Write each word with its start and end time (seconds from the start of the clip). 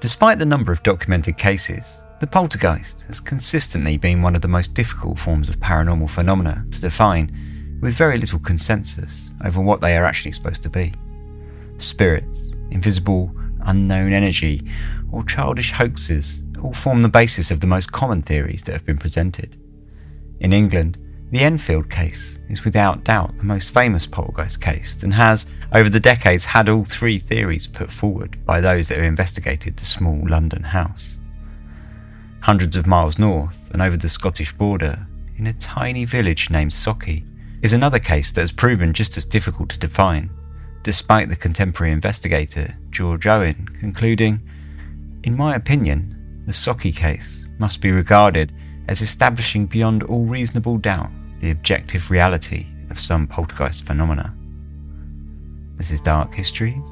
Despite 0.00 0.38
the 0.38 0.46
number 0.46 0.70
of 0.70 0.84
documented 0.84 1.36
cases, 1.36 2.00
the 2.20 2.26
poltergeist 2.26 3.02
has 3.08 3.18
consistently 3.18 3.96
been 3.96 4.22
one 4.22 4.36
of 4.36 4.42
the 4.42 4.48
most 4.48 4.72
difficult 4.72 5.18
forms 5.18 5.48
of 5.48 5.58
paranormal 5.58 6.08
phenomena 6.08 6.64
to 6.70 6.80
define, 6.80 7.78
with 7.80 7.94
very 7.94 8.16
little 8.16 8.38
consensus 8.38 9.30
over 9.44 9.60
what 9.60 9.80
they 9.80 9.96
are 9.96 10.04
actually 10.04 10.32
supposed 10.32 10.62
to 10.62 10.70
be. 10.70 10.92
Spirits, 11.78 12.48
invisible, 12.70 13.34
unknown 13.62 14.12
energy, 14.12 14.70
or 15.10 15.24
childish 15.24 15.72
hoaxes 15.72 16.42
all 16.62 16.74
form 16.74 17.02
the 17.02 17.08
basis 17.08 17.50
of 17.50 17.60
the 17.60 17.66
most 17.66 17.90
common 17.90 18.22
theories 18.22 18.62
that 18.62 18.72
have 18.72 18.86
been 18.86 18.98
presented. 18.98 19.56
In 20.38 20.52
England, 20.52 20.96
the 21.30 21.40
Enfield 21.40 21.90
case 21.90 22.38
is 22.48 22.64
without 22.64 23.04
doubt 23.04 23.36
the 23.36 23.44
most 23.44 23.72
famous 23.72 24.06
poltergeist 24.06 24.62
case 24.62 25.02
and 25.02 25.12
has, 25.12 25.44
over 25.72 25.90
the 25.90 26.00
decades, 26.00 26.46
had 26.46 26.68
all 26.70 26.84
three 26.84 27.18
theories 27.18 27.66
put 27.66 27.92
forward 27.92 28.42
by 28.46 28.60
those 28.60 28.88
that 28.88 28.96
have 28.96 29.04
investigated 29.04 29.76
the 29.76 29.84
small 29.84 30.26
London 30.26 30.62
house. 30.62 31.18
Hundreds 32.40 32.76
of 32.76 32.86
miles 32.86 33.18
north 33.18 33.70
and 33.72 33.82
over 33.82 33.96
the 33.96 34.08
Scottish 34.08 34.52
border, 34.54 35.06
in 35.36 35.46
a 35.46 35.52
tiny 35.52 36.06
village 36.06 36.48
named 36.48 36.72
Sauchie, 36.72 37.26
is 37.60 37.74
another 37.74 37.98
case 37.98 38.32
that 38.32 38.40
has 38.40 38.52
proven 38.52 38.94
just 38.94 39.18
as 39.18 39.26
difficult 39.26 39.68
to 39.68 39.78
define, 39.78 40.30
despite 40.82 41.28
the 41.28 41.36
contemporary 41.36 41.92
investigator, 41.92 42.74
George 42.90 43.26
Owen, 43.26 43.68
concluding, 43.78 44.40
In 45.24 45.36
my 45.36 45.54
opinion, 45.54 46.42
the 46.46 46.52
Sauchie 46.52 46.96
case 46.96 47.44
must 47.58 47.82
be 47.82 47.90
regarded 47.90 48.54
as 48.86 49.02
establishing 49.02 49.66
beyond 49.66 50.02
all 50.04 50.24
reasonable 50.24 50.78
doubt 50.78 51.10
the 51.40 51.50
objective 51.50 52.10
reality 52.10 52.66
of 52.90 52.98
some 52.98 53.26
poltergeist 53.26 53.84
phenomena. 53.84 54.34
This 55.76 55.90
is 55.90 56.00
Dark 56.00 56.34
Histories, 56.34 56.88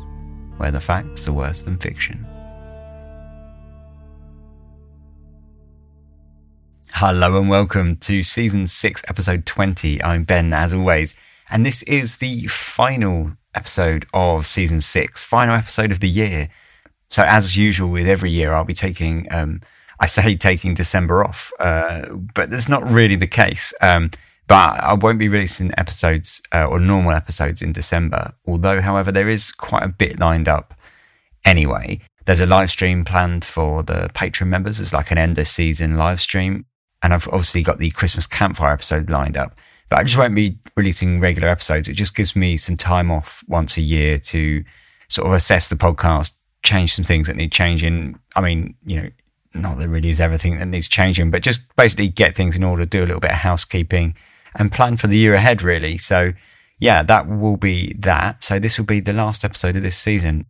where 0.56 0.70
the 0.70 0.80
facts 0.80 1.26
are 1.26 1.32
worse 1.32 1.62
than 1.62 1.78
fiction. 1.78 2.24
Hello 6.92 7.38
and 7.38 7.50
welcome 7.50 7.96
to 7.96 8.22
season 8.22 8.66
6, 8.68 9.02
episode 9.08 9.44
20. 9.44 10.02
I'm 10.02 10.24
Ben, 10.24 10.52
as 10.52 10.72
always, 10.72 11.16
and 11.50 11.66
this 11.66 11.82
is 11.82 12.16
the 12.16 12.46
final 12.46 13.32
episode 13.54 14.06
of 14.14 14.46
season 14.46 14.80
6, 14.80 15.24
final 15.24 15.56
episode 15.56 15.90
of 15.90 16.00
the 16.00 16.08
year. 16.08 16.48
So, 17.10 17.24
as 17.24 17.56
usual 17.56 17.90
with 17.90 18.06
every 18.06 18.30
year, 18.30 18.54
I'll 18.54 18.64
be 18.64 18.74
taking, 18.74 19.26
um, 19.32 19.60
I 19.98 20.06
say 20.06 20.36
taking 20.36 20.74
December 20.74 21.24
off, 21.24 21.52
uh, 21.58 22.06
but 22.10 22.50
that's 22.50 22.68
not 22.68 22.88
really 22.88 23.16
the 23.16 23.26
case. 23.26 23.74
Um, 23.80 24.12
but 24.48 24.80
I 24.80 24.94
won't 24.94 25.18
be 25.18 25.28
releasing 25.28 25.72
episodes 25.76 26.40
uh, 26.54 26.64
or 26.64 26.78
normal 26.78 27.12
episodes 27.12 27.62
in 27.62 27.72
December. 27.72 28.34
Although, 28.46 28.80
however, 28.80 29.10
there 29.10 29.28
is 29.28 29.50
quite 29.50 29.82
a 29.82 29.88
bit 29.88 30.20
lined 30.20 30.48
up 30.48 30.74
anyway. 31.44 32.00
There's 32.26 32.40
a 32.40 32.46
live 32.46 32.70
stream 32.70 33.04
planned 33.04 33.44
for 33.44 33.82
the 33.82 34.10
Patreon 34.14 34.48
members 34.48 34.78
as 34.78 34.92
like 34.92 35.10
an 35.10 35.18
end 35.18 35.38
of 35.38 35.48
season 35.48 35.96
live 35.96 36.20
stream. 36.20 36.66
And 37.02 37.12
I've 37.12 37.28
obviously 37.28 37.62
got 37.62 37.78
the 37.78 37.90
Christmas 37.90 38.26
campfire 38.26 38.72
episode 38.72 39.10
lined 39.10 39.36
up. 39.36 39.56
But 39.88 40.00
I 40.00 40.04
just 40.04 40.16
won't 40.16 40.34
be 40.34 40.58
releasing 40.76 41.20
regular 41.20 41.48
episodes. 41.48 41.88
It 41.88 41.94
just 41.94 42.14
gives 42.14 42.34
me 42.34 42.56
some 42.56 42.76
time 42.76 43.10
off 43.10 43.44
once 43.48 43.76
a 43.76 43.82
year 43.82 44.18
to 44.18 44.64
sort 45.08 45.26
of 45.26 45.32
assess 45.32 45.68
the 45.68 45.76
podcast, 45.76 46.32
change 46.64 46.94
some 46.94 47.04
things 47.04 47.26
that 47.26 47.36
need 47.36 47.52
changing. 47.52 48.18
I 48.34 48.40
mean, 48.40 48.74
you 48.84 49.02
know, 49.02 49.08
not 49.54 49.78
that 49.78 49.88
really 49.88 50.10
is 50.10 50.20
everything 50.20 50.58
that 50.58 50.66
needs 50.66 50.88
changing, 50.88 51.30
but 51.30 51.42
just 51.42 51.74
basically 51.76 52.08
get 52.08 52.34
things 52.34 52.56
in 52.56 52.64
order, 52.64 52.84
do 52.84 53.00
a 53.00 53.06
little 53.06 53.20
bit 53.20 53.30
of 53.30 53.38
housekeeping 53.38 54.16
and 54.56 54.72
plan 54.72 54.96
for 54.96 55.06
the 55.06 55.16
year 55.16 55.34
ahead, 55.34 55.62
really. 55.62 55.98
So, 55.98 56.32
yeah, 56.78 57.02
that 57.02 57.28
will 57.28 57.56
be 57.56 57.94
that. 57.98 58.44
So, 58.44 58.58
this 58.58 58.78
will 58.78 58.86
be 58.86 59.00
the 59.00 59.12
last 59.12 59.44
episode 59.44 59.76
of 59.76 59.82
this 59.82 59.98
season. 59.98 60.46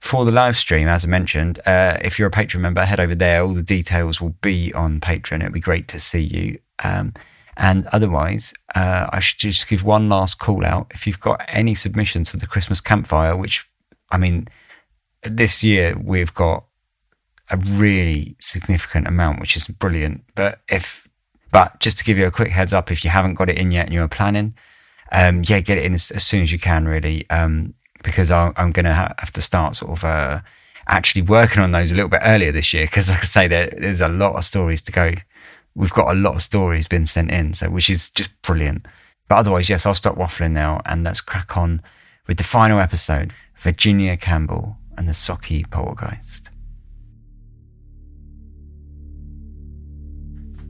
For 0.00 0.24
the 0.24 0.32
live 0.32 0.56
stream, 0.56 0.88
as 0.88 1.04
I 1.04 1.08
mentioned, 1.08 1.58
uh, 1.66 1.98
if 2.02 2.18
you're 2.18 2.28
a 2.28 2.30
Patreon 2.30 2.60
member, 2.60 2.84
head 2.84 3.00
over 3.00 3.14
there. 3.14 3.42
All 3.42 3.54
the 3.54 3.62
details 3.62 4.20
will 4.20 4.36
be 4.40 4.72
on 4.74 5.00
Patreon. 5.00 5.40
It'll 5.40 5.52
be 5.52 5.60
great 5.60 5.88
to 5.88 6.00
see 6.00 6.22
you. 6.22 6.58
Um, 6.84 7.14
and 7.56 7.86
otherwise, 7.88 8.52
uh, 8.74 9.06
I 9.10 9.18
should 9.18 9.38
just 9.38 9.66
give 9.66 9.82
one 9.82 10.08
last 10.08 10.38
call 10.38 10.64
out. 10.64 10.88
If 10.90 11.06
you've 11.06 11.20
got 11.20 11.42
any 11.48 11.74
submissions 11.74 12.30
for 12.30 12.36
the 12.36 12.46
Christmas 12.46 12.80
campfire, 12.80 13.34
which, 13.34 13.68
I 14.10 14.18
mean, 14.18 14.48
this 15.22 15.64
year 15.64 15.96
we've 15.98 16.34
got 16.34 16.64
a 17.50 17.56
really 17.56 18.36
significant 18.38 19.06
amount, 19.06 19.40
which 19.40 19.56
is 19.56 19.68
brilliant. 19.68 20.24
But 20.34 20.60
if 20.68 21.05
but 21.56 21.80
just 21.80 21.96
to 21.96 22.04
give 22.04 22.18
you 22.18 22.26
a 22.26 22.30
quick 22.30 22.50
heads 22.50 22.74
up, 22.74 22.92
if 22.92 23.02
you 23.02 23.08
haven't 23.08 23.32
got 23.32 23.48
it 23.48 23.56
in 23.56 23.72
yet 23.72 23.86
and 23.86 23.94
you're 23.94 24.06
planning, 24.08 24.54
um, 25.10 25.42
yeah, 25.46 25.60
get 25.60 25.78
it 25.78 25.86
in 25.86 25.94
as, 25.94 26.10
as 26.10 26.22
soon 26.22 26.42
as 26.42 26.52
you 26.52 26.58
can, 26.58 26.86
really, 26.86 27.24
um, 27.30 27.72
because 28.04 28.30
i 28.30 28.52
am 28.58 28.72
going 28.72 28.84
to 28.84 28.92
have 28.92 29.32
to 29.32 29.40
start 29.40 29.74
sort 29.74 29.92
of 29.92 30.04
uh, 30.04 30.40
actually 30.86 31.22
working 31.22 31.62
on 31.62 31.72
those 31.72 31.92
a 31.92 31.94
little 31.94 32.10
bit 32.10 32.20
earlier 32.22 32.52
this 32.52 32.74
year. 32.74 32.84
Because, 32.84 33.08
like 33.10 33.20
I 33.20 33.22
say, 33.22 33.48
there, 33.48 33.72
there's 33.74 34.02
a 34.02 34.08
lot 34.08 34.36
of 34.36 34.44
stories 34.44 34.82
to 34.82 34.92
go. 34.92 35.14
We've 35.74 35.94
got 35.94 36.10
a 36.10 36.14
lot 36.14 36.34
of 36.34 36.42
stories 36.42 36.88
been 36.88 37.06
sent 37.06 37.30
in, 37.30 37.54
so 37.54 37.70
which 37.70 37.88
is 37.88 38.10
just 38.10 38.30
brilliant. 38.42 38.84
But 39.26 39.36
otherwise, 39.36 39.70
yes, 39.70 39.86
I'll 39.86 39.94
stop 39.94 40.16
waffling 40.16 40.52
now 40.52 40.82
and 40.84 41.04
let's 41.04 41.22
crack 41.22 41.56
on 41.56 41.80
with 42.26 42.36
the 42.36 42.44
final 42.44 42.80
episode 42.80 43.32
Virginia 43.54 44.18
Campbell 44.18 44.76
and 44.98 45.08
the 45.08 45.12
Sauchie 45.12 45.70
Poltergeist. 45.70 46.50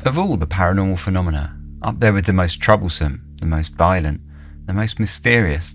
Of 0.07 0.21
all 0.21 0.37
the 0.37 0.47
paranormal 0.47 1.01
phenomena, 1.01 1.57
up 1.83 1.99
there 1.99 2.13
with 2.13 2.27
the 2.27 2.33
most 2.33 2.61
troublesome, 2.61 3.35
the 3.41 3.47
most 3.47 3.75
violent, 3.75 4.21
the 4.65 4.73
most 4.73 5.01
mysterious, 5.01 5.75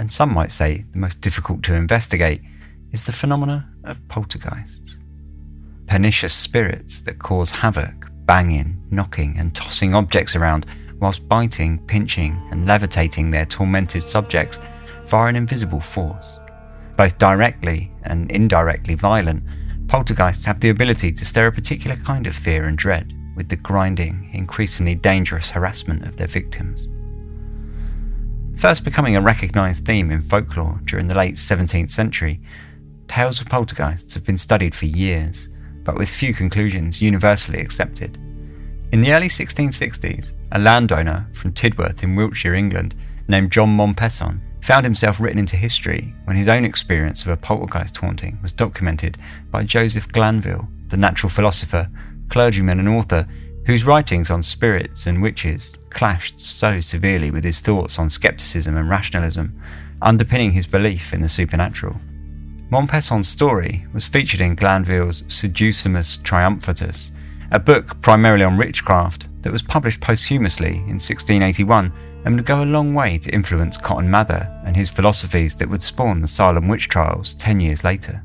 and 0.00 0.10
some 0.10 0.34
might 0.34 0.50
say 0.50 0.84
the 0.90 0.98
most 0.98 1.20
difficult 1.20 1.62
to 1.62 1.74
investigate, 1.74 2.40
is 2.90 3.06
the 3.06 3.12
phenomena 3.12 3.70
of 3.84 4.06
poltergeists. 4.08 4.98
Pernicious 5.86 6.34
spirits 6.34 7.02
that 7.02 7.20
cause 7.20 7.52
havoc, 7.52 8.10
banging, 8.26 8.82
knocking, 8.90 9.38
and 9.38 9.54
tossing 9.54 9.94
objects 9.94 10.34
around 10.34 10.66
whilst 10.98 11.28
biting, 11.28 11.78
pinching, 11.86 12.36
and 12.50 12.66
levitating 12.66 13.30
their 13.30 13.46
tormented 13.46 14.02
subjects 14.02 14.58
via 15.06 15.28
an 15.28 15.36
invisible 15.36 15.80
force. 15.80 16.40
Both 16.96 17.18
directly 17.18 17.92
and 18.02 18.28
indirectly 18.32 18.96
violent, 18.96 19.44
poltergeists 19.86 20.46
have 20.46 20.58
the 20.58 20.70
ability 20.70 21.12
to 21.12 21.24
stir 21.24 21.46
a 21.46 21.52
particular 21.52 21.94
kind 21.94 22.26
of 22.26 22.34
fear 22.34 22.64
and 22.64 22.76
dread 22.76 23.14
with 23.38 23.48
the 23.48 23.56
grinding, 23.56 24.28
increasingly 24.34 24.96
dangerous 24.96 25.48
harassment 25.48 26.04
of 26.06 26.16
their 26.16 26.26
victims. 26.26 26.88
First 28.60 28.82
becoming 28.82 29.14
a 29.14 29.20
recognised 29.20 29.86
theme 29.86 30.10
in 30.10 30.20
folklore 30.20 30.80
during 30.84 31.06
the 31.06 31.14
late 31.14 31.36
17th 31.36 31.88
century, 31.88 32.40
tales 33.06 33.40
of 33.40 33.48
poltergeists 33.48 34.12
have 34.14 34.24
been 34.24 34.36
studied 34.36 34.74
for 34.74 34.86
years, 34.86 35.48
but 35.84 35.96
with 35.96 36.10
few 36.10 36.34
conclusions 36.34 37.00
universally 37.00 37.60
accepted. 37.60 38.16
In 38.90 39.02
the 39.02 39.12
early 39.12 39.28
1660s, 39.28 40.32
a 40.50 40.58
landowner 40.58 41.30
from 41.32 41.52
Tidworth 41.52 42.02
in 42.02 42.16
Wiltshire, 42.16 42.54
England, 42.54 42.96
named 43.28 43.52
John 43.52 43.68
Mompesson, 43.68 44.40
found 44.62 44.84
himself 44.84 45.20
written 45.20 45.38
into 45.38 45.56
history 45.56 46.12
when 46.24 46.36
his 46.36 46.48
own 46.48 46.64
experience 46.64 47.22
of 47.22 47.28
a 47.28 47.36
poltergeist 47.36 47.98
haunting 47.98 48.40
was 48.42 48.52
documented 48.52 49.16
by 49.52 49.62
Joseph 49.62 50.08
Glanvill, 50.08 50.66
the 50.88 50.96
natural 50.96 51.30
philosopher 51.30 51.88
clergyman 52.28 52.78
and 52.78 52.88
author 52.88 53.26
whose 53.66 53.84
writings 53.84 54.30
on 54.30 54.42
spirits 54.42 55.06
and 55.06 55.20
witches 55.20 55.76
clashed 55.90 56.40
so 56.40 56.80
severely 56.80 57.30
with 57.30 57.44
his 57.44 57.60
thoughts 57.60 57.98
on 57.98 58.08
skepticism 58.08 58.76
and 58.76 58.88
rationalism, 58.88 59.60
underpinning 60.00 60.52
his 60.52 60.66
belief 60.66 61.12
in 61.12 61.20
the 61.20 61.28
supernatural. 61.28 62.00
Mompesson's 62.70 63.28
story 63.28 63.86
was 63.92 64.06
featured 64.06 64.40
in 64.40 64.54
Glanvill's 64.54 65.22
Saducismus 65.22 66.22
Triumphatus, 66.22 67.12
a 67.50 67.58
book 67.58 68.00
primarily 68.02 68.44
on 68.44 68.56
witchcraft 68.56 69.28
that 69.42 69.52
was 69.52 69.62
published 69.62 70.00
posthumously 70.00 70.76
in 70.76 70.98
1681 70.98 71.92
and 72.24 72.36
would 72.36 72.44
go 72.44 72.62
a 72.62 72.64
long 72.64 72.94
way 72.94 73.18
to 73.18 73.32
influence 73.32 73.76
Cotton 73.76 74.10
Mather 74.10 74.50
and 74.64 74.76
his 74.76 74.90
philosophies 74.90 75.56
that 75.56 75.68
would 75.68 75.82
spawn 75.82 76.20
the 76.20 76.28
Salem 76.28 76.68
witch 76.68 76.88
trials 76.88 77.34
ten 77.34 77.60
years 77.60 77.84
later. 77.84 78.22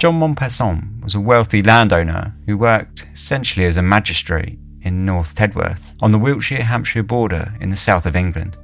John 0.00 0.18
Mompesson 0.18 1.02
was 1.04 1.14
a 1.14 1.20
wealthy 1.20 1.62
landowner 1.62 2.34
who 2.46 2.56
worked 2.56 3.06
essentially 3.12 3.66
as 3.66 3.76
a 3.76 3.82
magistrate 3.82 4.58
in 4.80 5.04
North 5.04 5.34
Tedworth 5.34 5.92
on 6.00 6.10
the 6.10 6.18
Wiltshire 6.18 6.62
Hampshire 6.62 7.02
border 7.02 7.52
in 7.60 7.68
the 7.68 7.76
south 7.76 8.06
of 8.06 8.16
England. 8.16 8.56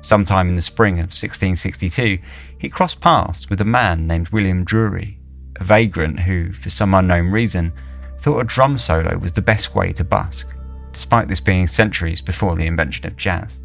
Sometime 0.00 0.48
in 0.48 0.56
the 0.56 0.62
spring 0.62 0.94
of 0.94 1.14
1662, 1.14 2.18
he 2.58 2.68
crossed 2.68 3.00
paths 3.00 3.48
with 3.48 3.60
a 3.60 3.64
man 3.64 4.08
named 4.08 4.30
William 4.30 4.64
Drury, 4.64 5.20
a 5.60 5.62
vagrant 5.62 6.18
who, 6.18 6.52
for 6.52 6.70
some 6.70 6.92
unknown 6.92 7.30
reason, 7.30 7.72
thought 8.18 8.40
a 8.40 8.44
drum 8.44 8.78
solo 8.78 9.16
was 9.16 9.30
the 9.30 9.40
best 9.40 9.76
way 9.76 9.92
to 9.92 10.02
busk, 10.02 10.56
despite 10.90 11.28
this 11.28 11.38
being 11.38 11.68
centuries 11.68 12.20
before 12.20 12.56
the 12.56 12.66
invention 12.66 13.06
of 13.06 13.16
jazz. 13.16 13.60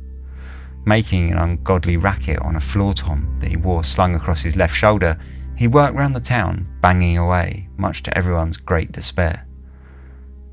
Making 0.86 1.31
an 1.31 1.40
ungodly 1.40 1.98
racket 1.98 2.38
on 2.44 2.56
a 2.56 2.60
floor 2.60 2.94
tom 2.94 3.36
that 3.40 3.50
he 3.50 3.57
wore 3.57 3.84
slung 3.84 4.13
across 4.13 4.44
his 4.44 4.56
left 4.56 4.75
shoulder, 4.75 5.18
he 5.55 5.67
worked 5.67 5.95
round 5.95 6.15
the 6.15 6.19
town, 6.19 6.67
banging 6.81 7.17
away, 7.17 7.69
much 7.77 8.03
to 8.03 8.17
everyone's 8.17 8.57
great 8.57 8.91
despair. 8.91 9.45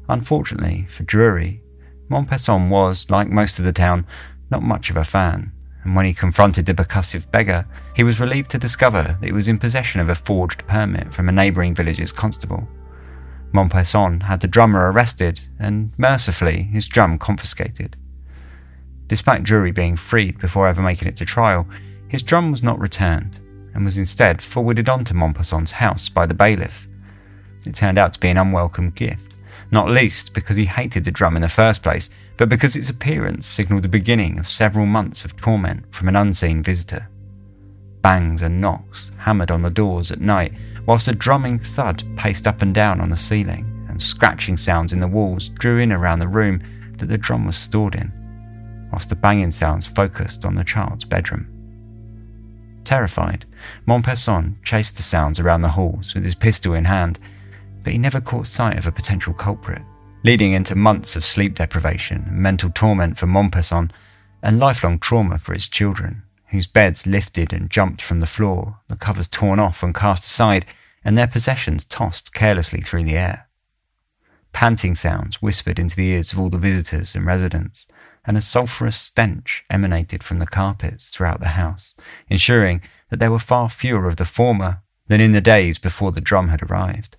Unfortunately 0.08 0.86
for 0.88 1.04
Drury, 1.04 1.62
Mompesson 2.08 2.68
was, 2.68 3.08
like 3.10 3.28
most 3.28 3.58
of 3.58 3.64
the 3.64 3.72
town, 3.72 4.06
not 4.50 4.62
much 4.62 4.90
of 4.90 4.96
a 4.96 5.04
fan, 5.04 5.52
and 5.84 5.96
when 5.96 6.04
he 6.04 6.12
confronted 6.12 6.66
the 6.66 6.74
percussive 6.74 7.30
beggar, 7.30 7.66
he 7.94 8.04
was 8.04 8.20
relieved 8.20 8.50
to 8.50 8.58
discover 8.58 9.16
that 9.20 9.24
he 9.24 9.32
was 9.32 9.48
in 9.48 9.58
possession 9.58 10.00
of 10.00 10.08
a 10.08 10.14
forged 10.14 10.66
permit 10.66 11.14
from 11.14 11.28
a 11.28 11.32
neighbouring 11.32 11.74
village's 11.74 12.12
constable. 12.12 12.68
Montperson 13.52 14.24
had 14.24 14.40
the 14.40 14.48
drummer 14.48 14.90
arrested 14.92 15.40
and, 15.58 15.92
mercifully, 15.96 16.64
his 16.64 16.86
drum 16.86 17.18
confiscated. 17.18 17.96
Despite 19.06 19.42
Drury 19.42 19.72
being 19.72 19.96
freed 19.96 20.38
before 20.38 20.68
ever 20.68 20.82
making 20.82 21.08
it 21.08 21.16
to 21.16 21.24
trial, 21.24 21.66
his 22.06 22.22
drum 22.22 22.50
was 22.50 22.62
not 22.62 22.78
returned 22.78 23.40
and 23.74 23.84
was 23.84 23.98
instead 23.98 24.42
forwarded 24.42 24.88
on 24.88 25.04
to 25.04 25.14
Montperson's 25.14 25.72
house 25.72 26.08
by 26.08 26.26
the 26.26 26.34
bailiff. 26.34 26.86
It 27.66 27.74
turned 27.74 27.98
out 27.98 28.12
to 28.14 28.20
be 28.20 28.28
an 28.28 28.38
unwelcome 28.38 28.90
gift, 28.90 29.34
not 29.70 29.90
least 29.90 30.32
because 30.34 30.56
he 30.56 30.64
hated 30.64 31.04
the 31.04 31.10
drum 31.10 31.36
in 31.36 31.42
the 31.42 31.48
first 31.48 31.82
place, 31.82 32.10
but 32.36 32.48
because 32.48 32.74
its 32.74 32.90
appearance 32.90 33.46
signalled 33.46 33.82
the 33.82 33.88
beginning 33.88 34.38
of 34.38 34.48
several 34.48 34.86
months 34.86 35.24
of 35.24 35.36
torment 35.36 35.84
from 35.94 36.08
an 36.08 36.16
unseen 36.16 36.62
visitor. 36.62 37.08
Bangs 38.02 38.40
and 38.40 38.60
knocks 38.60 39.10
hammered 39.18 39.50
on 39.50 39.62
the 39.62 39.70
doors 39.70 40.10
at 40.10 40.20
night, 40.20 40.54
whilst 40.86 41.08
a 41.08 41.14
drumming 41.14 41.58
thud 41.58 42.02
paced 42.16 42.46
up 42.46 42.62
and 42.62 42.74
down 42.74 43.00
on 43.00 43.10
the 43.10 43.16
ceiling, 43.16 43.86
and 43.88 44.02
scratching 44.02 44.56
sounds 44.56 44.92
in 44.92 45.00
the 45.00 45.06
walls 45.06 45.50
drew 45.50 45.78
in 45.78 45.92
around 45.92 46.18
the 46.18 46.28
room 46.28 46.62
that 46.96 47.06
the 47.06 47.18
drum 47.18 47.44
was 47.44 47.56
stored 47.56 47.94
in, 47.94 48.10
whilst 48.90 49.10
the 49.10 49.16
banging 49.16 49.50
sounds 49.50 49.86
focused 49.86 50.44
on 50.44 50.54
the 50.54 50.64
child's 50.64 51.04
bedroom. 51.04 51.59
Terrified, 52.84 53.46
Montperson 53.86 54.62
chased 54.64 54.96
the 54.96 55.02
sounds 55.02 55.38
around 55.38 55.62
the 55.62 55.68
halls 55.68 56.14
with 56.14 56.24
his 56.24 56.34
pistol 56.34 56.74
in 56.74 56.86
hand, 56.86 57.18
but 57.82 57.92
he 57.92 57.98
never 57.98 58.20
caught 58.20 58.46
sight 58.46 58.78
of 58.78 58.86
a 58.86 58.92
potential 58.92 59.32
culprit, 59.32 59.82
leading 60.24 60.52
into 60.52 60.74
months 60.74 61.16
of 61.16 61.24
sleep 61.24 61.54
deprivation, 61.54 62.24
and 62.26 62.36
mental 62.36 62.70
torment 62.70 63.18
for 63.18 63.26
Montperson, 63.26 63.90
and 64.42 64.58
lifelong 64.58 64.98
trauma 64.98 65.38
for 65.38 65.54
his 65.54 65.68
children, 65.68 66.22
whose 66.48 66.66
beds 66.66 67.06
lifted 67.06 67.52
and 67.52 67.70
jumped 67.70 68.02
from 68.02 68.20
the 68.20 68.26
floor, 68.26 68.78
the 68.88 68.96
covers 68.96 69.28
torn 69.28 69.60
off 69.60 69.82
and 69.82 69.94
cast 69.94 70.24
aside, 70.24 70.66
and 71.04 71.16
their 71.16 71.26
possessions 71.26 71.84
tossed 71.84 72.34
carelessly 72.34 72.80
through 72.80 73.04
the 73.04 73.16
air. 73.16 73.46
Panting 74.52 74.94
sounds 74.94 75.40
whispered 75.40 75.78
into 75.78 75.96
the 75.96 76.08
ears 76.08 76.32
of 76.32 76.40
all 76.40 76.50
the 76.50 76.58
visitors 76.58 77.14
and 77.14 77.24
residents, 77.24 77.86
and 78.24 78.36
a 78.36 78.40
sulphurous 78.40 78.96
stench 78.96 79.64
emanated 79.70 80.22
from 80.22 80.38
the 80.38 80.46
carpets 80.46 81.10
throughout 81.10 81.40
the 81.40 81.48
house, 81.48 81.94
ensuring 82.28 82.82
that 83.08 83.18
there 83.18 83.30
were 83.30 83.38
far 83.38 83.68
fewer 83.68 84.06
of 84.06 84.16
the 84.16 84.24
former 84.24 84.82
than 85.08 85.20
in 85.20 85.32
the 85.32 85.40
days 85.40 85.78
before 85.78 86.12
the 86.12 86.20
drum 86.20 86.48
had 86.48 86.62
arrived. 86.62 87.16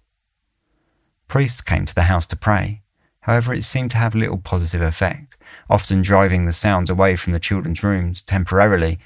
Priests 1.28 1.62
came 1.62 1.86
to 1.86 1.96
the 1.96 2.04
house 2.04 2.26
to 2.28 2.36
pray, 2.36 2.82
however, 3.22 3.54
it 3.54 3.64
seemed 3.64 3.92
to 3.92 3.98
have 3.98 4.16
little 4.16 4.38
positive 4.38 4.82
effect, 4.82 5.38
often 5.70 6.02
driving 6.02 6.46
the 6.46 6.54
sounds 6.54 6.90
away 6.90 7.16
from 7.16 7.34
the 7.34 7.40
children's 7.40 7.84
rooms 7.84 8.22
temporarily 8.22 9.00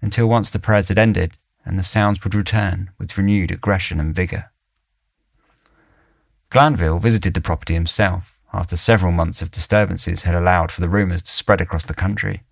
until 0.00 0.28
once 0.28 0.50
the 0.50 0.58
prayers 0.58 0.88
had 0.88 0.98
ended 0.98 1.38
and 1.64 1.78
the 1.78 1.84
sounds 1.84 2.22
would 2.24 2.34
return 2.34 2.90
with 2.98 3.16
renewed 3.16 3.50
aggression 3.50 4.00
and 4.00 4.14
vigour. 4.14 4.50
Glanvill 6.50 7.00
visited 7.00 7.34
the 7.34 7.40
property 7.40 7.74
himself 7.74 8.31
after 8.52 8.76
several 8.76 9.12
months 9.12 9.40
of 9.40 9.50
disturbances 9.50 10.22
had 10.22 10.34
allowed 10.34 10.70
for 10.70 10.80
the 10.80 10.88
rumours 10.88 11.22
to 11.22 11.32
spread 11.32 11.60
across 11.60 11.84
the 11.84 11.94
country. 11.94 12.42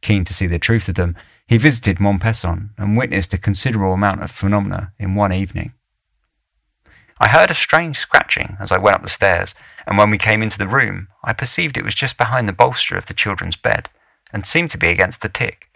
Keen 0.00 0.24
to 0.24 0.34
see 0.34 0.46
the 0.46 0.58
truth 0.58 0.88
of 0.88 0.94
them, 0.94 1.16
he 1.46 1.58
visited 1.58 2.00
Montpesson 2.00 2.70
and 2.76 2.96
witnessed 2.96 3.32
a 3.34 3.38
considerable 3.38 3.94
amount 3.94 4.22
of 4.22 4.30
phenomena 4.30 4.92
in 4.98 5.14
one 5.14 5.32
evening. 5.32 5.72
I 7.20 7.28
heard 7.28 7.50
a 7.50 7.54
strange 7.54 7.98
scratching 7.98 8.56
as 8.60 8.70
I 8.70 8.78
went 8.78 8.96
up 8.96 9.02
the 9.02 9.08
stairs, 9.08 9.54
and 9.86 9.98
when 9.98 10.10
we 10.10 10.18
came 10.18 10.42
into 10.42 10.58
the 10.58 10.68
room, 10.68 11.08
I 11.24 11.32
perceived 11.32 11.76
it 11.76 11.84
was 11.84 11.94
just 11.94 12.16
behind 12.16 12.48
the 12.48 12.52
bolster 12.52 12.96
of 12.96 13.06
the 13.06 13.14
children's 13.14 13.56
bed, 13.56 13.88
and 14.32 14.46
seemed 14.46 14.70
to 14.70 14.78
be 14.78 14.88
against 14.88 15.20
the 15.20 15.28
tick. 15.28 15.68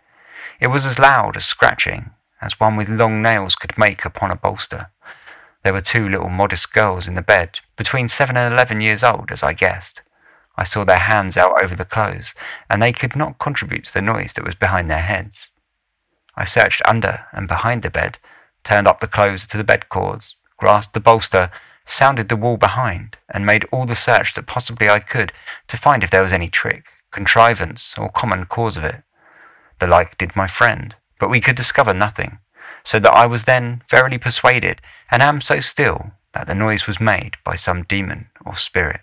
It 0.60 0.68
was 0.68 0.86
as 0.86 0.98
loud 0.98 1.36
as 1.36 1.44
scratching 1.44 2.10
as 2.42 2.58
one 2.58 2.76
with 2.76 2.88
long 2.88 3.22
nails 3.22 3.54
could 3.54 3.78
make 3.78 4.04
upon 4.04 4.30
a 4.30 4.36
bolster. 4.36 4.90
There 5.62 5.72
were 5.72 5.80
two 5.80 6.08
little 6.08 6.28
modest 6.28 6.72
girls 6.72 7.06
in 7.06 7.14
the 7.14 7.22
bed, 7.22 7.60
between 7.76 8.08
seven 8.08 8.36
and 8.36 8.52
eleven 8.52 8.80
years 8.80 9.04
old, 9.04 9.30
as 9.30 9.42
I 9.42 9.52
guessed. 9.52 10.02
I 10.56 10.64
saw 10.64 10.84
their 10.84 10.98
hands 10.98 11.36
out 11.36 11.62
over 11.62 11.76
the 11.76 11.84
clothes, 11.84 12.34
and 12.68 12.82
they 12.82 12.92
could 12.92 13.14
not 13.14 13.38
contribute 13.38 13.84
to 13.84 13.94
the 13.94 14.02
noise 14.02 14.32
that 14.32 14.44
was 14.44 14.56
behind 14.56 14.90
their 14.90 15.02
heads. 15.02 15.48
I 16.36 16.44
searched 16.44 16.82
under 16.84 17.26
and 17.32 17.46
behind 17.46 17.82
the 17.82 17.90
bed, 17.90 18.18
turned 18.64 18.88
up 18.88 19.00
the 19.00 19.06
clothes 19.06 19.46
to 19.48 19.56
the 19.56 19.64
bed 19.64 19.88
cords, 19.88 20.34
grasped 20.56 20.94
the 20.94 21.00
bolster, 21.00 21.50
sounded 21.84 22.28
the 22.28 22.36
wall 22.36 22.56
behind, 22.56 23.18
and 23.28 23.46
made 23.46 23.66
all 23.70 23.86
the 23.86 23.96
search 23.96 24.34
that 24.34 24.46
possibly 24.46 24.88
I 24.88 24.98
could 24.98 25.32
to 25.68 25.76
find 25.76 26.02
if 26.02 26.10
there 26.10 26.22
was 26.22 26.32
any 26.32 26.48
trick, 26.48 26.86
contrivance, 27.12 27.94
or 27.96 28.08
common 28.08 28.46
cause 28.46 28.76
of 28.76 28.84
it. 28.84 29.02
The 29.78 29.86
like 29.86 30.18
did 30.18 30.34
my 30.34 30.48
friend, 30.48 30.96
but 31.20 31.30
we 31.30 31.40
could 31.40 31.56
discover 31.56 31.94
nothing 31.94 32.38
so 32.84 32.98
that 32.98 33.14
I 33.14 33.26
was 33.26 33.44
then 33.44 33.82
verily 33.88 34.18
persuaded, 34.18 34.80
and 35.10 35.22
am 35.22 35.40
so 35.40 35.60
still, 35.60 36.12
that 36.34 36.46
the 36.46 36.54
noise 36.54 36.86
was 36.86 37.00
made 37.00 37.36
by 37.44 37.56
some 37.56 37.84
demon 37.84 38.28
or 38.44 38.56
spirit. 38.56 39.00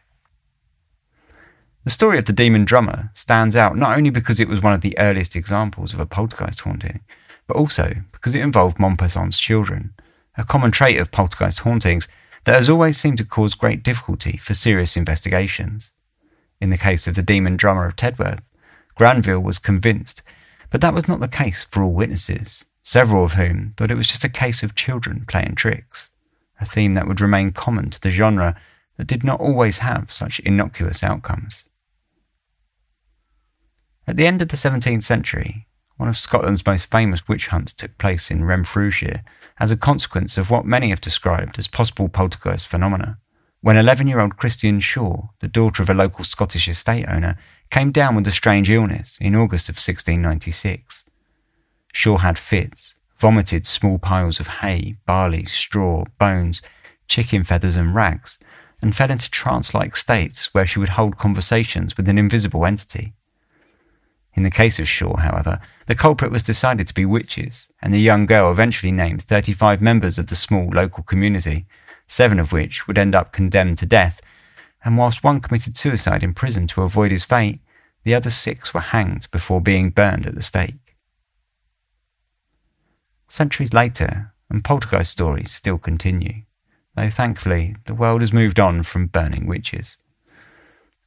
The 1.85 1.89
story 1.89 2.17
of 2.17 2.25
the 2.25 2.33
demon 2.33 2.65
drummer 2.65 3.09
stands 3.13 3.55
out 3.55 3.77
not 3.77 3.97
only 3.97 4.09
because 4.09 4.39
it 4.39 4.47
was 4.47 4.61
one 4.61 4.73
of 4.73 4.81
the 4.81 4.97
earliest 4.99 5.35
examples 5.35 5.93
of 5.93 5.99
a 5.99 6.05
poltergeist 6.05 6.61
haunting, 6.61 7.01
but 7.47 7.57
also 7.57 7.95
because 8.11 8.35
it 8.35 8.41
involved 8.41 8.77
Montperson's 8.77 9.39
children, 9.39 9.93
a 10.37 10.43
common 10.43 10.71
trait 10.71 10.99
of 10.99 11.11
poltergeist 11.11 11.59
hauntings 11.59 12.07
that 12.43 12.55
has 12.55 12.69
always 12.69 12.97
seemed 12.97 13.17
to 13.17 13.25
cause 13.25 13.55
great 13.55 13.83
difficulty 13.83 14.37
for 14.37 14.53
serious 14.53 14.97
investigations. 14.97 15.91
In 16.61 16.69
the 16.69 16.77
case 16.77 17.07
of 17.07 17.15
the 17.15 17.23
demon 17.23 17.55
drummer 17.57 17.85
of 17.85 17.95
Tedworth, 17.95 18.41
Granville 18.95 19.39
was 19.39 19.57
convinced, 19.57 20.21
but 20.69 20.81
that 20.81 20.93
was 20.93 21.07
not 21.07 21.21
the 21.21 21.27
case 21.27 21.63
for 21.63 21.81
all 21.81 21.93
witnesses 21.93 22.65
several 22.89 23.23
of 23.23 23.33
whom 23.33 23.71
thought 23.77 23.91
it 23.91 23.97
was 23.97 24.07
just 24.07 24.23
a 24.23 24.29
case 24.29 24.63
of 24.63 24.73
children 24.73 25.23
playing 25.27 25.53
tricks, 25.53 26.09
a 26.59 26.65
theme 26.65 26.95
that 26.95 27.07
would 27.07 27.21
remain 27.21 27.51
common 27.51 27.91
to 27.91 28.01
the 28.01 28.09
genre 28.09 28.59
that 28.97 29.05
did 29.05 29.23
not 29.23 29.39
always 29.39 29.77
have 29.77 30.11
such 30.11 30.39
innocuous 30.39 31.03
outcomes. 31.03 31.65
At 34.07 34.15
the 34.15 34.25
end 34.25 34.41
of 34.41 34.47
the 34.47 34.57
17th 34.57 35.03
century, 35.03 35.67
one 35.97 36.09
of 36.09 36.17
Scotland's 36.17 36.65
most 36.65 36.89
famous 36.89 37.27
witch 37.27 37.49
hunts 37.49 37.73
took 37.73 37.95
place 37.99 38.31
in 38.31 38.43
Renfrewshire 38.43 39.21
as 39.59 39.71
a 39.71 39.77
consequence 39.77 40.35
of 40.35 40.49
what 40.49 40.65
many 40.65 40.89
have 40.89 40.99
described 40.99 41.59
as 41.59 41.67
possible 41.67 42.09
poltergeist 42.09 42.67
phenomena, 42.67 43.19
when 43.61 43.77
11 43.77 44.07
year 44.07 44.19
old 44.19 44.37
Christian 44.37 44.79
Shaw, 44.79 45.27
the 45.41 45.47
daughter 45.47 45.83
of 45.83 45.91
a 45.91 45.93
local 45.93 46.23
Scottish 46.23 46.67
estate 46.67 47.05
owner, 47.07 47.37
came 47.69 47.91
down 47.91 48.15
with 48.15 48.25
a 48.25 48.31
strange 48.31 48.67
illness 48.67 49.15
in 49.21 49.35
August 49.35 49.69
of 49.69 49.75
1696. 49.75 51.03
Shaw 51.93 52.17
had 52.17 52.37
fits, 52.37 52.95
vomited 53.15 53.65
small 53.65 53.97
piles 53.99 54.39
of 54.39 54.47
hay, 54.47 54.95
barley, 55.05 55.45
straw, 55.45 56.05
bones, 56.17 56.61
chicken 57.07 57.43
feathers, 57.43 57.75
and 57.75 57.93
rags, 57.93 58.37
and 58.81 58.95
fell 58.95 59.11
into 59.11 59.29
trance 59.29 59.73
like 59.73 59.95
states 59.95 60.53
where 60.53 60.65
she 60.65 60.79
would 60.79 60.89
hold 60.89 61.17
conversations 61.17 61.97
with 61.97 62.07
an 62.07 62.17
invisible 62.17 62.65
entity. 62.65 63.13
In 64.33 64.43
the 64.43 64.51
case 64.51 64.79
of 64.79 64.87
Shaw, 64.87 65.17
however, 65.17 65.59
the 65.87 65.95
culprit 65.95 66.31
was 66.31 66.43
decided 66.43 66.87
to 66.87 66.93
be 66.93 67.05
witches, 67.05 67.67
and 67.81 67.93
the 67.93 67.99
young 67.99 68.25
girl 68.25 68.51
eventually 68.51 68.91
named 68.91 69.21
35 69.23 69.81
members 69.81 70.17
of 70.17 70.27
the 70.27 70.35
small 70.35 70.69
local 70.69 71.03
community, 71.03 71.65
seven 72.07 72.39
of 72.39 72.53
which 72.53 72.87
would 72.87 72.97
end 72.97 73.15
up 73.15 73.33
condemned 73.33 73.77
to 73.79 73.85
death, 73.85 74.21
and 74.85 74.97
whilst 74.97 75.23
one 75.23 75.41
committed 75.41 75.75
suicide 75.75 76.23
in 76.23 76.33
prison 76.33 76.67
to 76.67 76.83
avoid 76.83 77.11
his 77.11 77.25
fate, 77.25 77.59
the 78.03 78.15
other 78.15 78.29
six 78.29 78.73
were 78.73 78.79
hanged 78.79 79.29
before 79.31 79.59
being 79.59 79.89
burned 79.89 80.25
at 80.25 80.35
the 80.35 80.41
stake. 80.41 80.78
Centuries 83.29 83.73
later, 83.73 84.33
and 84.49 84.63
poltergeist 84.63 85.11
stories 85.11 85.51
still 85.51 85.77
continue, 85.77 86.41
though 86.95 87.11
thankfully 87.11 87.75
the 87.85 87.93
world 87.93 88.21
has 88.21 88.33
moved 88.33 88.59
on 88.59 88.81
from 88.81 89.05
burning 89.05 89.45
witches. 89.45 89.97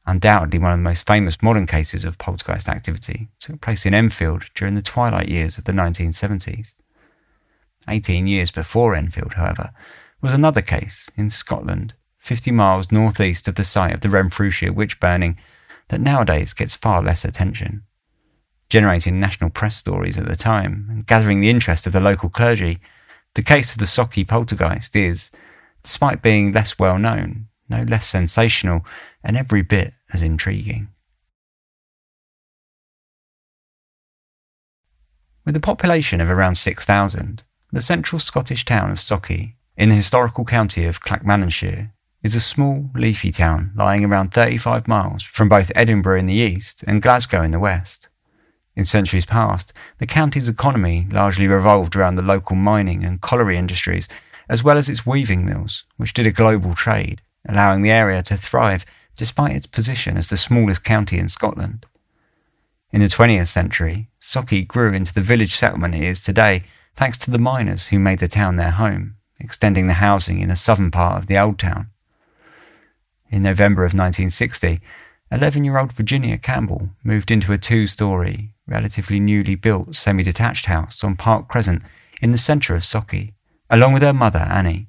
Undoubtedly, 0.05 0.57
one 0.57 0.71
of 0.71 0.77
the 0.79 0.83
most 0.83 1.05
famous 1.05 1.41
modern 1.41 1.67
cases 1.67 2.05
of 2.05 2.17
poltergeist 2.17 2.69
activity 2.69 3.27
took 3.39 3.59
place 3.59 3.85
in 3.85 3.93
Enfield 3.93 4.45
during 4.55 4.75
the 4.75 4.81
twilight 4.81 5.27
years 5.27 5.57
of 5.57 5.65
the 5.65 5.73
1970s. 5.73 6.73
Eighteen 7.89 8.25
years 8.25 8.51
before 8.51 8.95
Enfield, 8.95 9.33
however, 9.33 9.71
was 10.21 10.31
another 10.31 10.61
case 10.61 11.09
in 11.17 11.29
Scotland, 11.29 11.93
50 12.19 12.51
miles 12.51 12.89
northeast 12.89 13.49
of 13.49 13.55
the 13.55 13.65
site 13.65 13.93
of 13.93 13.99
the 13.99 14.09
Renfrewshire 14.09 14.71
witch 14.71 14.97
burning, 15.01 15.37
that 15.89 15.99
nowadays 15.99 16.53
gets 16.53 16.73
far 16.73 17.03
less 17.03 17.25
attention 17.25 17.83
generating 18.69 19.19
national 19.19 19.49
press 19.49 19.75
stories 19.75 20.17
at 20.17 20.27
the 20.27 20.35
time 20.35 20.87
and 20.89 21.05
gathering 21.05 21.39
the 21.39 21.49
interest 21.49 21.85
of 21.85 21.93
the 21.93 21.99
local 21.99 22.29
clergy, 22.29 22.79
the 23.35 23.43
case 23.43 23.71
of 23.71 23.79
the 23.79 23.85
Sauchie 23.85 24.27
poltergeist 24.27 24.95
is, 24.95 25.31
despite 25.83 26.21
being 26.21 26.51
less 26.51 26.77
well 26.77 26.97
known, 26.97 27.47
no 27.69 27.83
less 27.83 28.07
sensational 28.07 28.85
and 29.23 29.37
every 29.37 29.61
bit 29.61 29.93
as 30.11 30.21
intriguing. 30.21 30.89
With 35.45 35.55
a 35.55 35.59
population 35.59 36.21
of 36.21 36.29
around 36.29 36.55
6,000, 36.55 37.43
the 37.71 37.81
central 37.81 38.19
Scottish 38.19 38.63
town 38.63 38.91
of 38.91 38.99
Sauchie, 38.99 39.55
in 39.75 39.89
the 39.89 39.95
historical 39.95 40.45
county 40.45 40.85
of 40.85 41.01
Clackmannanshire, 41.01 41.91
is 42.21 42.35
a 42.35 42.39
small, 42.39 42.89
leafy 42.95 43.31
town 43.31 43.71
lying 43.75 44.05
around 44.05 44.33
35 44.33 44.87
miles 44.87 45.23
from 45.23 45.49
both 45.49 45.71
Edinburgh 45.75 46.19
in 46.19 46.27
the 46.27 46.33
east 46.33 46.83
and 46.87 47.01
Glasgow 47.01 47.41
in 47.41 47.51
the 47.51 47.59
west. 47.59 48.07
In 48.75 48.85
centuries 48.85 49.25
past, 49.25 49.71
the 49.99 50.07
county's 50.07 50.47
economy 50.47 51.07
largely 51.11 51.47
revolved 51.47 51.95
around 51.95 52.15
the 52.15 52.23
local 52.23 52.55
mining 52.55 53.03
and 53.03 53.21
colliery 53.21 53.57
industries, 53.57 54.09
as 54.49 54.63
well 54.63 54.77
as 54.77 54.89
its 54.89 55.05
weaving 55.05 55.45
mills, 55.45 55.83
which 55.97 56.13
did 56.13 56.25
a 56.25 56.31
global 56.31 56.73
trade, 56.73 57.21
allowing 57.47 57.81
the 57.81 57.91
area 57.91 58.23
to 58.23 58.37
thrive 58.37 58.85
despite 59.15 59.55
its 59.55 59.67
position 59.67 60.17
as 60.17 60.29
the 60.29 60.37
smallest 60.37 60.83
county 60.83 61.19
in 61.19 61.27
Scotland. 61.27 61.85
In 62.91 63.01
the 63.01 63.07
20th 63.07 63.47
century, 63.47 64.09
Sauchie 64.19 64.67
grew 64.67 64.93
into 64.93 65.13
the 65.13 65.21
village 65.21 65.55
settlement 65.55 65.95
it 65.95 66.03
is 66.03 66.23
today, 66.23 66.63
thanks 66.95 67.17
to 67.19 67.31
the 67.31 67.39
miners 67.39 67.87
who 67.87 67.99
made 67.99 68.19
the 68.19 68.27
town 68.27 68.55
their 68.55 68.71
home, 68.71 69.15
extending 69.39 69.87
the 69.87 69.93
housing 69.93 70.39
in 70.39 70.49
the 70.49 70.55
southern 70.55 70.91
part 70.91 71.17
of 71.17 71.27
the 71.27 71.37
old 71.37 71.59
town. 71.59 71.89
In 73.29 73.43
November 73.43 73.81
of 73.81 73.93
1960, 73.93 74.79
11 75.31 75.63
year 75.63 75.79
old 75.79 75.91
Virginia 75.91 76.37
Campbell 76.37 76.89
moved 77.03 77.31
into 77.31 77.51
a 77.51 77.57
two 77.57 77.87
story, 77.87 78.52
relatively 78.67 79.19
newly 79.19 79.55
built 79.55 79.95
semi 79.95 80.23
detached 80.23 80.65
house 80.67 81.03
on 81.03 81.15
Park 81.15 81.47
Crescent 81.47 81.81
in 82.21 82.31
the 82.31 82.37
centre 82.37 82.75
of 82.75 82.83
Sauchie, 82.83 83.33
along 83.69 83.93
with 83.93 84.01
her 84.01 84.13
mother, 84.13 84.39
Annie. 84.39 84.87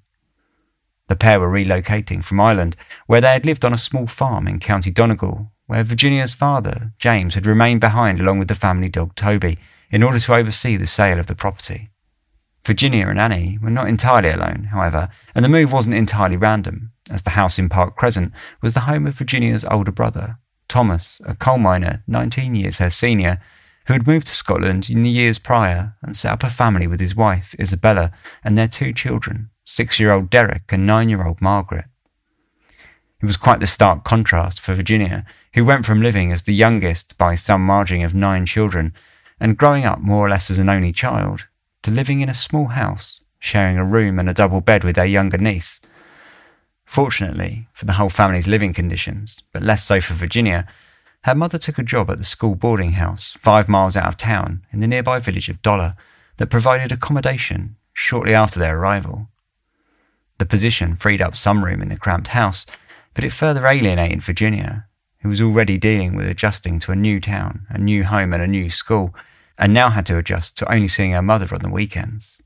The 1.08 1.16
pair 1.16 1.38
were 1.38 1.50
relocating 1.50 2.24
from 2.24 2.40
Ireland, 2.40 2.76
where 3.06 3.20
they 3.20 3.32
had 3.32 3.44
lived 3.44 3.64
on 3.64 3.74
a 3.74 3.78
small 3.78 4.06
farm 4.06 4.48
in 4.48 4.58
County 4.58 4.90
Donegal, 4.90 5.50
where 5.66 5.82
Virginia's 5.82 6.34
father, 6.34 6.92
James, 6.98 7.34
had 7.34 7.46
remained 7.46 7.80
behind 7.80 8.20
along 8.20 8.38
with 8.38 8.48
the 8.48 8.54
family 8.54 8.88
dog 8.88 9.14
Toby 9.14 9.58
in 9.90 10.02
order 10.02 10.18
to 10.18 10.34
oversee 10.34 10.76
the 10.76 10.86
sale 10.86 11.18
of 11.18 11.26
the 11.26 11.34
property. 11.34 11.90
Virginia 12.64 13.08
and 13.08 13.20
Annie 13.20 13.58
were 13.60 13.70
not 13.70 13.88
entirely 13.88 14.30
alone, 14.30 14.68
however, 14.72 15.10
and 15.34 15.44
the 15.44 15.50
move 15.50 15.72
wasn't 15.72 15.96
entirely 15.96 16.36
random 16.36 16.92
as 17.10 17.22
the 17.22 17.30
house 17.30 17.58
in 17.58 17.68
Park 17.68 17.96
Crescent 17.96 18.32
was 18.62 18.72
the 18.72 18.80
home 18.80 19.06
of 19.06 19.14
Virginia's 19.14 19.64
older 19.66 19.92
brother, 19.92 20.38
Thomas, 20.68 21.20
a 21.26 21.34
coal 21.34 21.58
miner 21.58 22.02
19 22.06 22.54
years 22.54 22.78
her 22.78 22.88
senior, 22.88 23.40
who 23.86 23.92
had 23.92 24.06
moved 24.06 24.26
to 24.26 24.34
Scotland 24.34 24.88
in 24.88 25.02
the 25.02 25.10
years 25.10 25.38
prior 25.38 25.94
and 26.02 26.16
set 26.16 26.32
up 26.32 26.42
a 26.42 26.50
family 26.50 26.86
with 26.86 27.00
his 27.00 27.14
wife, 27.14 27.54
Isabella, 27.58 28.12
and 28.42 28.56
their 28.56 28.68
two 28.68 28.92
children, 28.92 29.50
six 29.64 30.00
year 30.00 30.12
old 30.12 30.30
Derek 30.30 30.72
and 30.72 30.86
nine 30.86 31.08
year 31.08 31.26
old 31.26 31.40
Margaret. 31.40 31.86
It 33.22 33.26
was 33.26 33.36
quite 33.36 33.60
the 33.60 33.66
stark 33.66 34.04
contrast 34.04 34.60
for 34.60 34.74
Virginia, 34.74 35.24
who 35.54 35.64
went 35.64 35.86
from 35.86 36.02
living 36.02 36.32
as 36.32 36.42
the 36.42 36.54
youngest 36.54 37.16
by 37.16 37.34
some 37.34 37.64
margin 37.64 38.02
of 38.02 38.14
nine 38.14 38.46
children 38.46 38.92
and 39.40 39.56
growing 39.56 39.84
up 39.84 40.00
more 40.00 40.26
or 40.26 40.30
less 40.30 40.50
as 40.50 40.58
an 40.58 40.68
only 40.68 40.92
child, 40.92 41.46
to 41.82 41.90
living 41.90 42.20
in 42.20 42.28
a 42.28 42.34
small 42.34 42.66
house, 42.66 43.20
sharing 43.38 43.76
a 43.76 43.84
room 43.84 44.18
and 44.18 44.28
a 44.28 44.34
double 44.34 44.60
bed 44.60 44.84
with 44.84 44.96
their 44.96 45.06
younger 45.06 45.38
niece 45.38 45.80
Fortunately 46.84 47.66
for 47.72 47.86
the 47.86 47.94
whole 47.94 48.10
family's 48.10 48.46
living 48.46 48.72
conditions, 48.72 49.42
but 49.52 49.62
less 49.62 49.84
so 49.84 50.00
for 50.00 50.14
Virginia, 50.14 50.66
her 51.24 51.34
mother 51.34 51.56
took 51.56 51.78
a 51.78 51.82
job 51.82 52.10
at 52.10 52.18
the 52.18 52.24
school 52.24 52.54
boarding 52.54 52.92
house 52.92 53.34
five 53.40 53.66
miles 53.66 53.96
out 53.96 54.06
of 54.06 54.16
town 54.16 54.64
in 54.70 54.80
the 54.80 54.86
nearby 54.86 55.18
village 55.18 55.48
of 55.48 55.62
Dollar 55.62 55.96
that 56.36 56.50
provided 56.50 56.92
accommodation 56.92 57.76
shortly 57.94 58.34
after 58.34 58.60
their 58.60 58.78
arrival. 58.78 59.28
The 60.36 60.44
position 60.44 60.96
freed 60.96 61.22
up 61.22 61.34
some 61.34 61.64
room 61.64 61.80
in 61.80 61.88
the 61.88 61.96
cramped 61.96 62.28
house, 62.28 62.66
but 63.14 63.24
it 63.24 63.32
further 63.32 63.66
alienated 63.66 64.22
Virginia, 64.22 64.86
who 65.20 65.30
was 65.30 65.40
already 65.40 65.78
dealing 65.78 66.14
with 66.14 66.28
adjusting 66.28 66.78
to 66.80 66.92
a 66.92 66.96
new 66.96 67.20
town, 67.20 67.66
a 67.70 67.78
new 67.78 68.04
home, 68.04 68.34
and 68.34 68.42
a 68.42 68.46
new 68.46 68.68
school, 68.68 69.14
and 69.56 69.72
now 69.72 69.88
had 69.88 70.04
to 70.06 70.18
adjust 70.18 70.58
to 70.58 70.70
only 70.70 70.88
seeing 70.88 71.12
her 71.12 71.22
mother 71.22 71.48
on 71.54 71.62
the 71.62 71.70
weekends. 71.70 72.36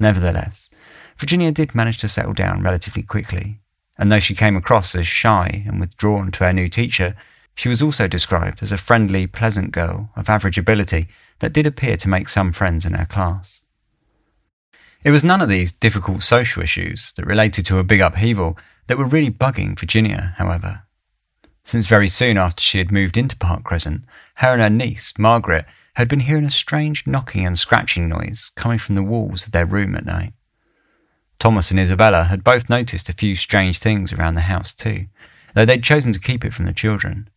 Nevertheless, 0.00 0.68
Virginia 1.16 1.52
did 1.52 1.72
manage 1.72 1.98
to 1.98 2.08
settle 2.08 2.32
down 2.32 2.62
relatively 2.62 3.02
quickly, 3.04 3.61
and 3.98 4.10
though 4.10 4.20
she 4.20 4.34
came 4.34 4.56
across 4.56 4.94
as 4.94 5.06
shy 5.06 5.64
and 5.66 5.80
withdrawn 5.80 6.30
to 6.32 6.44
her 6.44 6.52
new 6.52 6.68
teacher, 6.68 7.14
she 7.54 7.68
was 7.68 7.82
also 7.82 8.08
described 8.08 8.62
as 8.62 8.72
a 8.72 8.78
friendly, 8.78 9.26
pleasant 9.26 9.72
girl 9.72 10.10
of 10.16 10.28
average 10.28 10.58
ability 10.58 11.08
that 11.40 11.52
did 11.52 11.66
appear 11.66 11.96
to 11.98 12.08
make 12.08 12.28
some 12.28 12.52
friends 12.52 12.86
in 12.86 12.94
her 12.94 13.04
class. 13.04 13.62
It 15.04 15.10
was 15.10 15.24
none 15.24 15.42
of 15.42 15.48
these 15.48 15.72
difficult 15.72 16.22
social 16.22 16.62
issues 16.62 17.12
that 17.16 17.26
related 17.26 17.66
to 17.66 17.78
a 17.78 17.84
big 17.84 18.00
upheaval 18.00 18.56
that 18.86 18.98
were 18.98 19.04
really 19.04 19.30
bugging 19.30 19.78
Virginia, 19.78 20.34
however. 20.38 20.84
Since 21.64 21.86
very 21.86 22.08
soon 22.08 22.38
after 22.38 22.62
she 22.62 22.78
had 22.78 22.92
moved 22.92 23.16
into 23.16 23.36
Park 23.36 23.64
Crescent, 23.64 24.04
her 24.36 24.52
and 24.52 24.62
her 24.62 24.70
niece, 24.70 25.12
Margaret, 25.18 25.66
had 25.94 26.08
been 26.08 26.20
hearing 26.20 26.44
a 26.44 26.50
strange 26.50 27.06
knocking 27.06 27.44
and 27.44 27.58
scratching 27.58 28.08
noise 28.08 28.50
coming 28.56 28.78
from 28.78 28.94
the 28.94 29.02
walls 29.02 29.44
of 29.44 29.52
their 29.52 29.66
room 29.66 29.94
at 29.94 30.06
night. 30.06 30.32
Thomas 31.42 31.72
and 31.72 31.80
Isabella 31.80 32.22
had 32.26 32.44
both 32.44 32.70
noticed 32.70 33.08
a 33.08 33.12
few 33.12 33.34
strange 33.34 33.80
things 33.80 34.12
around 34.12 34.36
the 34.36 34.42
house 34.42 34.72
too, 34.72 35.06
though 35.54 35.64
they'd 35.64 35.82
chosen 35.82 36.12
to 36.12 36.20
keep 36.20 36.44
it 36.44 36.54
from 36.54 36.66
the 36.66 36.72
children. 36.72 37.28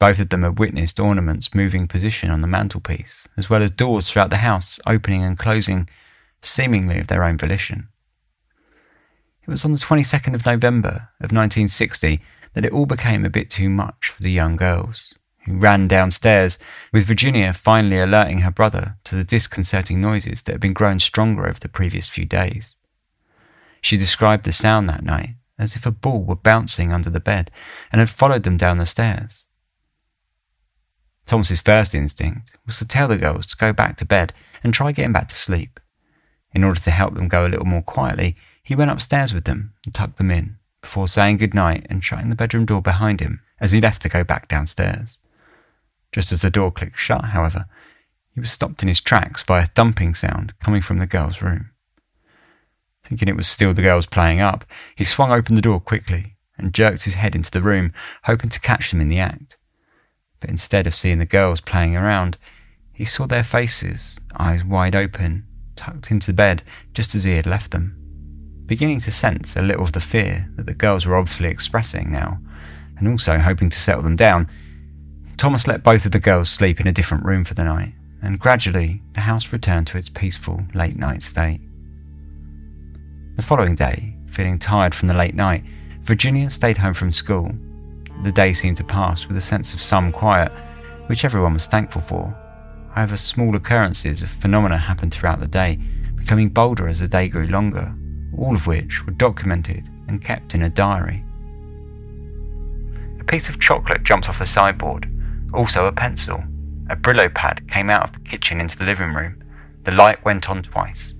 Both 0.00 0.18
of 0.18 0.30
them 0.30 0.42
had 0.42 0.58
witnessed 0.58 0.98
ornaments 0.98 1.54
moving 1.54 1.86
position 1.86 2.28
on 2.32 2.40
the 2.40 2.48
mantelpiece, 2.48 3.28
as 3.36 3.48
well 3.48 3.62
as 3.62 3.70
doors 3.70 4.10
throughout 4.10 4.30
the 4.30 4.38
house 4.38 4.80
opening 4.84 5.22
and 5.22 5.38
closing, 5.38 5.88
seemingly 6.42 6.98
of 6.98 7.06
their 7.06 7.22
own 7.22 7.38
volition. 7.38 7.86
It 9.44 9.48
was 9.48 9.64
on 9.64 9.70
the 9.70 9.78
22nd 9.78 10.34
of 10.34 10.44
November 10.44 11.10
of 11.20 11.30
1960 11.30 12.20
that 12.54 12.64
it 12.64 12.72
all 12.72 12.84
became 12.84 13.24
a 13.24 13.30
bit 13.30 13.48
too 13.48 13.68
much 13.68 14.08
for 14.08 14.20
the 14.20 14.32
young 14.32 14.56
girls, 14.56 15.14
who 15.46 15.56
ran 15.56 15.86
downstairs, 15.86 16.58
with 16.92 17.06
Virginia 17.06 17.52
finally 17.52 18.00
alerting 18.00 18.40
her 18.40 18.50
brother 18.50 18.96
to 19.04 19.14
the 19.14 19.22
disconcerting 19.22 20.00
noises 20.00 20.42
that 20.42 20.54
had 20.54 20.60
been 20.60 20.72
growing 20.72 20.98
stronger 20.98 21.46
over 21.46 21.60
the 21.60 21.68
previous 21.68 22.08
few 22.08 22.26
days. 22.26 22.74
She 23.80 23.96
described 23.96 24.44
the 24.44 24.52
sound 24.52 24.88
that 24.88 25.04
night 25.04 25.36
as 25.58 25.76
if 25.76 25.84
a 25.84 25.90
ball 25.90 26.24
were 26.24 26.36
bouncing 26.36 26.92
under 26.92 27.10
the 27.10 27.20
bed 27.20 27.50
and 27.92 28.00
had 28.00 28.08
followed 28.08 28.44
them 28.44 28.56
down 28.56 28.78
the 28.78 28.86
stairs. 28.86 29.44
Thomas's 31.26 31.60
first 31.60 31.94
instinct 31.94 32.52
was 32.66 32.78
to 32.78 32.86
tell 32.86 33.06
the 33.06 33.18
girls 33.18 33.46
to 33.46 33.56
go 33.56 33.72
back 33.72 33.96
to 33.98 34.04
bed 34.04 34.32
and 34.64 34.72
try 34.72 34.90
getting 34.90 35.12
back 35.12 35.28
to 35.28 35.36
sleep. 35.36 35.78
In 36.52 36.64
order 36.64 36.80
to 36.80 36.90
help 36.90 37.14
them 37.14 37.28
go 37.28 37.46
a 37.46 37.48
little 37.48 37.66
more 37.66 37.82
quietly, 37.82 38.36
he 38.62 38.74
went 38.74 38.90
upstairs 38.90 39.32
with 39.32 39.44
them 39.44 39.74
and 39.84 39.94
tucked 39.94 40.16
them 40.16 40.30
in 40.30 40.56
before 40.80 41.06
saying 41.06 41.36
good 41.36 41.54
night 41.54 41.86
and 41.90 42.02
shutting 42.02 42.30
the 42.30 42.34
bedroom 42.34 42.64
door 42.64 42.82
behind 42.82 43.20
him 43.20 43.40
as 43.60 43.72
he 43.72 43.80
left 43.80 44.02
to 44.02 44.08
go 44.08 44.24
back 44.24 44.48
downstairs. 44.48 45.18
Just 46.10 46.32
as 46.32 46.40
the 46.40 46.50
door 46.50 46.72
clicked 46.72 46.98
shut, 46.98 47.26
however, 47.26 47.66
he 48.34 48.40
was 48.40 48.50
stopped 48.50 48.82
in 48.82 48.88
his 48.88 49.00
tracks 49.00 49.42
by 49.42 49.60
a 49.60 49.66
thumping 49.66 50.14
sound 50.14 50.54
coming 50.58 50.80
from 50.80 50.98
the 50.98 51.06
girl's 51.06 51.42
room. 51.42 51.70
Thinking 53.10 53.26
it 53.26 53.36
was 53.36 53.48
still 53.48 53.74
the 53.74 53.82
girls 53.82 54.06
playing 54.06 54.40
up, 54.40 54.64
he 54.94 55.04
swung 55.04 55.32
open 55.32 55.56
the 55.56 55.60
door 55.60 55.80
quickly 55.80 56.36
and 56.56 56.72
jerked 56.72 57.02
his 57.02 57.14
head 57.14 57.34
into 57.34 57.50
the 57.50 57.60
room, 57.60 57.92
hoping 58.22 58.50
to 58.50 58.60
catch 58.60 58.92
them 58.92 59.00
in 59.00 59.08
the 59.08 59.18
act. 59.18 59.56
But 60.38 60.48
instead 60.48 60.86
of 60.86 60.94
seeing 60.94 61.18
the 61.18 61.26
girls 61.26 61.60
playing 61.60 61.96
around, 61.96 62.38
he 62.92 63.04
saw 63.04 63.26
their 63.26 63.42
faces, 63.42 64.16
eyes 64.36 64.64
wide 64.64 64.94
open, 64.94 65.44
tucked 65.74 66.12
into 66.12 66.32
bed 66.32 66.62
just 66.94 67.16
as 67.16 67.24
he 67.24 67.32
had 67.32 67.46
left 67.48 67.72
them. 67.72 67.96
Beginning 68.66 69.00
to 69.00 69.10
sense 69.10 69.56
a 69.56 69.62
little 69.62 69.82
of 69.82 69.90
the 69.90 70.00
fear 70.00 70.48
that 70.54 70.66
the 70.66 70.72
girls 70.74 71.04
were 71.04 71.16
obviously 71.16 71.48
expressing 71.48 72.12
now, 72.12 72.38
and 72.96 73.08
also 73.08 73.38
hoping 73.38 73.70
to 73.70 73.80
settle 73.80 74.04
them 74.04 74.14
down, 74.14 74.48
Thomas 75.36 75.66
let 75.66 75.82
both 75.82 76.06
of 76.06 76.12
the 76.12 76.20
girls 76.20 76.48
sleep 76.48 76.78
in 76.78 76.86
a 76.86 76.92
different 76.92 77.24
room 77.24 77.42
for 77.42 77.54
the 77.54 77.64
night, 77.64 77.92
and 78.22 78.38
gradually 78.38 79.02
the 79.14 79.22
house 79.22 79.52
returned 79.52 79.88
to 79.88 79.98
its 79.98 80.08
peaceful 80.08 80.62
late 80.74 80.96
night 80.96 81.24
state. 81.24 81.60
The 83.40 83.46
following 83.46 83.74
day, 83.74 84.12
feeling 84.26 84.58
tired 84.58 84.94
from 84.94 85.08
the 85.08 85.14
late 85.14 85.34
night, 85.34 85.64
Virginia 86.02 86.50
stayed 86.50 86.76
home 86.76 86.92
from 86.92 87.10
school. 87.10 87.50
The 88.22 88.30
day 88.30 88.52
seemed 88.52 88.76
to 88.76 88.84
pass 88.84 89.26
with 89.26 89.36
a 89.38 89.40
sense 89.40 89.72
of 89.72 89.80
some 89.80 90.12
quiet, 90.12 90.52
which 91.06 91.24
everyone 91.24 91.54
was 91.54 91.66
thankful 91.66 92.02
for. 92.02 92.36
However, 92.94 93.16
small 93.16 93.56
occurrences 93.56 94.20
of 94.20 94.28
phenomena 94.28 94.76
happened 94.76 95.14
throughout 95.14 95.40
the 95.40 95.46
day, 95.46 95.78
becoming 96.16 96.50
bolder 96.50 96.86
as 96.86 97.00
the 97.00 97.08
day 97.08 97.28
grew 97.28 97.46
longer, 97.46 97.94
all 98.36 98.54
of 98.54 98.66
which 98.66 99.06
were 99.06 99.12
documented 99.12 99.88
and 100.06 100.22
kept 100.22 100.54
in 100.54 100.64
a 100.64 100.68
diary. 100.68 101.24
A 103.20 103.24
piece 103.24 103.48
of 103.48 103.58
chocolate 103.58 104.02
jumped 104.02 104.28
off 104.28 104.38
the 104.38 104.44
sideboard, 104.44 105.08
also 105.54 105.86
a 105.86 105.92
pencil. 105.92 106.44
A 106.90 106.94
Brillo 106.94 107.34
pad 107.34 107.66
came 107.70 107.88
out 107.88 108.04
of 108.04 108.12
the 108.12 108.28
kitchen 108.28 108.60
into 108.60 108.76
the 108.76 108.84
living 108.84 109.14
room. 109.14 109.42
The 109.84 109.92
light 109.92 110.22
went 110.26 110.50
on 110.50 110.62
twice. 110.62 111.14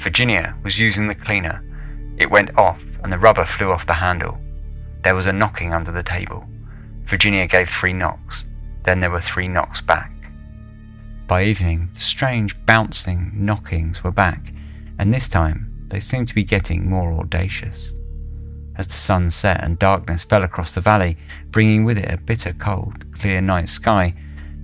Virginia 0.00 0.56
was 0.64 0.78
using 0.78 1.08
the 1.08 1.14
cleaner. 1.14 1.62
It 2.16 2.30
went 2.30 2.56
off 2.56 2.82
and 3.02 3.12
the 3.12 3.18
rubber 3.18 3.44
flew 3.44 3.70
off 3.70 3.84
the 3.84 3.92
handle. 3.92 4.38
There 5.04 5.14
was 5.14 5.26
a 5.26 5.32
knocking 5.32 5.74
under 5.74 5.92
the 5.92 6.02
table. 6.02 6.46
Virginia 7.04 7.46
gave 7.46 7.68
three 7.68 7.92
knocks. 7.92 8.46
Then 8.84 9.00
there 9.00 9.10
were 9.10 9.20
three 9.20 9.46
knocks 9.46 9.82
back. 9.82 10.10
By 11.26 11.44
evening, 11.44 11.90
the 11.92 12.00
strange 12.00 12.56
bouncing 12.64 13.32
knockings 13.34 14.02
were 14.02 14.10
back, 14.10 14.54
and 14.98 15.12
this 15.12 15.28
time 15.28 15.84
they 15.88 16.00
seemed 16.00 16.28
to 16.28 16.34
be 16.34 16.44
getting 16.44 16.88
more 16.88 17.12
audacious. 17.12 17.92
As 18.76 18.86
the 18.86 18.94
sun 18.94 19.30
set 19.30 19.62
and 19.62 19.78
darkness 19.78 20.24
fell 20.24 20.44
across 20.44 20.74
the 20.74 20.80
valley, 20.80 21.18
bringing 21.50 21.84
with 21.84 21.98
it 21.98 22.10
a 22.10 22.16
bitter 22.16 22.54
cold, 22.54 23.04
clear 23.18 23.42
night 23.42 23.68
sky, 23.68 24.14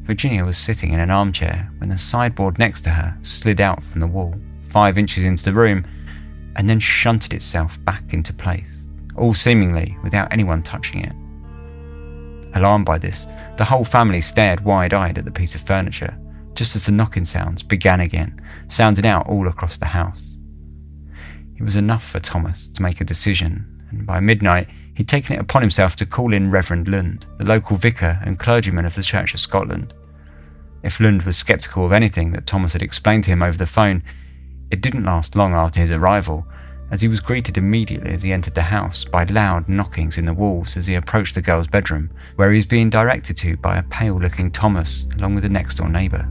Virginia 0.05 0.47
was 0.47 0.57
sitting 0.57 0.93
in 0.93 1.01
an 1.01 1.11
armchair 1.11 1.71
when 1.77 1.91
the 1.91 1.99
sideboard 1.99 2.59
next 2.59 2.81
to 2.83 2.91
her 2.91 3.19
slid 3.23 3.61
out 3.61 3.85
from 3.85 4.01
the 4.01 4.07
wall 4.07 4.35
five 4.71 4.99
inches 4.99 5.25
into 5.25 5.45
the 5.45 5.53
room 5.53 5.87
and 6.57 6.69
then 6.69 6.81
shunted 6.81 7.35
itself 7.35 7.83
back 7.85 8.13
into 8.13 8.33
place, 8.33 8.69
all 9.17 9.35
seemingly 9.35 9.97
without 10.03 10.33
anyone 10.33 10.63
touching 10.63 11.05
it. 11.05 11.13
Alarmed 12.57 12.87
by 12.87 12.99
this, 12.99 13.27
the 13.59 13.65
whole 13.65 13.85
family 13.85 14.21
stared 14.21 14.65
wide 14.65 14.95
eyed 14.95 15.19
at 15.19 15.25
the 15.25 15.31
piece 15.31 15.55
of 15.55 15.61
furniture, 15.61 16.17
just 16.55 16.75
as 16.75 16.87
the 16.87 16.93
knocking 16.93 17.27
sounds 17.27 17.63
began 17.63 18.01
again, 18.01 18.41
sounding 18.69 19.07
out 19.07 19.27
all 19.29 19.47
across 19.47 19.77
the 19.77 19.87
house. 19.87 20.39
It 21.59 21.63
was 21.63 21.77
enough 21.77 22.05
for 22.05 22.21
Thomas 22.21 22.69
to 22.71 22.83
make 22.83 23.01
a 23.01 23.05
decision, 23.05 23.87
and 23.91 24.07
by 24.07 24.21
midnight 24.21 24.69
he'd 24.95 25.09
taken 25.09 25.37
it 25.37 25.41
upon 25.41 25.61
himself 25.63 25.97
to 25.97 26.07
call 26.07 26.33
in 26.33 26.51
Reverend 26.51 26.89
Lund, 26.89 27.27
the 27.39 27.45
local 27.45 27.77
vicar 27.77 28.19
and 28.25 28.39
clergyman 28.39 28.87
of 28.87 28.95
the 28.95 29.03
Church 29.03 29.35
of 29.35 29.41
Scotland. 29.41 29.93
If 30.83 31.01
Lund 31.01 31.23
was 31.23 31.37
sceptical 31.37 31.85
of 31.85 31.93
anything 31.93 32.33
that 32.33 32.47
Thomas 32.47 32.73
had 32.73 32.83
explained 32.83 33.25
to 33.25 33.31
him 33.31 33.43
over 33.43 33.59
the 33.59 33.67
phone, 33.67 34.03
it 34.71 34.81
didn't 34.81 35.05
last 35.05 35.37
long 35.37 35.55
after 35.55 35.81
his 35.81 35.91
arrival 35.91 36.47
as 36.91 37.01
he 37.01 37.09
was 37.09 37.21
greeted 37.21 37.59
immediately 37.59 38.13
as 38.13 38.23
he 38.23 38.33
entered 38.33 38.55
the 38.55 38.63
house 38.63 39.05
by 39.05 39.25
loud 39.25 39.69
knockings 39.69 40.19
in 40.19 40.25
the 40.25 40.35
walls 40.35 40.77
as 40.77 40.87
he 40.87 40.95
approached 40.95 41.35
the 41.35 41.43
girl's 41.43 41.67
bedroom, 41.67 42.11
where 42.37 42.51
he 42.53 42.59
was 42.59 42.67
being 42.67 42.91
directed 42.91 43.37
to 43.37 43.57
by 43.57 43.77
a 43.77 43.83
pale 43.85 44.19
looking 44.19 44.51
Thomas 44.51 45.07
along 45.19 45.35
with 45.35 45.43
the 45.43 45.49
next 45.49 45.77
door 45.77 45.89
neighbour. 45.89 46.29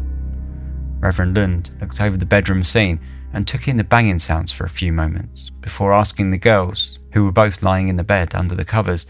Reverend 0.99 1.35
Lund 1.35 1.71
looked 1.81 1.99
over 1.99 2.17
the 2.17 2.25
bedroom 2.25 2.63
scene 2.63 2.99
and 3.33 3.45
took 3.45 3.67
in 3.67 3.77
the 3.77 3.83
banging 3.83 4.19
sounds 4.19 4.51
for 4.51 4.63
a 4.63 4.69
few 4.69 4.93
moments 4.93 5.49
before 5.61 5.93
asking 5.93 6.31
the 6.31 6.37
girls, 6.37 6.99
who 7.11 7.25
were 7.25 7.31
both 7.31 7.61
lying 7.61 7.89
in 7.89 7.97
the 7.97 8.03
bed 8.03 8.33
under 8.33 8.55
the 8.55 8.65
covers, 8.65 9.05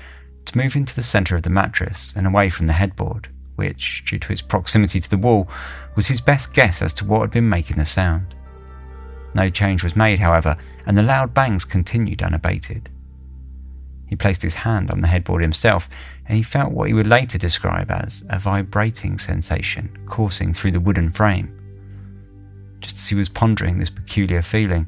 to 0.45 0.57
move 0.57 0.75
into 0.75 0.95
the 0.95 1.03
centre 1.03 1.35
of 1.35 1.43
the 1.43 1.49
mattress 1.49 2.11
and 2.15 2.25
away 2.25 2.49
from 2.49 2.67
the 2.67 2.73
headboard, 2.73 3.29
which, 3.55 4.03
due 4.05 4.19
to 4.19 4.33
its 4.33 4.41
proximity 4.41 4.99
to 4.99 5.09
the 5.09 5.17
wall, 5.17 5.47
was 5.95 6.07
his 6.07 6.21
best 6.21 6.53
guess 6.53 6.81
as 6.81 6.93
to 6.93 7.05
what 7.05 7.21
had 7.21 7.31
been 7.31 7.47
making 7.47 7.77
the 7.77 7.85
sound. 7.85 8.34
No 9.35 9.49
change 9.49 9.83
was 9.83 9.97
made, 9.97 10.19
however, 10.19 10.55
and 10.85 10.97
the 10.97 11.03
loud 11.03 11.33
bangs 11.33 11.65
continued 11.65 12.23
unabated. 12.23 12.89
He 14.07 14.15
placed 14.15 14.41
his 14.41 14.55
hand 14.55 14.89
on 14.89 15.01
the 15.01 15.09
headboard 15.09 15.41
himself, 15.41 15.89
and 16.25 16.37
he 16.37 16.41
felt 16.41 16.71
what 16.71 16.87
he 16.87 16.93
would 16.93 17.05
later 17.05 17.37
describe 17.37 17.91
as 17.91 18.23
a 18.29 18.39
vibrating 18.39 19.19
sensation 19.19 19.89
coursing 20.07 20.53
through 20.53 20.71
the 20.71 20.79
wooden 20.79 21.11
frame. 21.11 21.51
Just 22.79 22.95
as 22.95 23.09
he 23.09 23.15
was 23.15 23.27
pondering 23.27 23.77
this 23.77 23.89
peculiar 23.89 24.41
feeling, 24.41 24.87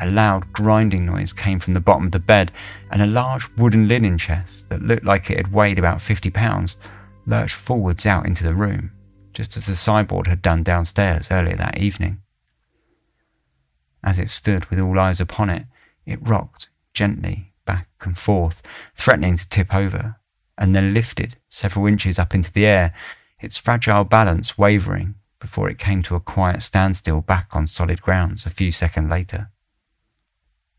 a 0.00 0.08
loud 0.08 0.52
grinding 0.52 1.04
noise 1.04 1.32
came 1.32 1.58
from 1.58 1.74
the 1.74 1.80
bottom 1.80 2.06
of 2.06 2.12
the 2.12 2.20
bed, 2.20 2.52
and 2.92 3.02
a 3.02 3.06
large 3.06 3.48
wooden 3.56 3.88
linen 3.88 4.16
chest 4.16 4.68
that 4.68 4.82
looked 4.82 5.04
like 5.04 5.28
it 5.28 5.38
had 5.38 5.52
weighed 5.52 5.78
about 5.78 6.00
50 6.00 6.30
pounds 6.30 6.76
lurched 7.26 7.56
forwards 7.56 8.06
out 8.06 8.26
into 8.26 8.44
the 8.44 8.54
room, 8.54 8.92
just 9.32 9.56
as 9.56 9.66
the 9.66 9.74
sideboard 9.74 10.28
had 10.28 10.40
done 10.40 10.62
downstairs 10.62 11.32
earlier 11.32 11.56
that 11.56 11.78
evening. 11.78 12.20
As 14.02 14.18
it 14.18 14.30
stood 14.30 14.66
with 14.66 14.78
all 14.78 14.98
eyes 14.98 15.20
upon 15.20 15.50
it, 15.50 15.66
it 16.06 16.26
rocked 16.26 16.68
gently 16.94 17.52
back 17.64 17.88
and 18.00 18.16
forth, 18.16 18.62
threatening 18.94 19.36
to 19.36 19.48
tip 19.48 19.74
over, 19.74 20.16
and 20.56 20.74
then 20.74 20.94
lifted 20.94 21.36
several 21.48 21.86
inches 21.86 22.18
up 22.18 22.34
into 22.34 22.52
the 22.52 22.66
air, 22.66 22.94
its 23.40 23.58
fragile 23.58 24.04
balance 24.04 24.56
wavering 24.56 25.14
before 25.38 25.68
it 25.68 25.78
came 25.78 26.02
to 26.02 26.16
a 26.16 26.20
quiet 26.20 26.62
standstill 26.62 27.20
back 27.20 27.48
on 27.52 27.66
solid 27.66 28.02
grounds 28.02 28.46
a 28.46 28.50
few 28.50 28.72
seconds 28.72 29.10
later. 29.10 29.50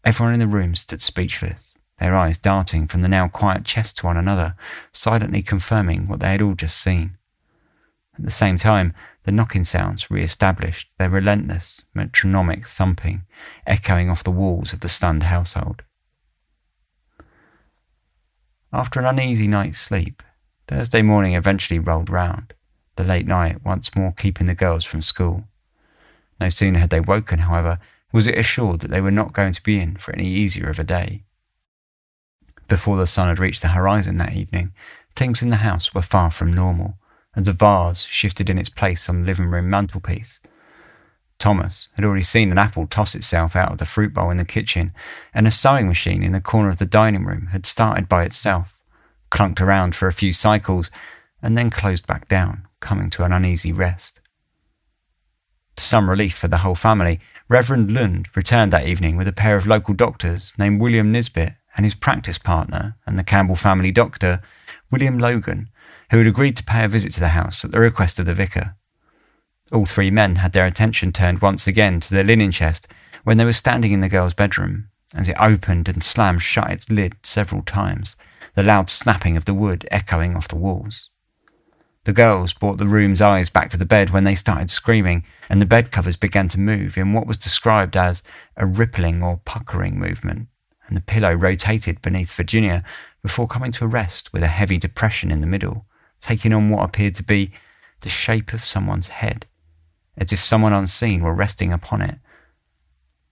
Everyone 0.04 0.34
in 0.34 0.40
the 0.40 0.48
room 0.48 0.76
stood 0.76 1.02
speechless, 1.02 1.74
their 1.98 2.16
eyes 2.16 2.38
darting 2.38 2.88
from 2.88 3.02
the 3.02 3.08
now 3.08 3.28
quiet 3.28 3.66
chest 3.66 3.98
to 3.98 4.06
one 4.08 4.18
another, 4.18 4.56
silently 4.92 5.42
confirming 5.42 6.08
what 6.08 6.20
they 6.20 6.32
had 6.32 6.42
all 6.42 6.56
just 6.56 6.78
seen. 6.78 7.18
At 8.20 8.26
the 8.26 8.32
same 8.32 8.58
time, 8.58 8.94
the 9.24 9.32
knocking 9.32 9.64
sounds 9.64 10.12
re 10.12 10.22
established 10.22 10.92
their 10.98 11.10
relentless, 11.10 11.84
metronomic 11.94 12.68
thumping, 12.68 13.24
echoing 13.66 14.10
off 14.10 14.26
the 14.26 14.30
walls 14.32 14.74
of 14.74 14.82
the 14.82 14.90
stunned 14.90 15.24
household. 15.24 15.84
After 18.74 19.00
an 19.00 19.06
uneasy 19.06 19.48
night's 19.48 19.80
sleep, 19.80 20.22
Thursday 20.68 21.02
morning 21.02 21.34
eventually 21.34 21.80
rolled 21.80 22.10
round, 22.10 22.54
the 22.98 23.06
late 23.06 23.26
night 23.26 23.64
once 23.64 23.96
more 23.96 24.12
keeping 24.12 24.48
the 24.48 24.54
girls 24.54 24.84
from 24.84 25.02
school. 25.02 25.46
No 26.42 26.50
sooner 26.50 26.80
had 26.80 26.90
they 26.90 27.00
woken, 27.00 27.40
however, 27.40 27.80
was 28.12 28.28
it 28.28 28.38
assured 28.38 28.82
that 28.82 28.92
they 28.92 29.02
were 29.02 29.12
not 29.12 29.32
going 29.32 29.54
to 29.54 29.64
be 29.64 29.80
in 29.80 29.96
for 29.96 30.14
any 30.14 30.28
easier 30.28 30.70
of 30.70 30.78
a 30.78 30.84
day. 30.84 31.24
Before 32.68 32.98
the 32.98 33.08
sun 33.08 33.30
had 33.30 33.40
reached 33.40 33.62
the 33.62 33.70
horizon 33.70 34.18
that 34.18 34.34
evening, 34.34 34.74
things 35.16 35.42
in 35.42 35.52
the 35.52 35.58
house 35.68 35.94
were 35.94 36.02
far 36.02 36.30
from 36.32 36.54
normal 36.54 36.99
and 37.40 37.46
the 37.46 37.54
vase 37.54 38.02
shifted 38.02 38.50
in 38.50 38.58
its 38.58 38.68
place 38.68 39.08
on 39.08 39.22
the 39.22 39.26
living 39.26 39.46
room 39.46 39.70
mantelpiece. 39.70 40.42
Thomas 41.38 41.88
had 41.94 42.04
already 42.04 42.22
seen 42.22 42.52
an 42.52 42.58
apple 42.58 42.86
toss 42.86 43.16
itself 43.16 43.56
out 43.56 43.72
of 43.72 43.78
the 43.78 43.86
fruit 43.86 44.14
bowl 44.14 44.30
in 44.30 44.36
the 44.36 44.44
kitchen, 44.44 44.94
and 45.34 45.48
a 45.48 45.52
sewing 45.52 45.88
machine 45.88 46.22
in 46.22 46.34
the 46.34 46.42
corner 46.42 46.68
of 46.68 46.80
the 46.80 46.86
dining 46.86 47.24
room 47.24 47.48
had 47.54 47.66
started 47.66 48.10
by 48.10 48.26
itself, 48.26 48.78
clunked 49.32 49.62
around 49.62 49.96
for 49.96 50.10
a 50.10 50.12
few 50.12 50.34
cycles, 50.34 50.92
and 51.42 51.58
then 51.58 51.70
closed 51.70 52.06
back 52.06 52.28
down, 52.28 52.68
coming 52.82 53.10
to 53.10 53.24
an 53.24 53.32
uneasy 53.32 53.72
rest. 53.72 54.20
To 55.78 55.84
some 55.86 56.10
relief 56.10 56.36
for 56.36 56.50
the 56.50 56.58
whole 56.58 56.76
family, 56.76 57.22
Reverend 57.48 57.90
Lund 57.90 58.28
returned 58.36 58.74
that 58.74 58.86
evening 58.86 59.16
with 59.16 59.30
a 59.30 59.32
pair 59.32 59.56
of 59.56 59.66
local 59.66 59.94
doctors 59.94 60.52
named 60.58 60.82
William 60.82 61.10
Nisbet 61.10 61.56
and 61.78 61.86
his 61.86 61.96
practice 61.96 62.38
partner 62.38 62.98
and 63.06 63.18
the 63.18 63.24
Campbell 63.24 63.56
family 63.56 63.94
doctor, 63.94 64.42
William 64.92 65.18
Logan, 65.18 65.70
who 66.12 66.18
had 66.18 66.28
agreed 66.28 66.58
to 66.58 66.64
pay 66.64 66.84
a 66.84 66.88
visit 66.88 67.12
to 67.14 67.20
the 67.20 67.30
house 67.30 67.64
at 67.64 67.72
the 67.72 67.80
request 67.80 68.20
of 68.20 68.26
the 68.26 68.34
vicar. 68.34 68.76
All 69.72 69.86
three 69.86 70.10
men 70.10 70.38
had 70.38 70.54
their 70.54 70.66
attention 70.66 71.12
turned 71.12 71.42
once 71.42 71.68
again 71.68 72.00
to 72.00 72.14
the 72.14 72.24
linen 72.24 72.52
chest 72.52 72.88
when 73.24 73.38
they 73.38 73.46
were 73.46 73.54
standing 73.54 73.92
in 73.92 74.02
the 74.02 74.10
girl's 74.10 74.34
bedroom, 74.34 74.90
as 75.14 75.30
it 75.30 75.38
opened 75.40 75.88
and 75.88 76.04
slammed 76.04 76.42
shut 76.42 76.72
its 76.72 76.90
lid 76.90 77.16
several 77.24 77.62
times, 77.62 78.16
the 78.56 78.64
loud 78.64 78.90
snapping 78.90 79.38
of 79.38 79.46
the 79.46 79.54
wood 79.54 79.88
echoing 79.92 80.36
off 80.36 80.48
the 80.48 80.56
walls. 80.56 81.10
The 82.06 82.14
girls 82.14 82.54
brought 82.54 82.78
the 82.78 82.88
room's 82.88 83.22
eyes 83.22 83.50
back 83.50 83.70
to 83.70 83.78
the 83.78 83.86
bed 83.86 84.10
when 84.10 84.24
they 84.24 84.34
started 84.34 84.72
screaming, 84.72 85.24
and 85.50 85.62
the 85.62 85.66
bed 85.66 85.92
covers 85.92 86.18
began 86.18 86.48
to 86.50 86.60
move 86.60 86.98
in 86.98 87.14
what 87.14 87.28
was 87.28 87.38
described 87.38 87.96
as 87.96 88.24
a 88.58 88.66
rippling 88.66 89.22
or 89.22 89.42
puckering 89.46 90.00
movement, 90.00 90.48
and 90.88 90.98
the 90.98 91.02
pillow 91.02 91.34
rotated 91.34 92.02
beneath 92.02 92.34
Virginia 92.34 92.84
before 93.22 93.48
coming 93.48 93.72
to 93.74 93.86
a 93.86 93.88
rest 93.88 94.34
with 94.34 94.42
a 94.42 94.48
heavy 94.48 94.78
depression 94.78 95.30
in 95.30 95.42
the 95.42 95.48
middle, 95.48 95.86
taking 96.22 96.54
on 96.54 96.70
what 96.70 96.84
appeared 96.84 97.16
to 97.16 97.24
be 97.24 97.52
the 98.02 98.10
shape 98.10 98.54
of 98.54 98.64
someone's 98.64 99.10
head, 99.10 99.46
as 100.18 100.32
if 100.32 100.44
someone 100.44 100.74
unseen 100.74 101.22
were 101.22 101.34
resting 101.34 101.74
upon 101.74 102.02
it. 102.02 102.20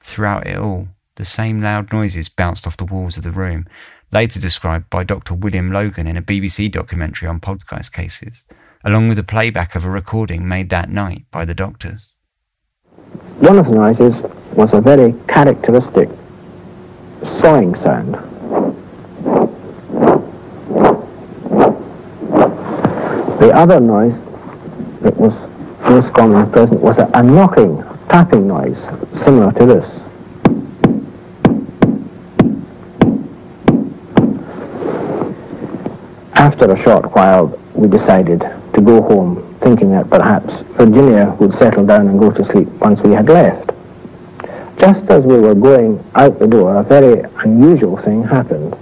Throughout 0.02 0.48
it 0.48 0.58
all, 0.58 0.90
the 1.16 1.26
same 1.26 1.62
loud 1.62 1.92
noises 1.92 2.30
bounced 2.30 2.68
off 2.68 2.78
the 2.78 2.86
walls 2.86 3.18
of 3.18 3.24
the 3.24 3.32
room, 3.32 3.68
later 4.12 4.40
described 4.40 4.90
by 4.90 5.04
Dr. 5.04 5.34
William 5.34 5.72
Logan 5.72 6.08
in 6.08 6.18
a 6.18 6.22
BBC 6.22 6.72
documentary 6.72 7.28
on 7.28 7.40
poltergeist 7.40 7.92
cases, 7.92 8.44
along 8.84 9.10
with 9.10 9.20
a 9.20 9.24
playback 9.24 9.76
of 9.76 9.84
a 9.84 9.90
recording 9.90 10.48
made 10.48 10.70
that 10.70 10.90
night 10.90 11.26
by 11.32 11.44
the 11.44 11.56
doctors. 11.56 12.14
One 13.40 13.58
of 13.58 13.66
the 13.66 13.72
noises 13.72 14.14
was 14.54 14.70
a 14.74 14.82
very 14.82 15.14
characteristic 15.28 16.10
sawing 17.42 17.76
sound. 17.84 18.16
The 23.40 23.52
other 23.54 23.80
noise 23.80 24.16
that 25.02 25.16
was 25.16 25.32
most 25.82 26.12
commonly 26.16 26.52
present 26.52 26.82
was 26.82 26.98
a, 26.98 27.08
a 27.14 27.22
knocking, 27.22 27.84
tapping 28.10 28.48
noise, 28.48 28.78
similar 29.24 29.52
to 29.52 29.66
this. 29.66 29.86
After 36.34 36.72
a 36.72 36.84
short 36.84 37.14
while, 37.14 37.60
we 37.76 37.88
decided 37.88 38.40
to 38.74 38.82
go 38.82 39.04
home, 39.04 39.56
thinking 39.62 39.92
that 39.92 40.10
perhaps 40.10 40.52
Virginia 40.76 41.36
would 41.40 41.54
settle 41.60 41.86
down 41.86 42.08
and 42.08 42.20
go 42.20 42.32
to 42.32 42.44
sleep 42.52 42.68
once 42.82 43.00
we 43.02 43.12
had 43.12 43.30
left. 43.30 43.70
Just 44.80 45.10
as 45.12 45.24
we 45.24 45.38
were 45.38 45.54
going 45.54 46.04
out 46.16 46.40
the 46.40 46.48
door, 46.48 46.76
a 46.76 46.84
very 46.84 47.22
unusual 47.44 47.98
thing 47.98 48.24
happened. 48.24 48.76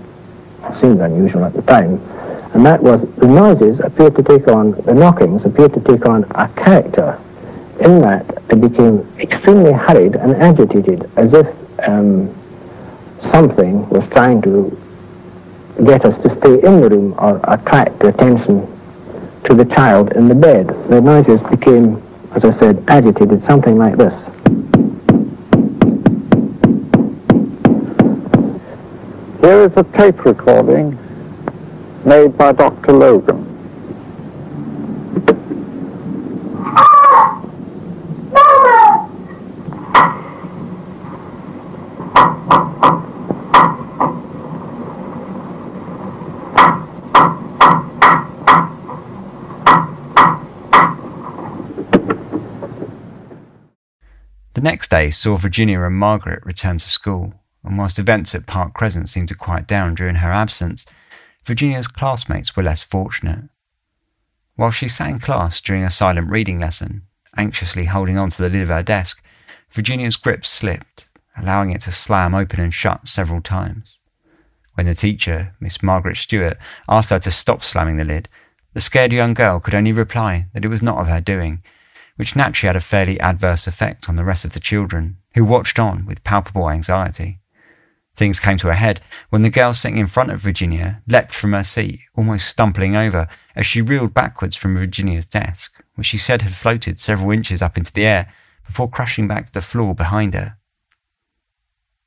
It 0.64 0.80
seemed 0.80 1.02
unusual 1.02 1.44
at 1.44 1.54
the 1.54 1.62
time 1.64 2.00
and 2.56 2.66
that 2.66 2.82
was 2.82 3.02
the 3.18 3.28
noises 3.28 3.82
appeared 3.82 4.16
to 4.16 4.24
take 4.24 4.48
on, 4.48 4.72
the 4.84 4.94
knockings 4.94 5.44
appeared 5.44 5.74
to 5.74 5.82
take 5.82 6.08
on 6.08 6.24
a 6.36 6.48
character 6.56 7.20
in 7.82 8.00
that 8.00 8.48
they 8.48 8.56
became 8.56 9.06
extremely 9.20 9.74
hurried 9.74 10.16
and 10.16 10.34
agitated, 10.38 11.12
as 11.18 11.34
if 11.34 11.46
um, 11.86 12.34
something 13.24 13.88
was 13.90 14.08
trying 14.12 14.42
to 14.44 14.72
get 15.86 16.06
us 16.06 16.16
to 16.24 16.34
stay 16.40 16.54
in 16.66 16.80
the 16.80 16.90
room 16.90 17.14
or 17.18 17.42
attract 17.44 18.00
the 18.00 18.08
attention 18.08 18.66
to 19.44 19.54
the 19.54 19.66
child 19.66 20.14
in 20.14 20.30
the 20.30 20.36
bed. 20.36 20.68
The 20.88 21.02
noises 21.02 21.42
became, 21.50 22.02
as 22.32 22.46
I 22.46 22.58
said, 22.58 22.82
agitated, 22.88 23.46
something 23.46 23.78
like 23.78 23.98
this. 23.98 24.14
Here 29.42 29.62
is 29.66 29.76
a 29.76 29.84
tape 29.84 30.24
recording 30.24 30.98
made 32.06 32.38
by 32.38 32.52
Dr. 32.52 32.94
Logan. 32.94 33.42
The 54.54 54.62
next 54.62 54.90
day 54.90 55.10
saw 55.10 55.38
Virginia 55.38 55.82
and 55.82 55.96
Margaret 55.96 56.46
return 56.46 56.78
to 56.78 56.88
school, 56.88 57.34
and 57.64 57.78
whilst 57.78 58.00
events 58.00 58.36
at 58.36 58.46
Park 58.46 58.74
Crescent 58.74 59.10
seemed 59.10 59.28
to 59.30 59.36
quiet 59.36 59.68
down 59.68 59.96
during 59.96 60.16
her 60.16 60.32
absence, 60.32 60.86
Virginia's 61.46 61.88
classmates 61.88 62.56
were 62.56 62.64
less 62.64 62.82
fortunate. 62.82 63.50
While 64.56 64.72
she 64.72 64.90
sat 64.90 65.10
in 65.10 65.20
class 65.20 65.62
during 65.62 65.84
a 65.84 65.92
silent 65.92 66.30
reading 66.30 66.60
lesson, 66.60 67.04
anxiously 67.38 67.86
holding 67.86 68.18
on 68.18 68.30
to 68.32 68.42
the 68.42 68.50
lid 68.50 68.64
of 68.64 68.70
her 68.70 68.82
desk, 68.82 69.24
Virginia's 69.72 70.16
grip 70.16 70.44
slipped, 70.44 71.08
allowing 71.38 71.70
it 71.70 71.82
to 71.82 71.92
slam 71.92 72.34
open 72.34 72.60
and 72.60 72.74
shut 72.74 73.08
several 73.08 73.42
times. 73.42 74.00
When 74.74 74.88
the 74.88 74.96
teacher, 74.96 75.54
Miss 75.60 75.84
Margaret 75.84 76.18
Stewart, 76.18 76.58
asked 76.90 77.12
her 77.12 77.20
to 77.20 77.32
stop 77.32 77.64
slamming 77.64 77.98
the 77.98 78.06
lid, 78.06 78.28
the 78.74 78.82
scared 78.82 79.14
young 79.14 79.36
girl 79.36 79.60
could 79.60 79.76
only 79.76 79.92
reply 79.92 80.48
that 80.54 80.66
it 80.66 80.70
was 80.70 80.82
not 80.82 80.98
of 80.98 81.08
her 81.08 81.22
doing, 81.22 81.62
which 82.16 82.36
naturally 82.36 82.70
had 82.70 82.76
a 82.76 82.82
fairly 82.82 83.20
adverse 83.20 83.68
effect 83.68 84.10
on 84.10 84.16
the 84.16 84.24
rest 84.24 84.46
of 84.46 84.54
the 84.54 84.60
children, 84.60 85.18
who 85.36 85.46
watched 85.46 85.78
on 85.78 86.08
with 86.08 86.24
palpable 86.24 86.72
anxiety. 86.72 87.40
Things 88.16 88.40
came 88.40 88.58
to 88.60 88.70
a 88.70 88.76
head 88.76 89.02
when 89.30 89.42
the 89.42 89.50
girl 89.50 89.74
sitting 89.74 89.98
in 89.98 90.08
front 90.08 90.32
of 90.32 90.40
Virginia 90.40 91.02
leapt 91.08 91.34
from 91.34 91.52
her 91.52 91.64
seat, 91.64 92.00
almost 92.16 92.48
stumbling 92.48 92.96
over, 92.96 93.28
as 93.56 93.66
she 93.66 93.82
reeled 93.82 94.14
backwards 94.14 94.56
from 94.56 94.78
Virginia's 94.78 95.26
desk, 95.26 95.84
which 95.96 96.08
she 96.08 96.18
said 96.18 96.42
had 96.42 96.54
floated 96.54 97.00
several 97.00 97.32
inches 97.32 97.62
up 97.62 97.78
into 97.78 97.92
the 97.92 98.06
air 98.06 98.32
before 98.66 98.90
crashing 98.90 99.28
back 99.28 99.48
to 99.48 99.52
the 99.52 99.62
floor 99.62 99.94
behind 99.94 100.34
her. 100.34 100.58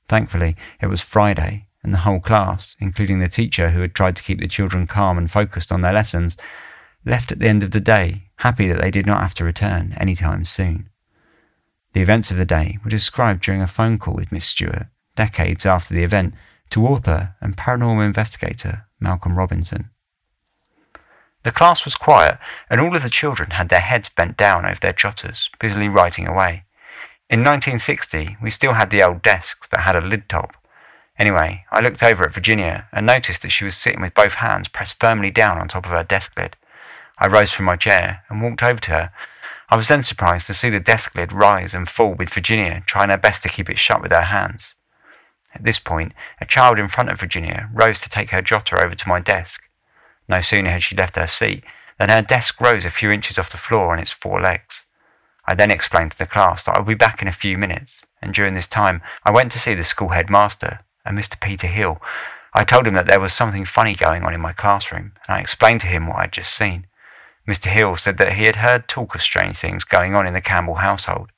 Thankfully, 0.08 0.56
it 0.80 0.86
was 0.86 1.02
Friday, 1.02 1.66
and 1.82 1.92
the 1.92 1.98
whole 1.98 2.20
class, 2.20 2.74
including 2.80 3.18
the 3.18 3.28
teacher 3.28 3.70
who 3.70 3.82
had 3.82 3.94
tried 3.94 4.16
to 4.16 4.22
keep 4.22 4.40
the 4.40 4.48
children 4.48 4.86
calm 4.86 5.18
and 5.18 5.30
focused 5.30 5.70
on 5.70 5.82
their 5.82 5.92
lessons, 5.92 6.38
left 7.04 7.30
at 7.30 7.38
the 7.38 7.48
end 7.48 7.62
of 7.62 7.72
the 7.72 7.80
day, 7.80 8.30
happy 8.36 8.66
that 8.68 8.80
they 8.80 8.90
did 8.90 9.04
not 9.04 9.20
have 9.20 9.34
to 9.34 9.44
return 9.44 9.94
any 9.98 10.14
time 10.14 10.46
soon. 10.46 10.88
The 11.92 12.00
events 12.00 12.30
of 12.30 12.38
the 12.38 12.46
day 12.46 12.78
were 12.82 12.90
described 12.90 13.42
during 13.42 13.60
a 13.60 13.66
phone 13.66 13.98
call 13.98 14.14
with 14.14 14.32
Miss 14.32 14.46
Stewart, 14.46 14.86
decades 15.18 15.66
after 15.66 15.92
the 15.92 16.04
event, 16.04 16.32
to 16.70 16.86
author 16.86 17.34
and 17.40 17.56
paranormal 17.56 18.06
investigator 18.06 18.86
Malcolm 19.00 19.36
Robinson. 19.36 19.90
The 21.42 21.50
class 21.50 21.84
was 21.84 21.96
quiet, 21.96 22.38
and 22.70 22.80
all 22.80 22.94
of 22.94 23.02
the 23.02 23.10
children 23.10 23.50
had 23.50 23.68
their 23.68 23.80
heads 23.80 24.08
bent 24.08 24.36
down 24.36 24.64
over 24.64 24.78
their 24.78 24.92
jotters, 24.92 25.50
busily 25.58 25.88
writing 25.88 26.28
away. 26.28 26.62
In 27.28 27.40
1960, 27.40 28.36
we 28.40 28.50
still 28.50 28.74
had 28.74 28.90
the 28.90 29.02
old 29.02 29.22
desks 29.22 29.66
that 29.68 29.80
had 29.80 29.96
a 29.96 30.00
lid 30.00 30.28
top. 30.28 30.52
Anyway, 31.18 31.64
I 31.72 31.80
looked 31.80 32.02
over 32.02 32.24
at 32.24 32.32
Virginia 32.32 32.86
and 32.92 33.04
noticed 33.04 33.42
that 33.42 33.50
she 33.50 33.64
was 33.64 33.76
sitting 33.76 34.00
with 34.00 34.14
both 34.14 34.34
hands 34.34 34.68
pressed 34.68 35.00
firmly 35.00 35.32
down 35.32 35.58
on 35.58 35.66
top 35.66 35.84
of 35.84 35.90
her 35.90 36.04
desk 36.04 36.30
lid. 36.36 36.56
I 37.18 37.26
rose 37.26 37.50
from 37.50 37.66
my 37.66 37.76
chair 37.76 38.22
and 38.30 38.40
walked 38.40 38.62
over 38.62 38.78
to 38.78 38.90
her. 38.92 39.10
I 39.68 39.76
was 39.76 39.88
then 39.88 40.04
surprised 40.04 40.46
to 40.46 40.54
see 40.54 40.70
the 40.70 40.78
desk 40.78 41.16
lid 41.16 41.32
rise 41.32 41.74
and 41.74 41.88
fall 41.88 42.14
with 42.14 42.32
Virginia 42.32 42.84
trying 42.86 43.10
her 43.10 43.16
best 43.16 43.42
to 43.42 43.48
keep 43.48 43.68
it 43.68 43.80
shut 43.80 44.00
with 44.00 44.12
her 44.12 44.22
hands. 44.22 44.74
At 45.58 45.64
this 45.64 45.80
point, 45.80 46.12
a 46.40 46.46
child 46.46 46.78
in 46.78 46.86
front 46.86 47.10
of 47.10 47.18
Virginia 47.18 47.68
rose 47.74 47.98
to 48.00 48.08
take 48.08 48.30
her 48.30 48.40
jotter 48.40 48.82
over 48.82 48.94
to 48.94 49.08
my 49.08 49.18
desk. 49.18 49.62
No 50.28 50.40
sooner 50.40 50.70
had 50.70 50.84
she 50.84 50.94
left 50.94 51.16
her 51.16 51.26
seat 51.26 51.64
than 51.98 52.10
her 52.10 52.22
desk 52.22 52.60
rose 52.60 52.84
a 52.84 52.90
few 52.90 53.10
inches 53.10 53.38
off 53.38 53.50
the 53.50 53.56
floor 53.56 53.92
on 53.92 53.98
its 53.98 54.12
four 54.12 54.40
legs. 54.40 54.84
I 55.46 55.56
then 55.56 55.72
explained 55.72 56.12
to 56.12 56.18
the 56.18 56.26
class 56.26 56.62
that 56.62 56.76
I 56.76 56.78
would 56.78 56.86
be 56.86 56.94
back 56.94 57.20
in 57.20 57.26
a 57.26 57.32
few 57.32 57.58
minutes, 57.58 58.02
and 58.22 58.32
during 58.32 58.54
this 58.54 58.68
time 58.68 59.02
I 59.24 59.32
went 59.32 59.50
to 59.52 59.58
see 59.58 59.74
the 59.74 59.82
school 59.82 60.10
headmaster, 60.10 60.80
uh, 61.06 61.10
a 61.10 61.12
Mr. 61.12 61.40
Peter 61.40 61.66
Hill. 61.66 62.00
I 62.54 62.62
told 62.62 62.86
him 62.86 62.94
that 62.94 63.08
there 63.08 63.20
was 63.20 63.32
something 63.32 63.64
funny 63.64 63.96
going 63.96 64.22
on 64.22 64.34
in 64.34 64.40
my 64.40 64.52
classroom, 64.52 65.12
and 65.26 65.36
I 65.36 65.40
explained 65.40 65.80
to 65.80 65.88
him 65.88 66.06
what 66.06 66.18
I 66.18 66.22
had 66.22 66.32
just 66.32 66.54
seen. 66.54 66.86
Mr. 67.48 67.66
Hill 67.66 67.96
said 67.96 68.18
that 68.18 68.34
he 68.34 68.44
had 68.44 68.56
heard 68.56 68.86
talk 68.86 69.14
of 69.16 69.22
strange 69.22 69.56
things 69.56 69.82
going 69.82 70.14
on 70.14 70.26
in 70.26 70.34
the 70.34 70.40
Campbell 70.40 70.76
household, 70.76 71.30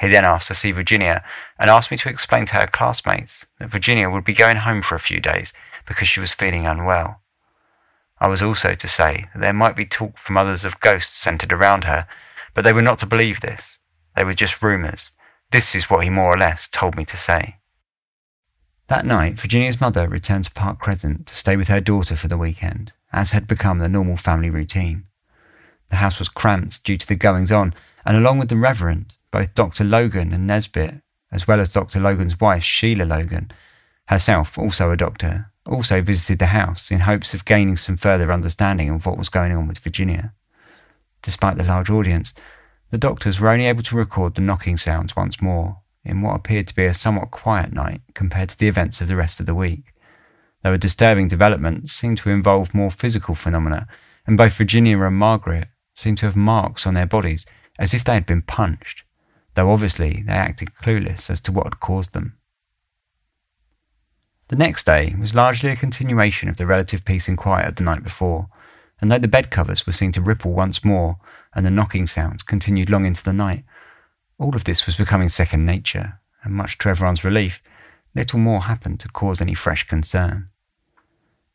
he 0.00 0.08
then 0.08 0.24
asked 0.24 0.48
to 0.48 0.54
see 0.54 0.70
Virginia 0.70 1.24
and 1.58 1.68
asked 1.68 1.90
me 1.90 1.96
to 1.96 2.08
explain 2.08 2.46
to 2.46 2.54
her 2.54 2.66
classmates 2.66 3.44
that 3.58 3.70
Virginia 3.70 4.08
would 4.08 4.24
be 4.24 4.34
going 4.34 4.56
home 4.56 4.82
for 4.82 4.94
a 4.94 5.00
few 5.00 5.20
days 5.20 5.52
because 5.86 6.08
she 6.08 6.20
was 6.20 6.32
feeling 6.32 6.66
unwell. 6.66 7.20
I 8.20 8.28
was 8.28 8.42
also 8.42 8.74
to 8.74 8.88
say 8.88 9.26
that 9.34 9.40
there 9.40 9.52
might 9.52 9.76
be 9.76 9.86
talk 9.86 10.18
from 10.18 10.36
others 10.36 10.64
of 10.64 10.80
ghosts 10.80 11.16
centered 11.16 11.52
around 11.52 11.84
her, 11.84 12.06
but 12.54 12.64
they 12.64 12.72
were 12.72 12.82
not 12.82 12.98
to 12.98 13.06
believe 13.06 13.40
this. 13.40 13.78
They 14.16 14.24
were 14.24 14.34
just 14.34 14.62
rumors. 14.62 15.10
This 15.50 15.74
is 15.74 15.88
what 15.88 16.04
he 16.04 16.10
more 16.10 16.34
or 16.34 16.38
less 16.38 16.68
told 16.68 16.96
me 16.96 17.04
to 17.06 17.16
say. 17.16 17.56
That 18.88 19.06
night, 19.06 19.38
Virginia's 19.38 19.80
mother 19.80 20.08
returned 20.08 20.44
to 20.44 20.50
Park 20.52 20.78
Crescent 20.78 21.26
to 21.26 21.36
stay 21.36 21.56
with 21.56 21.68
her 21.68 21.80
daughter 21.80 22.16
for 22.16 22.28
the 22.28 22.38
weekend, 22.38 22.92
as 23.12 23.32
had 23.32 23.46
become 23.46 23.78
the 23.78 23.88
normal 23.88 24.16
family 24.16 24.50
routine. 24.50 25.04
The 25.90 25.96
house 25.96 26.18
was 26.18 26.28
cramped 26.28 26.82
due 26.84 26.96
to 26.96 27.06
the 27.06 27.14
goings 27.14 27.52
on, 27.52 27.74
and 28.04 28.16
along 28.16 28.38
with 28.38 28.48
the 28.48 28.56
Reverend, 28.56 29.14
both 29.30 29.54
Dr. 29.54 29.84
Logan 29.84 30.32
and 30.32 30.46
Nisbet, 30.46 31.00
as 31.30 31.46
well 31.46 31.60
as 31.60 31.72
Dr. 31.72 32.00
Logan's 32.00 32.40
wife, 32.40 32.64
Sheila 32.64 33.04
Logan, 33.04 33.50
herself 34.06 34.58
also 34.58 34.90
a 34.90 34.96
doctor, 34.96 35.50
also 35.66 36.00
visited 36.00 36.38
the 36.38 36.46
house 36.46 36.90
in 36.90 37.00
hopes 37.00 37.34
of 37.34 37.44
gaining 37.44 37.76
some 37.76 37.96
further 37.96 38.32
understanding 38.32 38.90
of 38.90 39.04
what 39.04 39.18
was 39.18 39.28
going 39.28 39.52
on 39.52 39.68
with 39.68 39.78
Virginia. 39.80 40.32
Despite 41.20 41.58
the 41.58 41.64
large 41.64 41.90
audience, 41.90 42.32
the 42.90 42.98
doctors 42.98 43.38
were 43.38 43.50
only 43.50 43.66
able 43.66 43.82
to 43.82 43.96
record 43.96 44.34
the 44.34 44.40
knocking 44.40 44.78
sounds 44.78 45.14
once 45.14 45.42
more 45.42 45.80
in 46.04 46.22
what 46.22 46.36
appeared 46.36 46.66
to 46.68 46.74
be 46.74 46.86
a 46.86 46.94
somewhat 46.94 47.30
quiet 47.30 47.72
night 47.72 48.00
compared 48.14 48.48
to 48.48 48.58
the 48.58 48.68
events 48.68 49.00
of 49.02 49.08
the 49.08 49.16
rest 49.16 49.40
of 49.40 49.46
the 49.46 49.54
week. 49.54 49.92
Though 50.62 50.72
a 50.72 50.78
disturbing 50.78 51.28
development 51.28 51.90
seemed 51.90 52.18
to 52.18 52.30
involve 52.30 52.72
more 52.72 52.90
physical 52.90 53.34
phenomena, 53.34 53.86
and 54.26 54.38
both 54.38 54.56
Virginia 54.56 54.98
and 55.00 55.16
Margaret 55.16 55.68
seemed 55.94 56.18
to 56.18 56.26
have 56.26 56.36
marks 56.36 56.86
on 56.86 56.94
their 56.94 57.06
bodies 57.06 57.44
as 57.78 57.92
if 57.92 58.04
they 58.04 58.14
had 58.14 58.26
been 58.26 58.42
punched 58.42 59.04
though 59.58 59.72
obviously 59.72 60.22
they 60.24 60.34
acted 60.34 60.72
clueless 60.72 61.28
as 61.28 61.40
to 61.40 61.50
what 61.50 61.66
had 61.66 61.80
caused 61.80 62.12
them. 62.12 62.38
The 64.50 64.56
next 64.56 64.84
day 64.84 65.16
was 65.18 65.34
largely 65.34 65.70
a 65.70 65.74
continuation 65.74 66.48
of 66.48 66.58
the 66.58 66.64
relative 66.64 67.04
peace 67.04 67.26
and 67.26 67.36
quiet 67.36 67.66
of 67.66 67.74
the 67.74 67.82
night 67.82 68.04
before, 68.04 68.50
and 69.00 69.10
though 69.10 69.18
the 69.18 69.26
bed 69.26 69.50
covers 69.50 69.84
were 69.84 69.92
seen 69.92 70.12
to 70.12 70.20
ripple 70.20 70.52
once 70.52 70.84
more 70.84 71.16
and 71.56 71.66
the 71.66 71.72
knocking 71.72 72.06
sounds 72.06 72.44
continued 72.44 72.88
long 72.88 73.04
into 73.04 73.24
the 73.24 73.32
night, 73.32 73.64
all 74.38 74.54
of 74.54 74.62
this 74.62 74.86
was 74.86 74.94
becoming 74.94 75.28
second 75.28 75.66
nature, 75.66 76.20
and 76.44 76.54
much 76.54 76.78
to 76.78 76.88
everyone's 76.88 77.24
relief, 77.24 77.60
little 78.14 78.38
more 78.38 78.60
happened 78.60 79.00
to 79.00 79.08
cause 79.08 79.40
any 79.40 79.54
fresh 79.54 79.82
concern. 79.88 80.50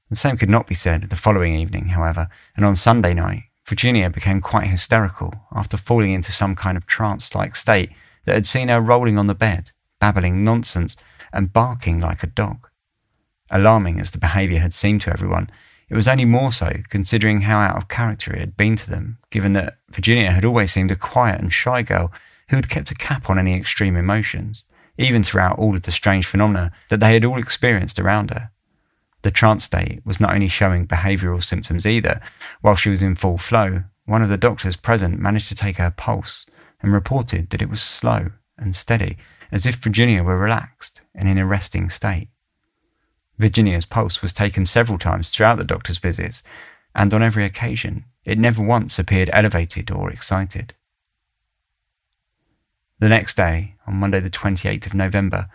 The 0.10 0.18
same 0.18 0.36
could 0.36 0.50
not 0.50 0.68
be 0.68 0.76
said 0.76 1.04
of 1.06 1.10
the 1.10 1.16
following 1.16 1.56
evening, 1.56 1.86
however, 1.86 2.28
and 2.58 2.66
on 2.66 2.76
Sunday 2.76 3.14
night, 3.14 3.44
Virginia 3.66 4.10
became 4.10 4.42
quite 4.42 4.68
hysterical 4.68 5.34
after 5.56 5.78
falling 5.78 6.12
into 6.12 6.32
some 6.32 6.56
kind 6.56 6.78
of 6.78 6.86
trance 6.86 7.34
like 7.34 7.56
state 7.56 7.92
that 8.26 8.36
had 8.36 8.46
seen 8.46 8.68
her 8.68 8.82
rolling 8.82 9.18
on 9.18 9.28
the 9.28 9.36
bed, 9.36 9.72
babbling 10.00 10.44
nonsense, 10.44 10.96
and 11.32 11.54
barking 11.54 12.00
like 12.00 12.24
a 12.24 12.28
dog. 12.28 12.68
Alarming 13.50 14.00
as 14.00 14.12
the 14.12 14.18
behaviour 14.18 14.60
had 14.60 14.74
seemed 14.74 15.02
to 15.02 15.12
everyone, 15.12 15.50
it 15.90 15.96
was 15.96 16.08
only 16.08 16.26
more 16.26 16.52
so 16.52 16.72
considering 16.90 17.42
how 17.42 17.60
out 17.60 17.78
of 17.78 17.88
character 17.88 18.34
it 18.34 18.40
had 18.40 18.58
been 18.58 18.76
to 18.76 18.90
them, 18.90 19.20
given 19.30 19.54
that 19.54 19.78
Virginia 19.92 20.32
had 20.32 20.46
always 20.46 20.72
seemed 20.72 20.92
a 20.92 20.96
quiet 20.96 21.40
and 21.40 21.54
shy 21.54 21.82
girl 21.82 22.12
who 22.50 22.56
had 22.56 22.70
kept 22.70 22.92
a 22.92 22.96
cap 22.96 23.30
on 23.30 23.40
any 23.40 23.56
extreme 23.56 23.96
emotions, 23.96 24.64
even 24.98 25.24
throughout 25.24 25.58
all 25.58 25.76
of 25.76 25.84
the 25.84 25.92
strange 25.92 26.26
phenomena 26.26 26.72
that 26.90 27.00
they 27.00 27.14
had 27.14 27.26
all 27.26 27.38
experienced 27.38 28.00
around 28.00 28.32
her. 28.32 28.52
The 29.24 29.32
trance 29.32 29.64
state 29.64 30.06
was 30.06 30.20
not 30.20 30.34
only 30.34 30.50
showing 30.50 30.86
behavioural 30.86 31.44
symptoms 31.44 31.88
either. 31.88 32.22
While 32.62 32.76
she 32.76 32.90
was 32.90 33.02
in 33.02 33.16
full 33.16 33.38
flow, 33.38 33.84
one 34.06 34.22
of 34.22 34.30
the 34.30 34.38
doctors 34.38 34.76
present 34.76 35.20
managed 35.20 35.48
to 35.48 35.56
take 35.56 35.78
her 35.78 35.92
pulse 35.92 36.46
and 36.82 36.94
reported 36.94 37.50
that 37.50 37.62
it 37.62 37.70
was 37.70 37.82
slow 37.82 38.32
and 38.58 38.76
steady, 38.76 39.18
as 39.52 39.66
if 39.66 39.76
Virginia 39.76 40.24
were 40.24 40.38
relaxed 40.38 41.02
and 41.16 41.30
in 41.30 41.38
a 41.38 41.46
resting 41.46 41.90
state. 41.90 42.28
Virginia's 43.40 43.86
pulse 43.86 44.22
was 44.22 44.34
taken 44.34 44.66
several 44.66 44.98
times 44.98 45.32
throughout 45.32 45.58
the 45.58 45.64
doctor's 45.64 45.98
visits, 45.98 46.44
and 46.94 47.14
on 47.14 47.24
every 47.24 47.46
occasion 47.46 48.06
it 48.26 48.38
never 48.38 48.62
once 48.62 49.00
appeared 49.00 49.30
elevated 49.32 49.90
or 49.90 50.12
excited. 50.12 50.74
The 53.00 53.10
next 53.10 53.36
day, 53.36 53.76
on 53.88 53.96
Monday, 53.96 54.20
the 54.20 54.30
28th 54.30 54.86
of 54.86 54.94
November, 54.94 55.50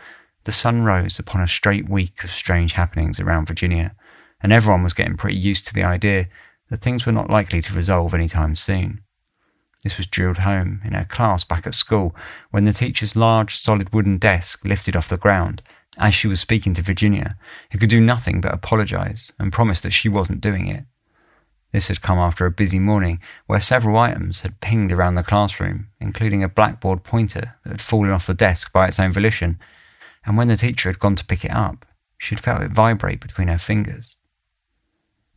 the 0.48 0.52
sun 0.52 0.80
rose 0.80 1.18
upon 1.18 1.42
a 1.42 1.46
straight 1.46 1.90
week 1.90 2.24
of 2.24 2.30
strange 2.30 2.72
happenings 2.72 3.20
around 3.20 3.46
Virginia, 3.46 3.94
and 4.40 4.50
everyone 4.50 4.82
was 4.82 4.94
getting 4.94 5.14
pretty 5.14 5.36
used 5.36 5.66
to 5.66 5.74
the 5.74 5.82
idea 5.82 6.26
that 6.70 6.80
things 6.80 7.04
were 7.04 7.12
not 7.12 7.28
likely 7.28 7.60
to 7.60 7.74
resolve 7.74 8.14
any 8.14 8.28
time 8.28 8.56
soon. 8.56 9.02
This 9.84 9.98
was 9.98 10.06
drilled 10.06 10.38
home 10.38 10.80
in 10.86 10.94
her 10.94 11.04
class 11.04 11.44
back 11.44 11.66
at 11.66 11.74
school 11.74 12.16
when 12.50 12.64
the 12.64 12.72
teacher's 12.72 13.14
large, 13.14 13.60
solid 13.60 13.92
wooden 13.92 14.16
desk 14.16 14.64
lifted 14.64 14.96
off 14.96 15.10
the 15.10 15.18
ground 15.18 15.60
as 16.00 16.14
she 16.14 16.26
was 16.26 16.40
speaking 16.40 16.72
to 16.72 16.80
Virginia, 16.80 17.36
who 17.72 17.78
could 17.78 17.90
do 17.90 18.00
nothing 18.00 18.40
but 18.40 18.54
apologize 18.54 19.30
and 19.38 19.52
promise 19.52 19.82
that 19.82 19.92
she 19.92 20.08
wasn't 20.08 20.40
doing 20.40 20.66
it. 20.66 20.86
This 21.72 21.88
had 21.88 22.00
come 22.00 22.16
after 22.16 22.46
a 22.46 22.50
busy 22.50 22.78
morning 22.78 23.20
where 23.46 23.60
several 23.60 23.98
items 23.98 24.40
had 24.40 24.62
pinged 24.62 24.92
around 24.92 25.16
the 25.16 25.22
classroom, 25.22 25.88
including 26.00 26.42
a 26.42 26.48
blackboard 26.48 27.04
pointer 27.04 27.56
that 27.64 27.70
had 27.70 27.82
fallen 27.82 28.12
off 28.12 28.26
the 28.26 28.32
desk 28.32 28.72
by 28.72 28.88
its 28.88 28.98
own 28.98 29.12
volition 29.12 29.58
and 30.28 30.36
when 30.36 30.48
the 30.48 30.56
teacher 30.56 30.90
had 30.90 30.98
gone 30.98 31.16
to 31.16 31.24
pick 31.24 31.42
it 31.42 31.50
up, 31.50 31.86
she 32.18 32.34
had 32.34 32.44
felt 32.44 32.62
it 32.62 32.70
vibrate 32.70 33.18
between 33.18 33.48
her 33.48 33.56
fingers. 33.56 34.16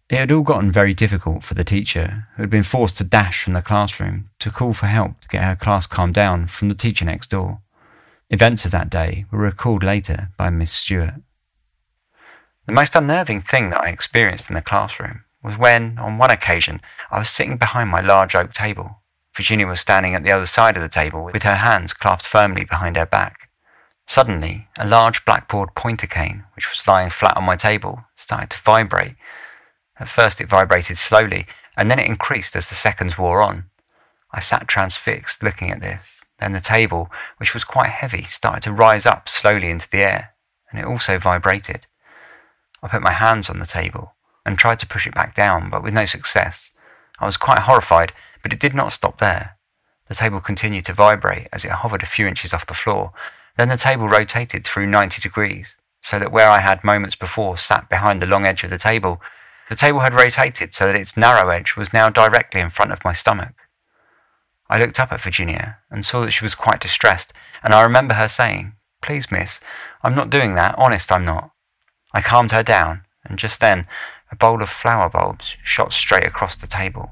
It 0.10 0.18
had 0.18 0.32
all 0.34 0.42
gotten 0.42 0.70
very 0.70 0.94
difficult 0.94 1.46
for 1.46 1.54
the 1.54 1.64
teacher, 1.64 2.28
who 2.36 2.44
had 2.44 2.50
been 2.50 2.62
forced 2.62 2.98
to 2.98 3.06
dash 3.06 3.42
from 3.42 3.54
the 3.54 3.62
classroom 3.62 4.30
to 4.40 4.52
call 4.52 4.74
for 4.74 4.88
help 4.88 5.22
to 5.22 5.30
get 5.30 5.46
her 5.46 5.56
class 5.56 5.88
calmed 5.88 6.14
down 6.14 6.48
from 6.48 6.68
the 6.68 6.76
teacher 6.76 7.06
next 7.06 7.30
door. 7.30 7.62
Events 8.30 8.66
of 8.66 8.72
that 8.72 8.90
day 8.90 9.26
were 9.32 9.40
recalled 9.40 9.82
later 9.82 10.32
by 10.36 10.50
Miss 10.50 10.74
Stewart. 10.74 11.14
The 12.66 12.74
most 12.74 12.94
unnerving 12.94 13.44
thing 13.44 13.70
that 13.70 13.80
I 13.80 13.88
experienced 13.88 14.50
in 14.50 14.56
the 14.56 14.62
classroom 14.62 15.24
was 15.42 15.58
when, 15.58 15.98
on 16.00 16.18
one 16.18 16.32
occasion, 16.32 16.82
I 17.10 17.18
was 17.18 17.30
sitting 17.30 17.56
behind 17.56 17.90
my 17.90 18.02
large 18.02 18.36
oak 18.36 18.52
table. 18.52 18.98
Virginia 19.34 19.68
was 19.68 19.80
standing 19.80 20.16
at 20.16 20.24
the 20.24 20.34
other 20.34 20.46
side 20.46 20.76
of 20.76 20.84
the 20.84 20.90
table 20.90 21.24
with 21.24 21.44
her 21.44 21.56
hands 21.56 21.94
clasped 21.94 22.28
firmly 22.28 22.66
behind 22.66 22.98
her 22.98 23.06
back. 23.06 23.48
Suddenly, 24.12 24.68
a 24.78 24.86
large 24.86 25.24
blackboard 25.24 25.74
pointer 25.74 26.06
cane, 26.06 26.44
which 26.58 26.70
was 26.70 26.86
lying 26.86 27.10
flat 27.10 27.38
on 27.38 27.46
my 27.46 27.56
table, 27.56 28.04
started 28.18 28.50
to 28.50 28.58
vibrate. 28.58 29.16
At 30.02 30.10
first 30.10 30.42
it 30.42 30.50
vibrated 30.50 30.98
slowly, 30.98 31.46
and 31.78 31.90
then 31.90 31.98
it 31.98 32.08
increased 32.08 32.54
as 32.58 32.68
the 32.68 32.76
seconds 32.76 33.18
wore 33.18 33.42
on. 33.42 33.68
I 34.34 34.42
sat 34.42 34.68
transfixed 34.68 35.42
looking 35.42 35.72
at 35.72 35.80
this. 35.80 36.20
Then 36.42 36.52
the 36.52 36.60
table, 36.60 37.10
which 37.38 37.54
was 37.54 37.64
quite 37.64 37.88
heavy, 37.88 38.26
started 38.26 38.64
to 38.64 38.74
rise 38.74 39.06
up 39.06 39.30
slowly 39.30 39.70
into 39.70 39.90
the 39.90 40.06
air, 40.06 40.34
and 40.70 40.82
it 40.82 40.86
also 40.86 41.18
vibrated. 41.18 41.88
I 42.84 42.90
put 42.90 43.02
my 43.02 43.14
hands 43.14 43.50
on 43.50 43.60
the 43.60 43.66
table 43.66 44.16
and 44.46 44.58
tried 44.58 44.82
to 44.82 44.88
push 44.88 45.08
it 45.08 45.16
back 45.16 45.34
down, 45.36 45.70
but 45.70 45.84
with 45.84 45.94
no 45.94 46.04
success. 46.04 46.72
I 47.20 47.26
was 47.26 47.38
quite 47.38 47.60
horrified, 47.60 48.12
but 48.44 48.52
it 48.52 48.60
did 48.60 48.74
not 48.74 48.92
stop 48.92 49.20
there. 49.20 49.56
The 50.10 50.16
table 50.16 50.42
continued 50.42 50.84
to 50.88 50.94
vibrate 50.94 51.48
as 51.54 51.64
it 51.64 51.72
hovered 51.72 52.04
a 52.04 52.06
few 52.06 52.28
inches 52.28 52.52
off 52.52 52.68
the 52.68 52.74
floor. 52.74 53.14
Then 53.58 53.70
the 53.70 53.78
table 53.78 54.08
rotated 54.08 54.66
through 54.66 54.88
90 54.88 55.22
degrees, 55.22 55.76
so 56.02 56.20
that 56.20 56.32
where 56.32 56.50
I 56.50 56.60
had 56.60 56.84
moments 56.84 57.16
before 57.16 57.58
sat 57.58 57.90
behind 57.90 58.22
the 58.22 58.28
long 58.28 58.46
edge 58.46 58.64
of 58.64 58.70
the 58.70 58.78
table, 58.78 59.22
the 59.70 59.76
table 59.76 60.00
had 60.02 60.14
rotated 60.14 60.74
so 60.74 60.86
that 60.86 60.96
its 60.96 61.16
narrow 61.16 61.50
edge 61.50 61.76
was 61.76 61.94
now 61.94 62.10
directly 62.10 62.60
in 62.62 62.70
front 62.70 62.92
of 62.92 63.06
my 63.06 63.14
stomach. 63.14 63.54
I 64.70 64.78
looked 64.78 65.00
up 65.00 65.12
at 65.12 65.22
Virginia 65.22 65.80
and 65.90 66.06
saw 66.06 66.22
that 66.22 66.32
she 66.32 66.46
was 66.46 66.56
quite 66.56 66.80
distressed, 66.80 67.34
and 67.64 67.74
I 67.74 67.82
remember 67.82 68.16
her 68.16 68.28
saying, 68.28 68.74
Please, 69.02 69.32
miss, 69.32 69.60
I'm 70.04 70.16
not 70.16 70.30
doing 70.30 70.56
that, 70.56 70.76
honest 70.78 71.12
I'm 71.12 71.26
not. 71.26 71.52
I 72.14 72.22
calmed 72.22 72.52
her 72.52 72.64
down, 72.64 73.02
and 73.26 73.40
just 73.40 73.60
then 73.60 73.88
a 74.32 74.36
bowl 74.36 74.62
of 74.62 74.70
flower 74.70 75.10
bulbs 75.10 75.56
shot 75.64 75.94
straight 75.94 76.26
across 76.26 76.56
the 76.56 76.68
table. 76.68 77.12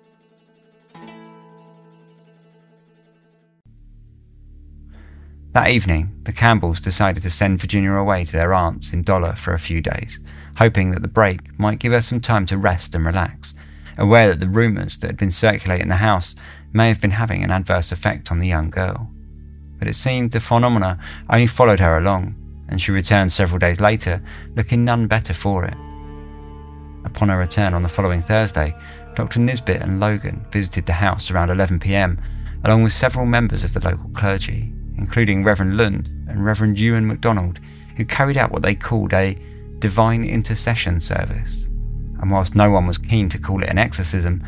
That 5.53 5.69
evening, 5.71 6.17
the 6.23 6.31
Campbells 6.31 6.79
decided 6.79 7.23
to 7.23 7.29
send 7.29 7.59
Virginia 7.59 7.91
away 7.91 8.23
to 8.23 8.31
their 8.31 8.53
aunt's 8.53 8.93
in 8.93 9.03
Dollar 9.03 9.35
for 9.35 9.53
a 9.53 9.59
few 9.59 9.81
days, 9.81 10.17
hoping 10.55 10.91
that 10.91 11.01
the 11.01 11.09
break 11.09 11.59
might 11.59 11.79
give 11.79 11.91
her 11.91 12.01
some 12.01 12.21
time 12.21 12.45
to 12.45 12.57
rest 12.57 12.95
and 12.95 13.05
relax, 13.05 13.53
aware 13.97 14.29
that 14.29 14.39
the 14.39 14.47
rumours 14.47 14.97
that 14.99 15.07
had 15.07 15.17
been 15.17 15.29
circulating 15.29 15.89
the 15.89 15.97
house 15.97 16.35
may 16.71 16.87
have 16.87 17.01
been 17.01 17.11
having 17.11 17.43
an 17.43 17.51
adverse 17.51 17.91
effect 17.91 18.31
on 18.31 18.39
the 18.39 18.47
young 18.47 18.69
girl. 18.69 19.11
But 19.77 19.89
it 19.89 19.95
seemed 19.95 20.31
the 20.31 20.39
phenomena 20.39 20.97
only 21.29 21.47
followed 21.47 21.81
her 21.81 21.97
along, 21.97 22.33
and 22.69 22.81
she 22.81 22.93
returned 22.93 23.33
several 23.33 23.59
days 23.59 23.81
later, 23.81 24.23
looking 24.55 24.85
none 24.85 25.07
better 25.07 25.33
for 25.33 25.65
it. 25.65 25.75
Upon 27.03 27.27
her 27.27 27.37
return 27.37 27.73
on 27.73 27.83
the 27.83 27.89
following 27.89 28.21
Thursday, 28.21 28.73
Dr. 29.15 29.41
Nisbet 29.41 29.81
and 29.81 29.99
Logan 29.99 30.45
visited 30.49 30.85
the 30.85 30.93
house 30.93 31.29
around 31.29 31.49
11 31.49 31.81
pm, 31.81 32.21
along 32.63 32.83
with 32.83 32.93
several 32.93 33.25
members 33.25 33.65
of 33.65 33.73
the 33.73 33.81
local 33.81 34.09
clergy 34.11 34.73
including 35.01 35.43
Reverend 35.43 35.77
Lund 35.77 36.07
and 36.29 36.45
Reverend 36.45 36.79
Ewan 36.79 37.07
MacDonald, 37.07 37.59
who 37.97 38.05
carried 38.05 38.37
out 38.37 38.51
what 38.51 38.61
they 38.61 38.75
called 38.75 39.13
a 39.13 39.35
divine 39.79 40.23
intercession 40.23 40.99
service. 40.99 41.63
And 42.21 42.29
whilst 42.29 42.55
no 42.55 42.69
one 42.69 42.85
was 42.85 42.99
keen 42.99 43.27
to 43.29 43.39
call 43.39 43.63
it 43.63 43.69
an 43.69 43.79
exorcism, 43.79 44.45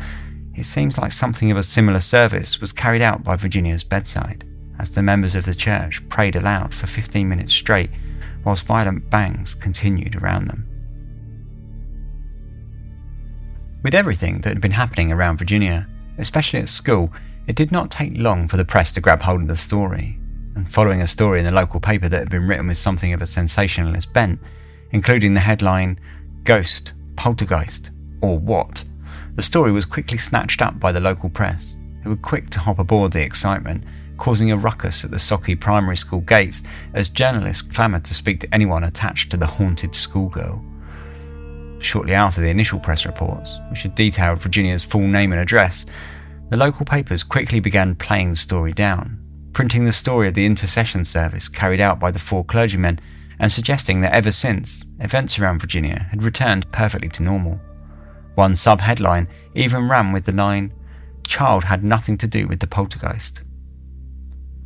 it 0.54 0.64
seems 0.64 0.96
like 0.96 1.10
something 1.10 1.50
of 1.50 1.56
a 1.56 1.62
similar 1.64 1.98
service 1.98 2.60
was 2.60 2.72
carried 2.72 3.02
out 3.02 3.24
by 3.24 3.34
Virginia's 3.34 3.82
bedside, 3.82 4.44
as 4.78 4.90
the 4.90 5.02
members 5.02 5.34
of 5.34 5.44
the 5.44 5.56
church 5.56 6.08
prayed 6.08 6.36
aloud 6.36 6.72
for 6.72 6.86
15 6.86 7.28
minutes 7.28 7.52
straight, 7.52 7.90
whilst 8.44 8.64
violent 8.64 9.10
bangs 9.10 9.56
continued 9.56 10.14
around 10.14 10.46
them. 10.46 10.68
With 13.82 13.94
everything 13.94 14.42
that 14.42 14.50
had 14.50 14.60
been 14.60 14.70
happening 14.70 15.10
around 15.10 15.38
Virginia, 15.38 15.88
especially 16.16 16.60
at 16.60 16.68
school, 16.68 17.12
it 17.48 17.56
did 17.56 17.72
not 17.72 17.90
take 17.90 18.12
long 18.14 18.46
for 18.46 18.56
the 18.56 18.64
press 18.64 18.92
to 18.92 19.00
grab 19.00 19.22
hold 19.22 19.42
of 19.42 19.48
the 19.48 19.56
story, 19.56 20.20
and 20.54 20.72
following 20.72 21.02
a 21.02 21.06
story 21.06 21.38
in 21.38 21.44
the 21.44 21.50
local 21.50 21.80
paper 21.80 22.08
that 22.08 22.20
had 22.20 22.30
been 22.30 22.46
written 22.46 22.66
with 22.66 22.78
something 22.78 23.12
of 23.12 23.22
a 23.22 23.26
sensationalist 23.26 24.12
bent, 24.12 24.38
including 24.90 25.34
the 25.34 25.40
headline 25.40 25.98
Ghost, 26.44 26.92
Poltergeist, 27.16 27.90
or 28.22 28.38
What, 28.38 28.84
the 29.34 29.42
story 29.42 29.72
was 29.72 29.84
quickly 29.84 30.18
snatched 30.18 30.62
up 30.62 30.78
by 30.78 30.92
the 30.92 31.00
local 31.00 31.28
press, 31.28 31.74
who 32.02 32.10
were 32.10 32.16
quick 32.16 32.50
to 32.50 32.60
hop 32.60 32.78
aboard 32.78 33.12
the 33.12 33.22
excitement, 33.22 33.84
causing 34.16 34.52
a 34.52 34.56
ruckus 34.56 35.04
at 35.04 35.10
the 35.10 35.16
Sauchie 35.16 35.60
primary 35.60 35.96
school 35.96 36.20
gates 36.20 36.62
as 36.92 37.08
journalists 37.08 37.62
clamoured 37.62 38.04
to 38.04 38.14
speak 38.14 38.40
to 38.40 38.54
anyone 38.54 38.84
attached 38.84 39.30
to 39.30 39.36
the 39.36 39.46
haunted 39.46 39.94
schoolgirl. 39.94 40.62
Shortly 41.80 42.14
after 42.14 42.40
the 42.40 42.48
initial 42.48 42.78
press 42.78 43.04
reports, 43.04 43.58
which 43.70 43.82
had 43.82 43.94
detailed 43.94 44.38
Virginia's 44.38 44.84
full 44.84 45.06
name 45.06 45.32
and 45.32 45.40
address, 45.40 45.84
the 46.50 46.56
local 46.56 46.86
papers 46.86 47.24
quickly 47.24 47.58
began 47.58 47.96
playing 47.96 48.30
the 48.30 48.36
story 48.36 48.72
down, 48.72 49.18
printing 49.54 49.84
the 49.84 49.92
story 49.92 50.26
of 50.28 50.34
the 50.34 50.44
intercession 50.44 51.04
service 51.04 51.48
carried 51.48 51.80
out 51.80 52.00
by 52.00 52.10
the 52.10 52.18
four 52.18 52.44
clergymen 52.44 52.98
and 53.38 53.50
suggesting 53.50 54.00
that 54.00 54.12
ever 54.12 54.30
since, 54.30 54.84
events 55.00 55.38
around 55.38 55.60
Virginia 55.60 56.08
had 56.10 56.22
returned 56.22 56.70
perfectly 56.72 57.08
to 57.08 57.22
normal. 57.22 57.60
One 58.34 58.56
sub 58.56 58.80
headline 58.80 59.28
even 59.54 59.88
ran 59.88 60.12
with 60.12 60.24
the 60.24 60.32
line, 60.32 60.72
Child 61.26 61.64
had 61.64 61.82
nothing 61.82 62.18
to 62.18 62.28
do 62.28 62.46
with 62.46 62.60
the 62.60 62.66
poltergeist. 62.66 63.40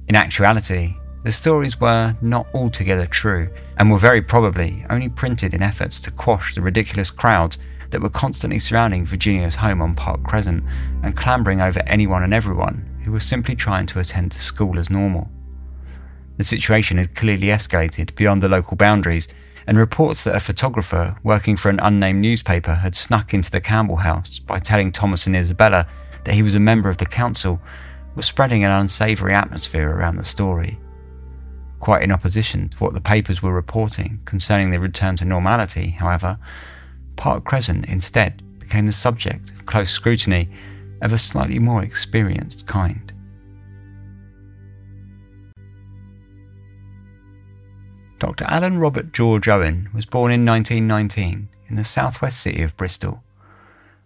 In 0.09 0.17
actuality, 0.17 0.97
the 1.23 1.33
stories 1.33 1.79
were 1.79 2.17
not 2.21 2.47
altogether 2.55 3.07
true 3.07 3.51
and 3.77 3.91
were 3.91 3.99
very 3.99 4.23
probably 4.23 4.85
only 4.89 5.09
printed 5.09 5.55
in 5.55 5.63
efforts 5.63 6.01
to 6.01 6.11
quash 6.11 6.55
the 6.55 6.63
ridiculous 6.63 7.11
crowds 7.11 7.59
that 7.91 8.01
were 8.01 8.09
constantly 8.09 8.59
surrounding 8.59 9.05
Virginia's 9.05 9.57
home 9.57 9.83
on 9.83 9.95
Park 9.95 10.23
Crescent 10.25 10.65
and 11.03 11.17
clambering 11.17 11.61
over 11.61 11.81
anyone 11.87 12.23
and 12.23 12.35
everyone 12.35 12.98
who 13.09 13.13
was 13.15 13.25
simply 13.25 13.57
trying 13.57 13.87
to 13.87 13.99
attend 13.99 14.31
to 14.31 14.39
school 14.39 14.79
as 14.79 14.91
normal. 14.91 15.31
The 16.37 16.45
situation 16.45 16.99
had 16.99 17.15
clearly 17.15 17.47
escalated 17.47 18.15
beyond 18.15 18.43
the 18.43 18.51
local 18.51 18.77
boundaries, 18.77 19.29
and 19.67 19.79
reports 19.79 20.25
that 20.25 20.37
a 20.37 20.41
photographer 20.41 21.17
working 21.23 21.57
for 21.57 21.71
an 21.71 21.81
unnamed 21.81 22.21
newspaper 22.21 22.75
had 22.75 22.95
snuck 22.95 23.33
into 23.33 23.51
the 23.51 23.63
Campbell 23.63 23.97
house 23.97 24.39
by 24.39 24.59
telling 24.59 24.93
Thomas 24.93 25.27
and 25.27 25.35
Isabella 25.35 25.87
that 26.25 26.35
he 26.35 26.43
was 26.43 26.55
a 26.55 26.61
member 26.61 26.91
of 26.91 26.99
the 26.99 27.07
council 27.07 27.63
was 28.15 28.27
spreading 28.27 28.63
an 28.63 28.71
unsavoury 28.71 29.35
atmosphere 29.35 29.91
around 29.91 30.17
the 30.17 30.25
story. 30.25 30.79
Quite 31.81 32.03
in 32.03 32.13
opposition 32.13 32.69
to 32.69 32.77
what 32.79 32.93
the 32.93 33.01
papers 33.01 33.43
were 33.43 33.55
reporting 33.55 34.21
concerning 34.27 34.71
the 34.71 34.81
return 34.81 35.17
to 35.17 35.25
normality, 35.25 35.91
however, 35.91 36.39
Park 37.17 37.45
Crescent 37.45 37.87
instead 37.87 38.43
became 38.59 38.85
the 38.85 38.93
subject 38.93 39.51
of 39.51 39.65
close 39.65 39.89
scrutiny 39.89 40.51
of 41.01 41.13
a 41.13 41.19
slightly 41.19 41.59
more 41.59 41.83
experienced 41.83 42.67
kind. 42.67 43.13
Dr. 48.19 48.45
Alan 48.49 48.79
Robert 48.79 49.13
George 49.13 49.49
Owen 49.49 49.91
was 49.95 50.05
born 50.05 50.33
in 50.33 50.45
1919 50.45 51.49
in 51.69 51.77
the 51.77 51.85
southwest 51.85 52.41
city 52.41 52.63
of 52.63 52.77
Bristol. 52.77 53.23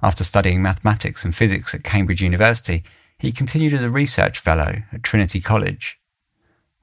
After 0.02 0.22
studying 0.24 0.61
mathematics 0.61 1.24
and 1.24 1.35
physics 1.35 1.74
at 1.74 1.85
Cambridge 1.85 2.20
University, 2.20 2.83
he 3.18 3.33
continued 3.33 3.72
as 3.72 3.83
a 3.83 3.90
research 3.90 4.38
fellow 4.38 4.83
at 4.92 5.02
Trinity 5.02 5.40
College. 5.40 5.98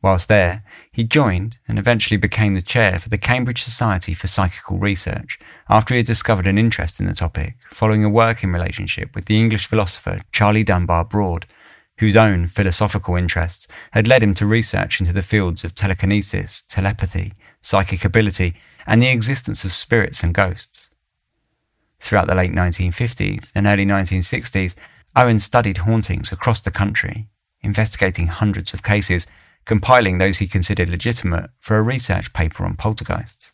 Whilst 0.01 0.29
there, 0.29 0.63
he 0.91 1.03
joined 1.03 1.57
and 1.67 1.77
eventually 1.77 2.15
became 2.15 2.55
the 2.55 2.61
chair 2.61 2.99
for 2.99 3.09
the 3.09 3.17
Cambridge 3.17 3.61
Society 3.61 4.13
for 4.13 4.27
Psychical 4.27 4.77
Research 4.77 5.37
after 5.67 5.93
he 5.93 5.97
had 5.97 6.05
discovered 6.05 6.47
an 6.47 6.57
interest 6.57 7.01
in 7.01 7.05
the 7.05 7.13
topic 7.13 7.55
following 7.71 8.05
a 8.05 8.09
working 8.09 8.53
relationship 8.53 9.13
with 9.13 9.25
the 9.25 9.37
English 9.37 9.65
philosopher 9.65 10.21
Charlie 10.31 10.63
Dunbar 10.63 11.03
Broad, 11.03 11.45
whose 11.97 12.15
own 12.15 12.47
philosophical 12.47 13.17
interests 13.17 13.67
had 13.91 14.07
led 14.07 14.23
him 14.23 14.33
to 14.35 14.45
research 14.45 15.01
into 15.01 15.11
the 15.11 15.21
fields 15.21 15.65
of 15.65 15.75
telekinesis, 15.75 16.63
telepathy, 16.69 17.33
psychic 17.61 18.05
ability, 18.05 18.55
and 18.87 19.03
the 19.03 19.09
existence 19.09 19.65
of 19.65 19.73
spirits 19.73 20.23
and 20.23 20.33
ghosts. 20.33 20.89
Throughout 21.99 22.27
the 22.27 22.35
late 22.35 22.53
1950s 22.53 23.51
and 23.53 23.67
early 23.67 23.85
1960s, 23.85 24.75
Owen 25.17 25.39
studied 25.39 25.79
hauntings 25.79 26.31
across 26.31 26.61
the 26.61 26.71
country, 26.71 27.27
investigating 27.61 28.27
hundreds 28.27 28.73
of 28.73 28.81
cases 28.81 29.27
compiling 29.69 30.17
those 30.17 30.39
he 30.39 30.47
considered 30.47 30.89
legitimate 30.89 31.47
for 31.59 31.77
a 31.77 31.81
research 31.83 32.33
paper 32.33 32.65
on 32.65 32.75
poltergeists. 32.75 33.51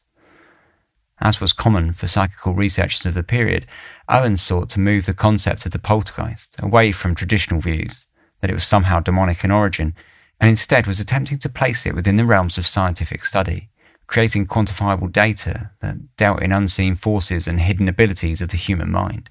As 1.19 1.41
was 1.41 1.51
common 1.51 1.91
for 1.91 2.08
psychical 2.08 2.54
researchers 2.54 3.06
of 3.06 3.15
the 3.15 3.21
period, 3.21 3.67
Owen 4.08 4.38
sought 4.38 4.69
to 4.69 4.80
move 4.80 5.06
the 5.06 5.13
concept 5.13 5.65
of 5.65 5.73
the 5.73 5.78
poltergeist 5.78 6.56
away 6.63 6.93
from 6.93 7.15
traditional 7.15 7.60
views 7.60 8.08
that 8.39 8.49
it 8.49 8.54
was 8.54 8.63
somehow 8.65 9.01
demonic 9.01 9.43
in 9.43 9.51
origin, 9.51 9.93
and 10.39 10.49
instead 10.49 10.88
was 10.88 11.01
attempting 11.01 11.38
to 11.39 11.49
place 11.49 11.86
it 11.86 11.93
within 11.93 12.15
the 12.15 12.23
realms 12.23 12.58
of 12.58 12.65
scientific 12.65 13.25
study, 13.25 13.67
creating 14.08 14.47
quantifiable 14.47 15.12
data 15.12 15.71
that 15.82 16.15
dealt 16.15 16.41
in 16.41 16.54
unseen 16.54 16.95
forces 16.95 17.45
and 17.45 17.60
hidden 17.60 17.89
abilities 17.89 18.39
of 18.39 18.47
the 18.47 18.58
human 18.58 18.89
mind. 18.89 19.30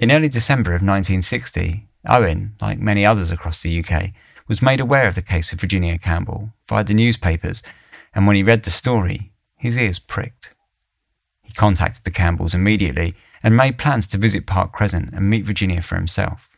In 0.00 0.10
early 0.10 0.28
December 0.28 0.70
of 0.70 0.82
1960, 0.82 1.86
Owen, 2.08 2.54
like 2.60 2.78
many 2.78 3.06
others 3.06 3.30
across 3.30 3.62
the 3.62 3.78
UK, 3.78 4.10
was 4.48 4.62
made 4.62 4.80
aware 4.80 5.06
of 5.06 5.14
the 5.14 5.22
case 5.22 5.52
of 5.52 5.60
Virginia 5.60 5.98
Campbell 5.98 6.52
via 6.68 6.84
the 6.84 6.94
newspapers, 6.94 7.62
and 8.14 8.26
when 8.26 8.36
he 8.36 8.42
read 8.42 8.64
the 8.64 8.70
story, 8.70 9.32
his 9.56 9.76
ears 9.76 9.98
pricked. 9.98 10.52
He 11.42 11.52
contacted 11.52 12.04
the 12.04 12.10
Campbells 12.10 12.54
immediately 12.54 13.14
and 13.42 13.56
made 13.56 13.78
plans 13.78 14.06
to 14.08 14.18
visit 14.18 14.46
Park 14.46 14.72
Crescent 14.72 15.12
and 15.14 15.30
meet 15.30 15.44
Virginia 15.44 15.82
for 15.82 15.96
himself. 15.96 16.48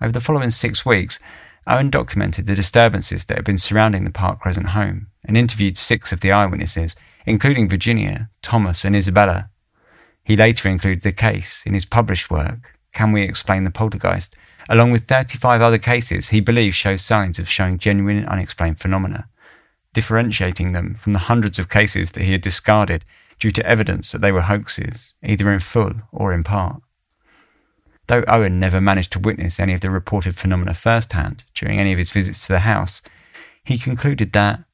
Over 0.00 0.12
the 0.12 0.20
following 0.20 0.50
six 0.50 0.84
weeks, 0.84 1.18
Owen 1.66 1.90
documented 1.90 2.46
the 2.46 2.54
disturbances 2.54 3.24
that 3.24 3.38
had 3.38 3.44
been 3.44 3.58
surrounding 3.58 4.04
the 4.04 4.10
Park 4.10 4.40
Crescent 4.40 4.68
home 4.68 5.08
and 5.24 5.36
interviewed 5.36 5.76
six 5.76 6.12
of 6.12 6.20
the 6.20 6.30
eyewitnesses, 6.30 6.94
including 7.24 7.68
Virginia, 7.68 8.30
Thomas, 8.42 8.84
and 8.84 8.94
Isabella. 8.94 9.50
He 10.22 10.36
later 10.36 10.68
included 10.68 11.02
the 11.02 11.12
case 11.12 11.62
in 11.66 11.74
his 11.74 11.84
published 11.84 12.30
work, 12.30 12.75
can 12.96 13.12
We 13.12 13.22
Explain 13.22 13.64
the 13.64 13.70
Poltergeist? 13.70 14.34
Along 14.70 14.90
with 14.90 15.06
35 15.06 15.60
other 15.60 15.76
cases 15.76 16.30
he 16.30 16.40
believes 16.40 16.74
show 16.74 16.96
signs 16.96 17.38
of 17.38 17.46
showing 17.46 17.76
genuine 17.78 18.24
unexplained 18.24 18.80
phenomena, 18.80 19.28
differentiating 19.92 20.72
them 20.72 20.94
from 20.94 21.12
the 21.12 21.28
hundreds 21.30 21.58
of 21.58 21.68
cases 21.68 22.12
that 22.12 22.22
he 22.22 22.32
had 22.32 22.40
discarded 22.40 23.04
due 23.38 23.52
to 23.52 23.66
evidence 23.66 24.10
that 24.10 24.22
they 24.22 24.32
were 24.32 24.40
hoaxes, 24.40 25.12
either 25.22 25.52
in 25.52 25.60
full 25.60 25.92
or 26.10 26.32
in 26.32 26.42
part. 26.42 26.80
Though 28.06 28.24
Owen 28.28 28.58
never 28.58 28.80
managed 28.80 29.12
to 29.12 29.18
witness 29.18 29.60
any 29.60 29.74
of 29.74 29.82
the 29.82 29.90
reported 29.90 30.34
phenomena 30.34 30.72
firsthand 30.72 31.44
during 31.54 31.78
any 31.78 31.92
of 31.92 31.98
his 31.98 32.10
visits 32.10 32.46
to 32.46 32.54
the 32.54 32.60
house, 32.60 33.02
he 33.62 33.76
concluded 33.76 34.32
that 34.32 34.64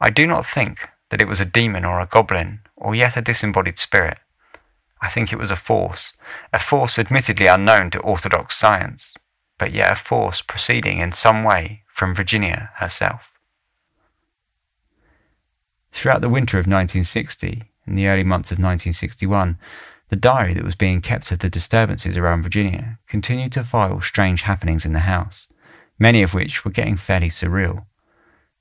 I 0.00 0.10
do 0.10 0.26
not 0.26 0.46
think 0.46 0.88
that 1.10 1.22
it 1.22 1.28
was 1.28 1.40
a 1.40 1.44
demon 1.44 1.84
or 1.84 2.00
a 2.00 2.06
goblin, 2.06 2.60
or 2.76 2.96
yet 2.96 3.16
a 3.16 3.22
disembodied 3.22 3.78
spirit. 3.78 4.18
I 5.00 5.08
think 5.08 5.32
it 5.32 5.38
was 5.38 5.50
a 5.50 5.56
force, 5.56 6.12
a 6.52 6.58
force 6.58 6.98
admittedly 6.98 7.46
unknown 7.46 7.90
to 7.92 8.00
orthodox 8.00 8.56
science, 8.56 9.14
but 9.58 9.72
yet 9.72 9.92
a 9.92 9.96
force 9.96 10.42
proceeding 10.42 10.98
in 10.98 11.12
some 11.12 11.42
way 11.42 11.82
from 11.86 12.14
Virginia 12.14 12.70
herself. 12.76 13.22
Throughout 15.92 16.20
the 16.20 16.28
winter 16.28 16.58
of 16.58 16.66
1960 16.66 17.64
and 17.86 17.98
the 17.98 18.08
early 18.08 18.24
months 18.24 18.50
of 18.50 18.56
1961, 18.56 19.58
the 20.08 20.16
diary 20.16 20.54
that 20.54 20.64
was 20.64 20.74
being 20.74 21.00
kept 21.00 21.30
of 21.30 21.38
the 21.38 21.48
disturbances 21.48 22.16
around 22.16 22.42
Virginia 22.42 22.98
continued 23.06 23.52
to 23.52 23.64
file 23.64 24.00
strange 24.00 24.42
happenings 24.42 24.84
in 24.84 24.92
the 24.92 25.00
house, 25.00 25.48
many 25.98 26.22
of 26.22 26.34
which 26.34 26.64
were 26.64 26.70
getting 26.70 26.96
fairly 26.96 27.28
surreal. 27.28 27.86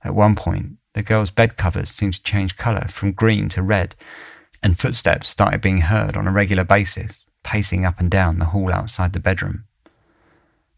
At 0.04 0.16
one 0.16 0.36
point, 0.36 0.78
the 0.94 1.04
girl's 1.04 1.32
bed 1.32 1.58
covers 1.58 1.90
seemed 1.90 2.16
to 2.16 2.24
change 2.24 2.58
colour 2.58 2.88
from 2.88 3.12
green 3.12 3.50
to 3.50 3.62
red, 3.62 3.96
and 4.62 4.80
footsteps 4.80 5.30
started 5.30 5.62
being 5.62 5.82
heard 5.82 6.18
on 6.18 6.28
a 6.28 6.32
regular 6.32 6.64
basis, 6.64 7.26
pacing 7.44 7.86
up 7.86 8.00
and 8.00 8.12
down 8.12 8.40
the 8.40 8.46
hall 8.46 8.74
outside 8.74 9.14
the 9.14 9.20
bedroom. 9.20 9.66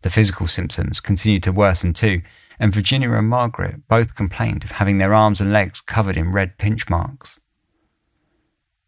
The 0.01 0.09
physical 0.09 0.47
symptoms 0.47 0.99
continued 0.99 1.43
to 1.43 1.51
worsen 1.51 1.93
too, 1.93 2.21
and 2.59 2.73
Virginia 2.73 3.11
and 3.11 3.27
Margaret 3.27 3.87
both 3.87 4.15
complained 4.15 4.63
of 4.63 4.71
having 4.73 4.97
their 4.97 5.13
arms 5.13 5.41
and 5.41 5.51
legs 5.51 5.81
covered 5.81 6.17
in 6.17 6.31
red 6.31 6.57
pinch 6.57 6.89
marks. 6.89 7.39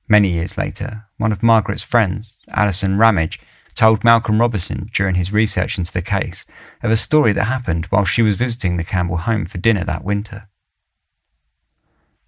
Many 0.07 0.29
years 0.29 0.57
later, 0.57 1.05
one 1.17 1.31
of 1.31 1.41
Margaret's 1.41 1.83
friends, 1.83 2.39
Alison 2.51 2.97
Ramage, 2.97 3.39
told 3.73 4.03
Malcolm 4.03 4.39
Robinson 4.39 4.89
during 4.93 5.15
his 5.15 5.33
research 5.33 5.77
into 5.77 5.91
the 5.91 6.01
case 6.01 6.45
of 6.83 6.91
a 6.91 6.97
story 6.97 7.33
that 7.33 7.45
happened 7.45 7.85
while 7.87 8.05
she 8.05 8.21
was 8.21 8.35
visiting 8.35 8.77
the 8.77 8.83
Campbell 8.83 9.17
home 9.17 9.45
for 9.45 9.57
dinner 9.57 9.83
that 9.83 10.03
winter. 10.03 10.47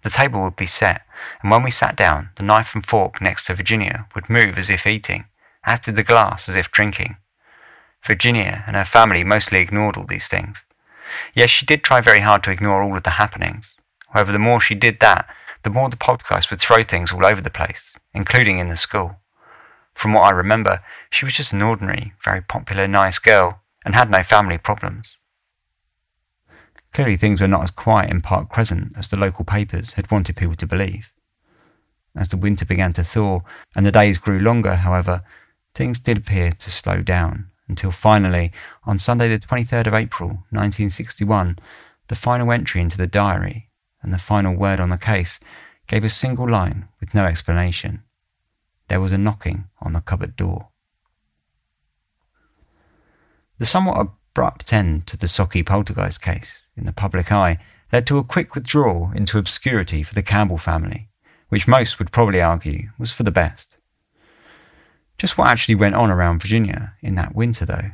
The 0.06 0.10
table 0.10 0.44
would 0.44 0.54
be 0.54 0.68
set, 0.68 1.02
and 1.42 1.50
when 1.50 1.64
we 1.64 1.72
sat 1.72 1.96
down, 1.96 2.30
the 2.36 2.44
knife 2.44 2.76
and 2.76 2.86
fork 2.86 3.20
next 3.20 3.46
to 3.46 3.56
Virginia 3.56 4.06
would 4.14 4.30
move 4.30 4.56
as 4.56 4.70
if 4.70 4.86
eating, 4.86 5.24
as 5.64 5.80
did 5.80 5.96
the 5.96 6.04
glass 6.04 6.48
as 6.48 6.54
if 6.54 6.70
drinking. 6.70 7.16
Virginia 8.04 8.62
and 8.68 8.76
her 8.76 8.84
family 8.84 9.24
mostly 9.24 9.58
ignored 9.58 9.96
all 9.96 10.06
these 10.06 10.28
things. 10.28 10.58
Yes, 11.34 11.50
she 11.50 11.66
did 11.66 11.82
try 11.82 12.00
very 12.00 12.20
hard 12.20 12.44
to 12.44 12.52
ignore 12.52 12.84
all 12.84 12.96
of 12.96 13.02
the 13.02 13.18
happenings. 13.18 13.74
However, 14.10 14.30
the 14.30 14.38
more 14.38 14.60
she 14.60 14.76
did 14.76 15.00
that, 15.00 15.28
the 15.64 15.70
more 15.70 15.90
the 15.90 15.96
poltergeist 15.96 16.52
would 16.52 16.60
throw 16.60 16.84
things 16.84 17.10
all 17.10 17.26
over 17.26 17.40
the 17.40 17.50
place, 17.50 17.92
including 18.14 18.60
in 18.60 18.68
the 18.68 18.76
school. 18.76 19.16
From 19.92 20.12
what 20.12 20.26
I 20.26 20.36
remember, 20.36 20.84
she 21.10 21.24
was 21.24 21.34
just 21.34 21.52
an 21.52 21.62
ordinary, 21.62 22.12
very 22.24 22.42
popular, 22.42 22.86
nice 22.86 23.18
girl, 23.18 23.58
and 23.84 23.96
had 23.96 24.08
no 24.08 24.22
family 24.22 24.56
problems. 24.56 25.16
Clearly, 26.96 27.18
things 27.18 27.42
were 27.42 27.46
not 27.46 27.62
as 27.62 27.70
quiet 27.70 28.08
in 28.08 28.22
Park 28.22 28.48
Crescent 28.48 28.94
as 28.96 29.10
the 29.10 29.18
local 29.18 29.44
papers 29.44 29.92
had 29.92 30.10
wanted 30.10 30.34
people 30.34 30.56
to 30.56 30.66
believe. 30.66 31.12
As 32.16 32.30
the 32.30 32.38
winter 32.38 32.64
began 32.64 32.94
to 32.94 33.04
thaw 33.04 33.40
and 33.76 33.84
the 33.84 33.92
days 33.92 34.16
grew 34.16 34.38
longer, 34.38 34.76
however, 34.76 35.22
things 35.74 35.98
did 35.98 36.16
appear 36.16 36.52
to 36.52 36.70
slow 36.70 37.02
down 37.02 37.50
until 37.68 37.90
finally, 37.90 38.50
on 38.84 38.98
Sunday, 38.98 39.28
the 39.28 39.38
23rd 39.38 39.88
of 39.88 39.92
April, 39.92 40.28
1961, 40.48 41.58
the 42.08 42.14
final 42.14 42.50
entry 42.50 42.80
into 42.80 42.96
the 42.96 43.06
diary 43.06 43.68
and 44.00 44.10
the 44.10 44.18
final 44.18 44.56
word 44.56 44.80
on 44.80 44.88
the 44.88 44.96
case 44.96 45.38
gave 45.86 46.02
a 46.02 46.08
single 46.08 46.48
line 46.48 46.88
with 46.98 47.12
no 47.12 47.26
explanation. 47.26 48.04
There 48.88 49.02
was 49.02 49.12
a 49.12 49.18
knocking 49.18 49.66
on 49.82 49.92
the 49.92 50.00
cupboard 50.00 50.34
door. 50.34 50.68
The 53.58 53.66
somewhat 53.66 54.00
abrupt 54.00 54.72
end 54.72 55.06
to 55.08 55.18
the 55.18 55.26
Sauchie 55.26 55.66
poltergeist 55.66 56.22
case 56.22 56.62
in 56.76 56.84
the 56.84 56.92
public 56.92 57.32
eye 57.32 57.58
led 57.92 58.06
to 58.06 58.18
a 58.18 58.24
quick 58.24 58.54
withdrawal 58.54 59.10
into 59.14 59.38
obscurity 59.38 60.02
for 60.02 60.14
the 60.14 60.22
Campbell 60.22 60.58
family, 60.58 61.08
which 61.48 61.68
most 61.68 61.98
would 61.98 62.12
probably 62.12 62.40
argue 62.40 62.90
was 62.98 63.12
for 63.12 63.22
the 63.22 63.30
best. 63.30 63.76
Just 65.18 65.38
what 65.38 65.48
actually 65.48 65.76
went 65.76 65.94
on 65.94 66.10
around 66.10 66.42
Virginia 66.42 66.94
in 67.00 67.14
that 67.14 67.34
winter, 67.34 67.64
though? 67.64 67.90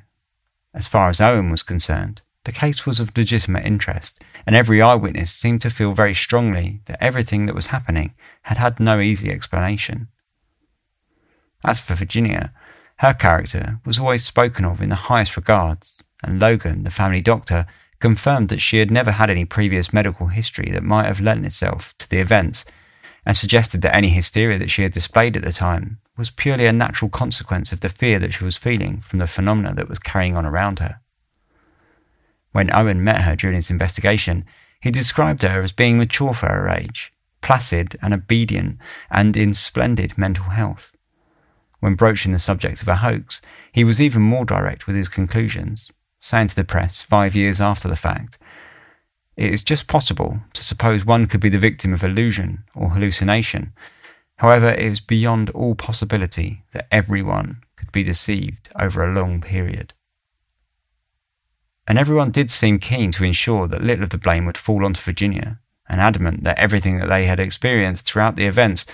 As 0.74 0.88
far 0.88 1.08
as 1.08 1.20
Owen 1.20 1.50
was 1.50 1.62
concerned, 1.62 2.22
the 2.44 2.52
case 2.52 2.84
was 2.84 2.98
of 2.98 3.16
legitimate 3.16 3.64
interest, 3.64 4.20
and 4.44 4.56
every 4.56 4.82
eyewitness 4.82 5.30
seemed 5.30 5.60
to 5.62 5.70
feel 5.70 5.92
very 5.92 6.14
strongly 6.14 6.80
that 6.86 7.00
everything 7.00 7.46
that 7.46 7.54
was 7.54 7.68
happening 7.68 8.14
had 8.42 8.56
had 8.56 8.80
no 8.80 8.98
easy 8.98 9.30
explanation. 9.30 10.08
As 11.64 11.78
for 11.78 11.94
Virginia, 11.94 12.52
her 12.96 13.14
character 13.14 13.78
was 13.84 13.98
always 13.98 14.24
spoken 14.24 14.64
of 14.64 14.80
in 14.80 14.88
the 14.88 15.06
highest 15.06 15.36
regards, 15.36 15.96
and 16.24 16.40
Logan, 16.40 16.82
the 16.82 16.90
family 16.90 17.20
doctor, 17.20 17.66
confirmed 18.02 18.48
that 18.48 18.60
she 18.60 18.80
had 18.80 18.90
never 18.90 19.12
had 19.12 19.30
any 19.30 19.44
previous 19.44 19.92
medical 19.92 20.26
history 20.26 20.72
that 20.72 20.82
might 20.82 21.06
have 21.06 21.20
lent 21.20 21.46
itself 21.46 21.96
to 21.98 22.10
the 22.10 22.18
events, 22.18 22.64
and 23.24 23.36
suggested 23.36 23.80
that 23.80 23.94
any 23.94 24.08
hysteria 24.08 24.58
that 24.58 24.72
she 24.72 24.82
had 24.82 24.90
displayed 24.90 25.36
at 25.36 25.44
the 25.44 25.52
time 25.52 26.00
was 26.16 26.28
purely 26.28 26.66
a 26.66 26.72
natural 26.72 27.08
consequence 27.08 27.70
of 27.70 27.78
the 27.78 27.88
fear 27.88 28.18
that 28.18 28.34
she 28.34 28.42
was 28.42 28.56
feeling 28.56 29.00
from 29.00 29.20
the 29.20 29.28
phenomena 29.28 29.72
that 29.72 29.88
was 29.88 30.00
carrying 30.00 30.36
on 30.36 30.44
around 30.44 30.80
her. 30.80 31.00
When 32.50 32.74
Owen 32.76 33.04
met 33.04 33.20
her 33.20 33.36
during 33.36 33.54
his 33.54 33.70
investigation, 33.70 34.46
he 34.80 34.90
described 34.90 35.42
her 35.42 35.62
as 35.62 35.70
being 35.70 35.96
mature 35.96 36.34
for 36.34 36.48
her 36.48 36.68
age, 36.68 37.12
placid 37.40 37.96
and 38.02 38.12
obedient, 38.12 38.78
and 39.12 39.36
in 39.36 39.54
splendid 39.54 40.18
mental 40.18 40.46
health. 40.46 40.96
When 41.78 41.94
broaching 41.94 42.32
the 42.32 42.40
subject 42.40 42.82
of 42.82 42.88
a 42.88 42.96
hoax, 42.96 43.40
he 43.70 43.84
was 43.84 44.00
even 44.00 44.22
more 44.22 44.44
direct 44.44 44.88
with 44.88 44.96
his 44.96 45.08
conclusions, 45.08 45.91
saying 46.22 46.46
to 46.46 46.54
the 46.54 46.64
press 46.64 47.02
five 47.02 47.34
years 47.34 47.60
after 47.60 47.88
the 47.88 47.96
fact, 47.96 48.38
It 49.36 49.52
is 49.52 49.62
just 49.62 49.88
possible 49.88 50.40
to 50.52 50.62
suppose 50.62 51.04
one 51.04 51.26
could 51.26 51.40
be 51.40 51.48
the 51.48 51.58
victim 51.58 51.92
of 51.92 52.04
illusion 52.04 52.64
or 52.74 52.90
hallucination. 52.90 53.72
However, 54.36 54.70
it 54.70 54.78
is 54.78 55.00
beyond 55.00 55.50
all 55.50 55.74
possibility 55.74 56.64
that 56.72 56.86
everyone 56.90 57.62
could 57.76 57.90
be 57.92 58.02
deceived 58.02 58.68
over 58.78 59.02
a 59.02 59.12
long 59.12 59.40
period. 59.40 59.94
and 61.88 61.98
everyone 61.98 62.30
did 62.30 62.48
seem 62.48 62.78
keen 62.78 63.10
to 63.10 63.24
ensure 63.24 63.66
that 63.66 63.82
little 63.82 64.04
of 64.04 64.10
the 64.10 64.16
blame 64.16 64.46
would 64.46 64.56
fall 64.56 64.84
onto 64.84 65.00
Virginia, 65.00 65.58
and 65.88 66.00
adamant 66.00 66.44
that 66.44 66.56
everything 66.56 66.98
that 66.98 67.08
they 67.08 67.26
had 67.26 67.40
experienced 67.40 68.06
throughout 68.06 68.36
the 68.36 68.46
events 68.46 68.86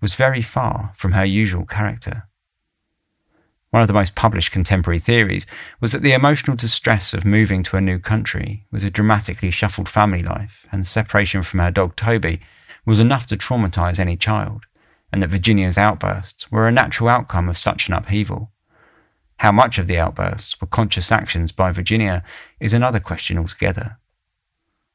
was 0.00 0.14
very 0.14 0.40
far 0.40 0.92
from 0.96 1.12
her 1.12 1.24
usual 1.24 1.66
character. 1.66 2.27
One 3.70 3.82
of 3.82 3.88
the 3.88 3.94
most 3.94 4.14
published 4.14 4.50
contemporary 4.50 4.98
theories 4.98 5.46
was 5.80 5.92
that 5.92 6.00
the 6.00 6.12
emotional 6.12 6.56
distress 6.56 7.12
of 7.12 7.26
moving 7.26 7.62
to 7.64 7.76
a 7.76 7.82
new 7.82 7.98
country 7.98 8.64
with 8.70 8.82
a 8.82 8.90
dramatically 8.90 9.50
shuffled 9.50 9.88
family 9.88 10.22
life 10.22 10.66
and 10.72 10.86
separation 10.86 11.42
from 11.42 11.60
her 11.60 11.70
dog 11.70 11.94
Toby 11.94 12.40
was 12.86 12.98
enough 12.98 13.26
to 13.26 13.36
traumatize 13.36 13.98
any 13.98 14.16
child, 14.16 14.64
and 15.12 15.22
that 15.22 15.28
Virginia's 15.28 15.76
outbursts 15.76 16.50
were 16.50 16.66
a 16.66 16.72
natural 16.72 17.10
outcome 17.10 17.48
of 17.48 17.58
such 17.58 17.88
an 17.88 17.94
upheaval. 17.94 18.52
How 19.36 19.52
much 19.52 19.78
of 19.78 19.86
the 19.86 19.98
outbursts 19.98 20.58
were 20.60 20.66
conscious 20.66 21.12
actions 21.12 21.52
by 21.52 21.70
Virginia 21.70 22.24
is 22.58 22.72
another 22.72 23.00
question 23.00 23.38
altogether. 23.38 23.98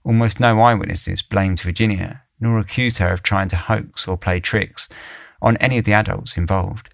Almost 0.03 0.39
no 0.39 0.59
eyewitnesses 0.59 1.21
blamed 1.21 1.61
Virginia, 1.61 2.23
nor 2.39 2.57
accused 2.57 2.97
her 2.97 3.13
of 3.13 3.21
trying 3.21 3.47
to 3.49 3.55
hoax 3.55 4.07
or 4.07 4.17
play 4.17 4.39
tricks 4.39 4.89
on 5.41 5.57
any 5.57 5.77
of 5.77 5.85
the 5.85 5.93
adults 5.93 6.35
involved. 6.35 6.92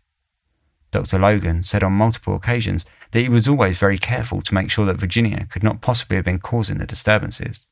Dr. 0.91 1.19
Logan 1.19 1.63
said 1.63 1.83
on 1.83 1.93
multiple 1.93 2.35
occasions 2.35 2.85
that 3.11 3.19
he 3.19 3.29
was 3.29 3.47
always 3.47 3.77
very 3.77 3.97
careful 3.97 4.41
to 4.41 4.53
make 4.53 4.71
sure 4.71 4.85
that 4.85 4.97
Virginia 4.97 5.45
could 5.49 5.63
not 5.63 5.81
possibly 5.81 6.15
have 6.15 6.25
been 6.25 6.39
causing 6.39 6.77
the 6.77 6.85
disturbances. 6.85 7.65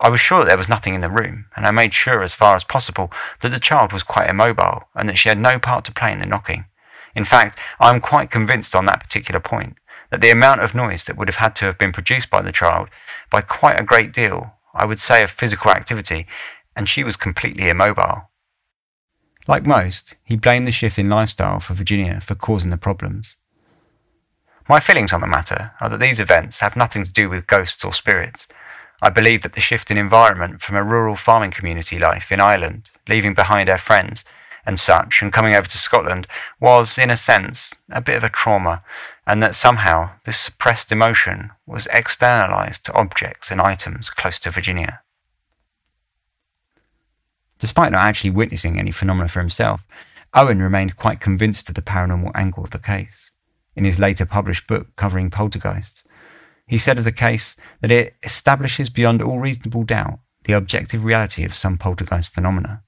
I 0.00 0.10
was 0.10 0.20
sure 0.20 0.40
that 0.40 0.48
there 0.48 0.58
was 0.58 0.68
nothing 0.68 0.94
in 0.94 1.00
the 1.00 1.08
room, 1.08 1.46
and 1.56 1.66
I 1.66 1.70
made 1.70 1.94
sure 1.94 2.22
as 2.22 2.34
far 2.34 2.54
as 2.54 2.64
possible 2.64 3.10
that 3.40 3.48
the 3.48 3.60
child 3.60 3.92
was 3.92 4.02
quite 4.02 4.30
immobile 4.30 4.84
and 4.94 5.08
that 5.08 5.16
she 5.16 5.28
had 5.28 5.38
no 5.38 5.58
part 5.58 5.84
to 5.86 5.92
play 5.92 6.12
in 6.12 6.18
the 6.18 6.26
knocking. 6.26 6.66
In 7.14 7.24
fact, 7.24 7.58
I 7.80 7.90
am 7.90 8.00
quite 8.00 8.30
convinced 8.30 8.74
on 8.74 8.84
that 8.86 9.00
particular 9.00 9.40
point 9.40 9.76
that 10.10 10.20
the 10.20 10.30
amount 10.30 10.60
of 10.60 10.74
noise 10.74 11.04
that 11.04 11.16
would 11.16 11.28
have 11.28 11.36
had 11.36 11.56
to 11.56 11.64
have 11.64 11.78
been 11.78 11.92
produced 11.92 12.30
by 12.30 12.42
the 12.42 12.52
child, 12.52 12.88
by 13.30 13.40
quite 13.40 13.80
a 13.80 13.84
great 13.84 14.12
deal, 14.12 14.52
I 14.74 14.84
would 14.84 15.00
say, 15.00 15.22
of 15.22 15.30
physical 15.30 15.70
activity, 15.70 16.26
and 16.76 16.88
she 16.88 17.02
was 17.02 17.16
completely 17.16 17.68
immobile. 17.68 18.28
Like 19.48 19.64
most, 19.64 20.16
he 20.24 20.36
blamed 20.36 20.66
the 20.66 20.72
shift 20.72 20.98
in 20.98 21.08
lifestyle 21.08 21.60
for 21.60 21.74
Virginia 21.74 22.20
for 22.20 22.34
causing 22.34 22.70
the 22.70 22.76
problems. 22.76 23.36
My 24.68 24.80
feelings 24.80 25.12
on 25.12 25.20
the 25.20 25.28
matter 25.28 25.72
are 25.80 25.88
that 25.88 26.00
these 26.00 26.18
events 26.18 26.58
have 26.58 26.74
nothing 26.74 27.04
to 27.04 27.12
do 27.12 27.30
with 27.30 27.46
ghosts 27.46 27.84
or 27.84 27.92
spirits. 27.92 28.48
I 29.00 29.10
believe 29.10 29.42
that 29.42 29.52
the 29.52 29.60
shift 29.60 29.90
in 29.90 29.98
environment 29.98 30.60
from 30.60 30.74
a 30.74 30.82
rural 30.82 31.14
farming 31.14 31.52
community 31.52 31.98
life 31.98 32.32
in 32.32 32.40
Ireland, 32.40 32.90
leaving 33.08 33.34
behind 33.34 33.68
her 33.68 33.78
friends 33.78 34.24
and 34.64 34.80
such, 34.80 35.22
and 35.22 35.32
coming 35.32 35.54
over 35.54 35.68
to 35.68 35.78
Scotland, 35.78 36.26
was, 36.58 36.98
in 36.98 37.08
a 37.08 37.16
sense, 37.16 37.72
a 37.88 38.00
bit 38.00 38.16
of 38.16 38.24
a 38.24 38.28
trauma, 38.28 38.82
and 39.24 39.40
that 39.40 39.54
somehow 39.54 40.10
this 40.24 40.40
suppressed 40.40 40.90
emotion 40.90 41.52
was 41.66 41.86
externalized 41.92 42.84
to 42.84 42.92
objects 42.94 43.52
and 43.52 43.60
items 43.60 44.10
close 44.10 44.40
to 44.40 44.50
Virginia. 44.50 45.02
Despite 47.58 47.92
not 47.92 48.04
actually 48.04 48.30
witnessing 48.30 48.78
any 48.78 48.90
phenomena 48.90 49.28
for 49.28 49.40
himself, 49.40 49.86
Owen 50.34 50.60
remained 50.60 50.96
quite 50.96 51.20
convinced 51.20 51.68
of 51.68 51.74
the 51.74 51.82
paranormal 51.82 52.32
angle 52.34 52.64
of 52.64 52.70
the 52.70 52.78
case. 52.78 53.30
In 53.74 53.84
his 53.84 53.98
later 53.98 54.26
published 54.26 54.66
book 54.66 54.94
covering 54.96 55.30
poltergeists, 55.30 56.02
he 56.66 56.78
said 56.78 56.98
of 56.98 57.04
the 57.04 57.12
case 57.12 57.56
that 57.80 57.90
it 57.90 58.16
establishes 58.22 58.90
beyond 58.90 59.22
all 59.22 59.38
reasonable 59.38 59.84
doubt 59.84 60.18
the 60.44 60.52
objective 60.52 61.04
reality 61.04 61.44
of 61.44 61.54
some 61.54 61.78
poltergeist 61.78 62.30
phenomena. 62.30 62.82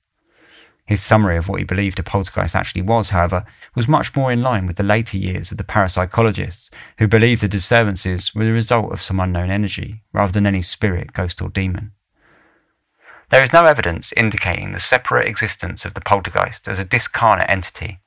His 0.85 1.03
summary 1.03 1.37
of 1.37 1.49
what 1.49 1.59
he 1.59 1.65
believed 1.65 1.99
a 1.99 2.03
poltergeist 2.03 2.57
actually 2.57 2.83
was, 2.83 3.11
however, 3.11 3.45
was 3.75 3.87
much 3.87 4.17
more 4.17 4.33
in 4.33 4.43
line 4.43 4.67
with 4.67 4.77
the 4.77 4.83
later 4.83 5.19
years 5.19 5.51
of 5.51 5.59
the 5.59 5.65
parapsychologists 5.65 6.71
who 6.99 7.07
believed 7.07 7.43
the 7.43 7.49
disturbances 7.49 8.35
were 8.35 8.45
the 8.45 8.53
result 8.53 8.91
of 8.91 9.03
some 9.03 9.21
unknown 9.21 9.51
energy 9.51 10.03
rather 10.15 10.33
than 10.33 10.47
any 10.47 10.63
spirit, 10.63 11.13
ghost, 11.13 11.43
or 11.43 11.51
demon. 11.51 11.93
There 13.31 13.43
is 13.43 13.53
no 13.53 13.65
evidence 13.65 14.15
indicating 14.17 14.73
the 14.73 14.81
separate 14.81 15.29
existence 15.29 15.85
of 15.85 15.93
the 15.93 16.01
poltergeist 16.01 16.67
as 16.67 16.79
a 16.79 16.85
discarnate 16.85 17.51
entity. 17.51 18.01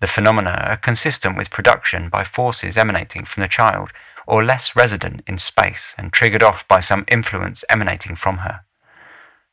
The 0.00 0.06
phenomena 0.06 0.64
are 0.66 0.78
consistent 0.78 1.36
with 1.36 1.50
production 1.50 2.08
by 2.08 2.24
forces 2.24 2.78
emanating 2.78 3.26
from 3.26 3.42
the 3.42 3.48
child 3.48 3.90
or 4.26 4.42
less 4.42 4.74
resident 4.74 5.22
in 5.26 5.36
space 5.36 5.94
and 5.98 6.12
triggered 6.12 6.42
off 6.42 6.66
by 6.66 6.80
some 6.80 7.04
influence 7.08 7.62
emanating 7.68 8.16
from 8.16 8.38
her. 8.38 8.60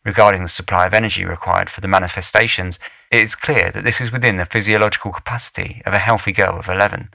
Regarding 0.06 0.44
the 0.44 0.50
supply 0.50 0.86
of 0.86 0.94
energy 0.94 1.26
required 1.26 1.70
for 1.70 1.82
the 1.82 1.90
manifestations, 1.90 2.80
it 3.12 3.20
is 3.20 3.36
clear 3.36 3.70
that 3.70 3.84
this 3.84 4.00
is 4.00 4.14
within 4.14 4.38
the 4.38 4.46
physiological 4.46 5.12
capacity 5.12 5.82
of 5.86 5.94
a 5.94 6.00
healthy 6.00 6.32
girl 6.32 6.58
of 6.58 6.70
11. 6.70 7.10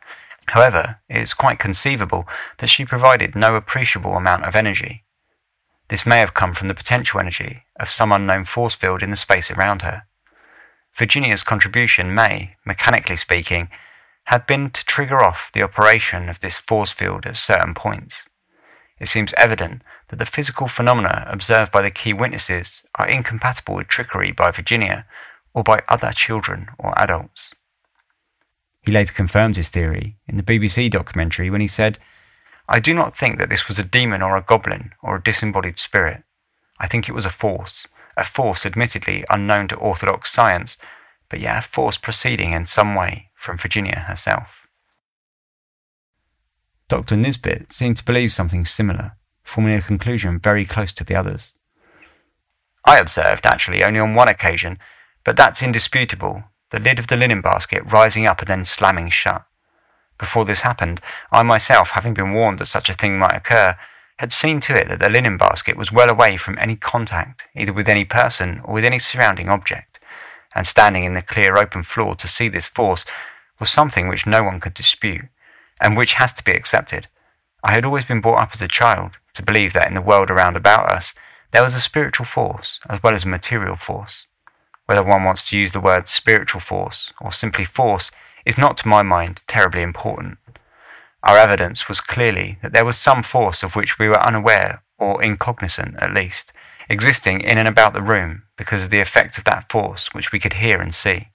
However, 0.49 1.01
it 1.09 1.23
is 1.23 1.33
quite 1.33 1.59
conceivable 1.59 2.29
that 2.59 2.69
she 2.69 2.85
provided 2.85 3.35
no 3.35 3.57
appreciable 3.57 4.17
amount 4.17 4.45
of 4.45 4.55
energy, 4.55 5.06
this 5.89 6.07
may 6.07 6.19
have 6.19 6.35
come 6.35 6.55
from 6.55 6.69
the 6.69 6.75
potential 6.75 7.21
energy 7.21 7.63
of 7.79 7.91
some 7.91 8.13
unknown 8.13 8.45
force 8.45 8.75
field 8.75 9.03
in 9.03 9.11
the 9.11 9.17
space 9.17 9.51
around 9.51 9.83
her. 9.83 10.05
Virginia's 10.95 11.43
contribution 11.43 12.15
may, 12.15 12.57
mechanically 12.65 13.17
speaking, 13.17 13.69
have 14.25 14.47
been 14.47 14.71
to 14.71 14.85
trigger 14.85 15.23
off 15.23 15.51
the 15.53 15.63
operation 15.63 16.29
of 16.29 16.41
this 16.41 16.57
force 16.57 16.91
field 16.91 17.27
at 17.27 17.37
certain 17.37 17.75
points. 17.75 18.25
It 18.99 19.09
seems 19.09 19.35
evident 19.37 19.83
that 20.09 20.19
the 20.19 20.27
physical 20.27 20.69
phenomena 20.69 21.27
observed 21.29 21.71
by 21.71 21.83
the 21.83 21.91
key 21.91 22.13
witnesses 22.13 22.83
are 22.95 23.09
incompatible 23.09 23.75
with 23.75 23.89
trickery 23.89 24.33
by 24.33 24.51
Virginia 24.51 25.07
or 25.53 25.63
by 25.63 25.83
other 25.89 26.13
children 26.13 26.69
or 26.79 26.99
adults. 26.99 27.53
He 28.83 28.93
later 28.93 29.13
confirmed 29.13 29.57
his 29.57 29.69
theory 29.69 30.17
in 30.27 30.37
the 30.37 30.43
BBC 30.43 30.91
documentary 30.91 31.51
when 31.51 31.61
he 31.61 31.69
said, 31.69 31.99
I 32.69 32.81
do 32.81 32.93
not 32.93 33.17
think 33.17 33.39
that 33.39 33.49
this 33.49 33.69
was 33.69 33.79
a 33.79 33.85
demon 33.85 34.23
or 34.23 34.37
a 34.37 34.43
goblin 34.43 34.93
or 35.03 35.17
a 35.17 35.23
disembodied 35.23 35.79
spirit. 35.79 36.25
I 36.81 36.89
think 36.89 37.09
it 37.09 37.15
was 37.15 37.25
a 37.25 37.31
force, 37.31 37.87
a 38.17 38.25
force 38.25 38.67
admittedly 38.67 39.25
unknown 39.31 39.69
to 39.69 39.77
orthodox 39.77 40.33
science, 40.33 40.77
but 41.31 41.41
yet 41.41 41.59
a 41.59 41.63
force 41.63 41.97
proceeding 41.99 42.53
in 42.53 42.67
some 42.67 42.95
way 42.95 43.31
from 43.35 43.57
Virginia 43.57 44.07
herself. 44.09 44.67
Dr. 46.89 47.17
Nisbet 47.17 47.73
seemed 47.73 47.97
to 47.97 48.05
believe 48.05 48.31
something 48.33 48.65
similar, 48.65 49.17
forming 49.43 49.75
a 49.75 49.83
conclusion 49.83 50.39
very 50.39 50.65
close 50.65 50.93
to 50.93 51.05
the 51.05 51.17
others. 51.17 51.53
I 52.85 52.99
observed, 52.99 53.47
actually, 53.47 53.83
only 53.83 53.99
on 53.99 54.15
one 54.15 54.29
occasion, 54.29 54.79
but 55.25 55.37
that's 55.37 55.63
indisputable, 55.63 56.45
the 56.71 56.79
lid 56.79 57.01
of 57.01 57.09
the 57.09 57.17
linen 57.17 57.41
basket 57.41 57.83
rising 57.91 58.27
up 58.27 58.41
and 58.41 58.49
then 58.49 58.65
slamming 58.65 59.11
shut. 59.11 59.45
Before 60.19 60.45
this 60.45 60.61
happened, 60.61 61.01
I 61.31 61.43
myself, 61.43 61.91
having 61.91 62.15
been 62.15 62.33
warned 62.33 62.59
that 62.59 62.67
such 62.67 62.89
a 62.89 62.95
thing 62.95 63.19
might 63.19 63.37
occur, 63.37 63.77
had 64.19 64.33
seen 64.33 64.61
to 64.61 64.75
it 64.75 64.89
that 64.89 65.01
the 65.01 65.11
linen 65.11 65.37
basket 65.37 65.77
was 65.77 65.93
well 65.93 66.09
away 66.09 66.37
from 66.37 66.59
any 66.59 66.75
contact, 66.75 67.43
either 67.55 67.73
with 67.73 67.89
any 67.89 68.05
person 68.05 68.61
or 68.65 68.75
with 68.75 68.85
any 68.85 68.99
surrounding 68.99 69.49
object, 69.49 69.99
and 70.55 70.67
standing 70.67 71.05
in 71.05 71.15
the 71.15 71.23
clear 71.23 71.59
open 71.59 71.83
floor 71.83 72.15
to 72.15 72.29
see 72.29 72.49
this 72.49 72.67
force 72.67 73.05
was 73.61 73.71
something 73.71 74.09
which 74.09 74.27
no 74.27 74.43
one 74.43 74.61
could 74.61 74.75
dispute, 74.75 75.27
and 75.81 75.97
which 75.97 76.15
has 76.15 76.33
to 76.33 76.45
be 76.45 76.53
accepted. 76.53 77.09
I 77.63 77.73
had 77.73 77.85
always 77.85 78.07
been 78.07 78.21
brought 78.21 78.41
up 78.41 78.51
as 78.55 78.63
a 78.63 78.69
child 78.69 79.13
to 79.35 79.43
believe 79.43 79.75
that 79.75 79.89
in 79.89 79.95
the 79.95 80.01
world 80.01 80.31
around 80.31 80.57
about 80.57 80.91
us 80.91 81.15
there 81.53 81.63
was 81.63 81.75
a 81.75 81.81
spiritual 81.81 82.27
force 82.27 82.81
as 82.89 83.03
well 83.03 83.15
as 83.15 83.25
a 83.25 83.29
material 83.29 83.77
force. 83.77 84.27
Whether 84.87 85.03
one 85.03 85.25
wants 85.25 85.49
to 85.49 85.59
use 85.59 85.73
the 85.73 85.81
word 85.81 86.09
spiritual 86.09 86.61
force 86.61 87.13
or 87.21 87.33
simply 87.33 87.65
force 87.65 88.11
is 88.47 88.57
not, 88.57 88.79
to 88.79 88.89
my 88.89 89.03
mind, 89.03 89.43
terribly 89.47 89.83
important. 89.83 90.39
Our 91.23 91.37
evidence 91.37 91.89
was 91.89 92.01
clearly 92.01 92.59
that 92.63 92.73
there 92.73 92.85
was 92.85 92.97
some 92.97 93.23
force 93.23 93.63
of 93.63 93.75
which 93.75 93.99
we 93.99 94.09
were 94.09 94.27
unaware, 94.27 94.83
or 94.99 95.23
incognizant 95.23 95.97
at 95.99 96.15
least, 96.15 96.53
existing 96.89 97.41
in 97.41 97.59
and 97.59 97.69
about 97.69 97.93
the 97.93 98.01
room 98.01 98.45
because 98.57 98.83
of 98.83 98.91
the 98.91 99.01
effect 99.01 99.37
of 99.37 99.45
that 99.45 99.69
force 99.69 100.09
which 100.13 100.31
we 100.31 100.39
could 100.39 100.55
hear 100.55 100.81
and 100.81 100.95
see. 100.95 101.29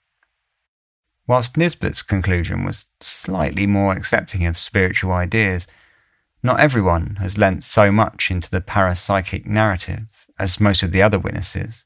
Whilst 1.28 1.57
Nisbet's 1.57 2.01
conclusion 2.01 2.64
was 2.64 2.86
slightly 2.99 3.68
more 3.68 3.93
accepting 3.93 4.45
of 4.45 4.57
spiritual 4.57 5.12
ideas, 5.12 5.68
not 6.41 6.59
everyone 6.59 7.18
has 7.18 7.38
lent 7.38 7.62
so 7.62 7.91
much 7.91 8.32
into 8.32 8.49
the 8.49 8.62
parapsychic 8.62 9.45
narrative 9.45 10.26
as 10.39 10.59
most 10.59 10.82
of 10.82 10.91
the 10.91 11.01
other 11.01 11.20
witnesses. 11.20 11.86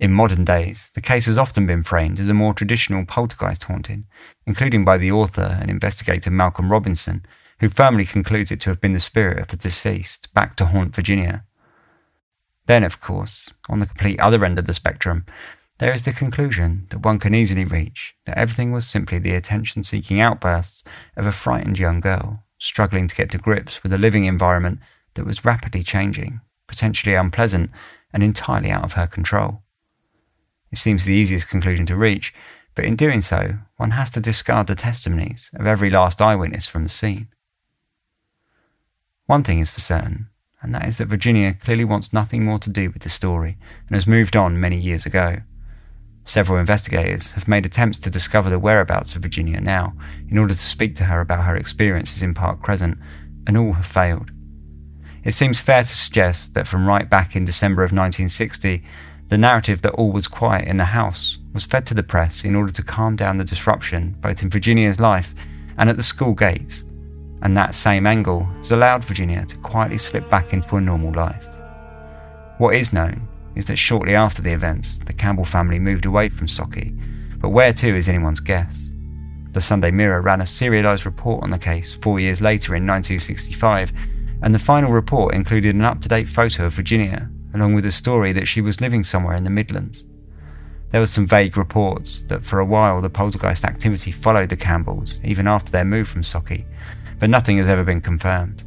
In 0.00 0.12
modern 0.12 0.44
days, 0.44 0.90
the 0.94 1.00
case 1.00 1.26
has 1.26 1.38
often 1.38 1.66
been 1.66 1.84
framed 1.84 2.18
as 2.18 2.28
a 2.28 2.34
more 2.34 2.52
traditional 2.52 3.04
poltergeist 3.04 3.64
haunting, 3.64 4.06
including 4.46 4.84
by 4.84 4.98
the 4.98 5.12
author 5.12 5.58
and 5.60 5.70
investigator 5.70 6.30
Malcolm 6.30 6.70
Robinson, 6.70 7.24
who 7.60 7.68
firmly 7.68 8.04
concludes 8.04 8.50
it 8.50 8.60
to 8.60 8.70
have 8.70 8.80
been 8.80 8.92
the 8.92 9.00
spirit 9.00 9.38
of 9.38 9.48
the 9.48 9.56
deceased 9.56 10.32
back 10.34 10.56
to 10.56 10.66
haunt 10.66 10.94
Virginia. 10.94 11.44
Then, 12.66 12.82
of 12.82 13.00
course, 13.00 13.52
on 13.68 13.78
the 13.78 13.86
complete 13.86 14.18
other 14.18 14.44
end 14.44 14.58
of 14.58 14.66
the 14.66 14.74
spectrum, 14.74 15.26
there 15.78 15.92
is 15.92 16.02
the 16.02 16.12
conclusion 16.12 16.86
that 16.90 17.04
one 17.04 17.18
can 17.18 17.34
easily 17.34 17.64
reach 17.64 18.14
that 18.26 18.38
everything 18.38 18.72
was 18.72 18.86
simply 18.86 19.18
the 19.18 19.34
attention 19.34 19.82
seeking 19.82 20.20
outbursts 20.20 20.84
of 21.16 21.26
a 21.26 21.32
frightened 21.32 21.78
young 21.78 22.00
girl 22.00 22.44
struggling 22.58 23.08
to 23.08 23.14
get 23.14 23.30
to 23.30 23.38
grips 23.38 23.82
with 23.82 23.92
a 23.92 23.98
living 23.98 24.24
environment 24.24 24.78
that 25.14 25.26
was 25.26 25.44
rapidly 25.44 25.82
changing, 25.82 26.40
potentially 26.66 27.14
unpleasant, 27.14 27.70
and 28.12 28.22
entirely 28.22 28.70
out 28.70 28.84
of 28.84 28.94
her 28.94 29.06
control. 29.06 29.63
It 30.74 30.78
seems 30.78 31.04
the 31.04 31.14
easiest 31.14 31.48
conclusion 31.48 31.86
to 31.86 31.94
reach, 31.94 32.34
but 32.74 32.84
in 32.84 32.96
doing 32.96 33.20
so, 33.20 33.58
one 33.76 33.92
has 33.92 34.10
to 34.10 34.20
discard 34.20 34.66
the 34.66 34.74
testimonies 34.74 35.48
of 35.54 35.68
every 35.68 35.88
last 35.88 36.20
eyewitness 36.20 36.66
from 36.66 36.82
the 36.82 36.88
scene. 36.88 37.28
One 39.26 39.44
thing 39.44 39.60
is 39.60 39.70
for 39.70 39.78
certain, 39.78 40.30
and 40.60 40.74
that 40.74 40.88
is 40.88 40.98
that 40.98 41.06
Virginia 41.06 41.54
clearly 41.54 41.84
wants 41.84 42.12
nothing 42.12 42.44
more 42.44 42.58
to 42.58 42.70
do 42.70 42.90
with 42.90 43.02
the 43.02 43.08
story 43.08 43.56
and 43.86 43.94
has 43.94 44.08
moved 44.08 44.34
on 44.34 44.60
many 44.60 44.76
years 44.76 45.06
ago. 45.06 45.42
Several 46.24 46.58
investigators 46.58 47.30
have 47.30 47.46
made 47.46 47.64
attempts 47.64 48.00
to 48.00 48.10
discover 48.10 48.50
the 48.50 48.58
whereabouts 48.58 49.14
of 49.14 49.22
Virginia 49.22 49.60
now 49.60 49.94
in 50.28 50.38
order 50.38 50.54
to 50.54 50.58
speak 50.58 50.96
to 50.96 51.04
her 51.04 51.20
about 51.20 51.44
her 51.44 51.54
experiences 51.54 52.20
in 52.20 52.34
Park 52.34 52.60
Crescent, 52.60 52.98
and 53.46 53.56
all 53.56 53.74
have 53.74 53.86
failed. 53.86 54.32
It 55.22 55.34
seems 55.34 55.60
fair 55.60 55.84
to 55.84 55.96
suggest 55.96 56.54
that 56.54 56.66
from 56.66 56.84
right 56.84 57.08
back 57.08 57.36
in 57.36 57.44
December 57.44 57.84
of 57.84 57.92
1960, 57.92 58.82
the 59.28 59.38
narrative 59.38 59.82
that 59.82 59.92
all 59.94 60.12
was 60.12 60.28
quiet 60.28 60.68
in 60.68 60.76
the 60.76 60.84
house 60.84 61.38
was 61.52 61.64
fed 61.64 61.86
to 61.86 61.94
the 61.94 62.02
press 62.02 62.44
in 62.44 62.54
order 62.54 62.72
to 62.72 62.82
calm 62.82 63.16
down 63.16 63.38
the 63.38 63.44
disruption 63.44 64.16
both 64.20 64.42
in 64.42 64.50
Virginia's 64.50 65.00
life 65.00 65.34
and 65.78 65.88
at 65.88 65.96
the 65.96 66.02
school 66.02 66.34
gates, 66.34 66.84
and 67.42 67.56
that 67.56 67.74
same 67.74 68.06
angle 68.06 68.44
has 68.58 68.70
allowed 68.70 69.04
Virginia 69.04 69.44
to 69.46 69.56
quietly 69.56 69.98
slip 69.98 70.28
back 70.30 70.52
into 70.52 70.76
a 70.76 70.80
normal 70.80 71.12
life. 71.12 71.48
What 72.58 72.74
is 72.74 72.92
known 72.92 73.28
is 73.56 73.66
that 73.66 73.76
shortly 73.76 74.14
after 74.14 74.42
the 74.42 74.52
events, 74.52 74.98
the 75.06 75.12
Campbell 75.12 75.44
family 75.44 75.78
moved 75.78 76.06
away 76.06 76.28
from 76.28 76.46
Sauchie, 76.46 76.98
but 77.40 77.50
where 77.50 77.72
to 77.72 77.96
is 77.96 78.08
anyone's 78.08 78.40
guess. 78.40 78.90
The 79.52 79.60
Sunday 79.60 79.90
Mirror 79.90 80.22
ran 80.22 80.40
a 80.40 80.44
serialised 80.44 81.04
report 81.04 81.42
on 81.42 81.50
the 81.50 81.58
case 81.58 81.94
four 81.94 82.18
years 82.18 82.40
later 82.40 82.74
in 82.74 82.86
1965 82.86 83.92
and 84.42 84.54
the 84.54 84.58
final 84.58 84.92
report 84.92 85.34
included 85.34 85.74
an 85.74 85.82
up 85.82 86.00
to 86.02 86.08
date 86.08 86.28
photo 86.28 86.66
of 86.66 86.74
Virginia, 86.74 87.30
along 87.54 87.74
with 87.74 87.86
a 87.86 87.92
story 87.92 88.32
that 88.32 88.48
she 88.48 88.60
was 88.60 88.80
living 88.80 89.04
somewhere 89.04 89.36
in 89.36 89.44
the 89.44 89.50
Midlands. 89.50 90.04
There 90.90 91.00
were 91.00 91.06
some 91.06 91.26
vague 91.26 91.56
reports 91.56 92.22
that 92.22 92.44
for 92.44 92.60
a 92.60 92.64
while 92.64 93.00
the 93.00 93.10
poltergeist 93.10 93.64
activity 93.64 94.10
followed 94.10 94.48
the 94.48 94.56
Campbells, 94.56 95.18
even 95.24 95.46
after 95.46 95.72
their 95.72 95.84
move 95.84 96.08
from 96.08 96.22
Sauchie, 96.22 96.66
but 97.18 97.30
nothing 97.30 97.58
has 97.58 97.68
ever 97.68 97.84
been 97.84 98.00
confirmed. 98.00 98.62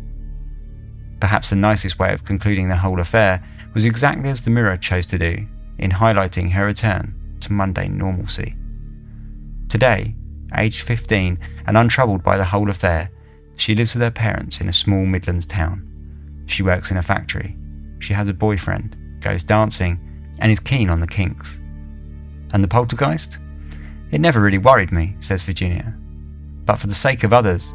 Perhaps 1.20 1.50
the 1.50 1.56
nicest 1.56 2.00
way 2.00 2.14
of 2.14 2.26
concluding 2.26 2.70
the 2.70 2.78
whole 2.78 3.00
affair 3.00 3.44
was 3.74 3.86
exactly 3.86 4.30
as 4.30 4.42
the 4.42 4.50
Mirror 4.50 4.78
chose 4.78 5.06
to 5.08 5.18
do, 5.18 5.48
in 5.78 5.92
highlighting 5.92 6.52
her 6.52 6.66
return 6.66 7.14
to 7.40 7.54
mundane 7.54 7.98
normalcy. 7.98 8.56
Today, 9.70 10.16
aged 10.56 10.82
15 10.82 11.38
and 11.66 11.78
untroubled 11.78 12.24
by 12.24 12.38
the 12.38 12.46
whole 12.46 12.70
affair, 12.70 13.12
she 13.58 13.76
lives 13.76 13.94
with 13.94 14.04
her 14.04 14.12
parents 14.12 14.62
in 14.62 14.70
a 14.70 14.74
small 14.74 15.06
Midlands 15.06 15.46
town. 15.46 15.84
She 16.46 16.64
works 16.64 16.92
in 16.92 16.98
a 16.98 17.02
factory. 17.02 17.58
She 18.00 18.14
has 18.14 18.28
a 18.28 18.34
boyfriend, 18.34 18.95
goes 19.22 19.43
dancing, 19.43 20.00
and 20.39 20.52
is 20.52 20.60
keen 20.60 20.89
on 20.89 21.00
the 21.00 21.08
kinks. 21.08 21.58
And 22.54 22.64
the 22.64 22.68
poltergeist? 22.68 23.39
It 24.12 24.22
never 24.22 24.41
really 24.41 24.58
worried 24.58 24.91
me, 24.91 25.16
says 25.20 25.43
Virginia. 25.43 25.93
But 26.66 26.80
for 26.80 26.88
the 26.88 26.95
sake 26.95 27.24
of 27.24 27.34
others, 27.34 27.74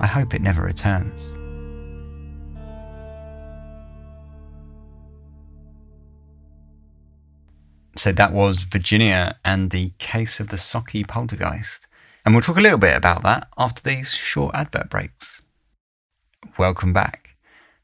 I 0.00 0.06
hope 0.06 0.34
it 0.34 0.42
never 0.42 0.62
returns. 0.62 1.30
So 7.96 8.12
that 8.12 8.32
was 8.32 8.62
Virginia 8.62 9.40
and 9.44 9.72
the 9.72 9.92
case 9.98 10.38
of 10.38 10.48
the 10.48 10.56
Sauchie 10.56 11.06
poltergeist. 11.06 11.88
And 12.24 12.32
we'll 12.32 12.42
talk 12.42 12.56
a 12.56 12.60
little 12.60 12.78
bit 12.78 12.96
about 12.96 13.24
that 13.24 13.48
after 13.58 13.82
these 13.82 14.14
short 14.14 14.54
advert 14.54 14.88
breaks. 14.88 15.42
Welcome 16.56 16.92
back. 16.92 17.36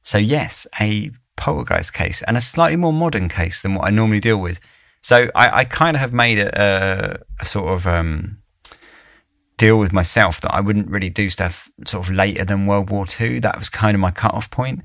So, 0.04 0.18
yes, 0.18 0.66
a 0.80 1.10
poltergeist 1.36 1.92
case 1.92 2.22
and 2.22 2.36
a 2.36 2.40
slightly 2.40 2.76
more 2.76 2.92
modern 2.92 3.28
case 3.28 3.62
than 3.62 3.74
what 3.74 3.86
I 3.86 3.90
normally 3.90 4.20
deal 4.20 4.38
with. 4.38 4.60
So, 5.02 5.28
I, 5.34 5.58
I 5.58 5.64
kind 5.64 5.96
of 5.96 6.00
have 6.00 6.12
made 6.12 6.38
a, 6.38 7.20
a, 7.38 7.44
sort 7.44 7.74
of 7.74 7.86
um, 7.86 8.38
deal 9.58 9.78
with 9.78 9.92
myself 9.92 10.40
that 10.40 10.54
I 10.54 10.60
wouldn't 10.60 10.88
really 10.88 11.10
do 11.10 11.28
stuff 11.28 11.70
sort 11.86 12.06
of 12.06 12.12
later 12.14 12.44
than 12.44 12.66
World 12.66 12.90
War 12.90 13.04
II. 13.20 13.38
That 13.40 13.58
was 13.58 13.68
kind 13.68 13.94
of 13.94 14.00
my 14.00 14.10
cut-off 14.10 14.50
point. 14.50 14.82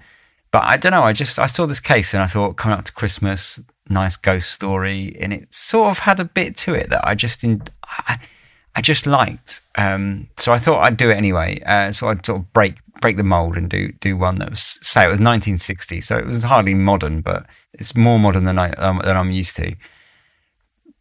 But 0.51 0.63
I 0.63 0.77
don't 0.77 0.91
know. 0.91 1.03
I 1.03 1.13
just 1.13 1.37
I 1.37 1.45
saw 1.45 1.65
this 1.65 1.79
case 1.79 2.13
and 2.13 2.23
I 2.23 2.27
thought, 2.27 2.57
coming 2.57 2.77
up 2.77 2.85
to 2.85 2.91
Christmas, 2.91 3.59
nice 3.87 4.17
ghost 4.17 4.51
story, 4.51 5.15
and 5.19 5.31
it 5.31 5.53
sort 5.53 5.91
of 5.91 5.99
had 5.99 6.19
a 6.19 6.25
bit 6.25 6.57
to 6.57 6.73
it 6.73 6.89
that 6.89 7.07
I 7.07 7.15
just 7.15 7.43
in. 7.43 7.61
I, 7.83 8.19
I 8.79 8.81
just 8.81 9.05
liked. 9.05 9.59
Um, 9.77 10.29
so 10.37 10.53
I 10.53 10.57
thought 10.57 10.85
I'd 10.85 10.95
do 10.95 11.09
it 11.09 11.15
anyway. 11.15 11.61
Uh, 11.65 11.91
so 11.91 12.07
I'd 12.07 12.25
sort 12.25 12.39
of 12.39 12.53
break 12.53 12.77
break 13.01 13.17
the 13.17 13.23
mold 13.23 13.57
and 13.57 13.69
do 13.69 13.91
do 13.99 14.15
one 14.15 14.39
that 14.39 14.51
was 14.51 14.79
say 14.81 15.01
it 15.01 15.07
was 15.07 15.19
1960. 15.19 15.99
So 15.99 16.17
it 16.17 16.25
was 16.25 16.43
hardly 16.43 16.73
modern, 16.73 17.19
but 17.19 17.45
it's 17.73 17.93
more 17.93 18.17
modern 18.17 18.45
than 18.45 18.57
I 18.57 18.69
um, 18.75 19.01
than 19.03 19.17
I'm 19.17 19.31
used 19.31 19.57
to. 19.57 19.75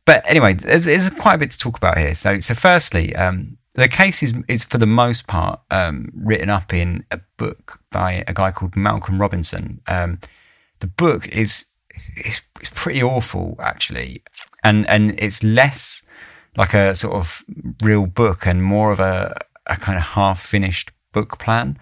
But 0.05 0.25
anyway, 0.27 0.55
there's, 0.55 0.87
there's, 0.87 1.09
quite 1.11 1.35
a 1.35 1.39
bit 1.39 1.53
to 1.53 1.59
talk 1.59 1.77
about 1.77 1.99
here. 1.99 2.17
So 2.17 2.41
so 2.41 2.53
firstly, 2.53 3.15
um, 3.15 3.59
the 3.75 3.87
case 3.87 4.25
is 4.25 4.35
is 4.49 4.65
for 4.65 4.79
the 4.79 4.87
most 4.87 5.29
part 5.29 5.61
um, 5.71 6.11
written 6.17 6.51
up 6.51 6.75
in 6.75 7.05
a 7.13 7.21
book 7.37 7.79
by 7.93 8.25
a 8.27 8.35
guy 8.35 8.51
called 8.51 8.75
Malcolm 8.75 9.21
Robinson. 9.21 9.83
Um, 9.87 10.19
the 10.81 10.89
book 10.89 11.29
is 11.29 11.67
is, 12.17 12.41
is 12.61 12.71
pretty 12.71 13.05
awful 13.05 13.55
actually, 13.61 14.25
and 14.65 14.85
and 14.89 15.15
it's 15.21 15.45
less 15.45 16.03
like 16.59 16.75
a 16.75 16.95
sort 16.95 17.15
of 17.15 17.45
real 17.83 18.07
book 18.07 18.45
and 18.45 18.63
more 18.63 18.91
of 18.91 18.99
a, 18.99 19.35
a 19.67 19.77
kind 19.77 19.97
of 19.97 20.05
half 20.05 20.41
finished 20.41 20.91
book 21.13 21.39
plan. 21.39 21.79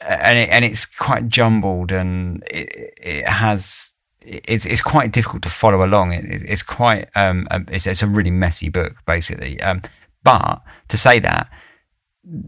And 0.00 0.38
it, 0.38 0.48
and 0.48 0.64
it's 0.64 0.86
quite 0.86 1.28
jumbled 1.28 1.92
and 1.92 2.42
it, 2.50 2.94
it 3.00 3.28
has 3.28 3.92
it's 4.20 4.64
it's 4.64 4.80
quite 4.80 5.12
difficult 5.12 5.42
to 5.42 5.50
follow 5.50 5.84
along. 5.84 6.12
It, 6.12 6.24
it's 6.24 6.62
quite 6.62 7.08
um 7.14 7.46
it's, 7.68 7.86
it's 7.86 8.02
a 8.02 8.06
really 8.06 8.30
messy 8.30 8.70
book 8.70 9.04
basically. 9.06 9.60
Um, 9.60 9.82
but 10.24 10.62
to 10.88 10.96
say 10.96 11.18
that 11.18 11.50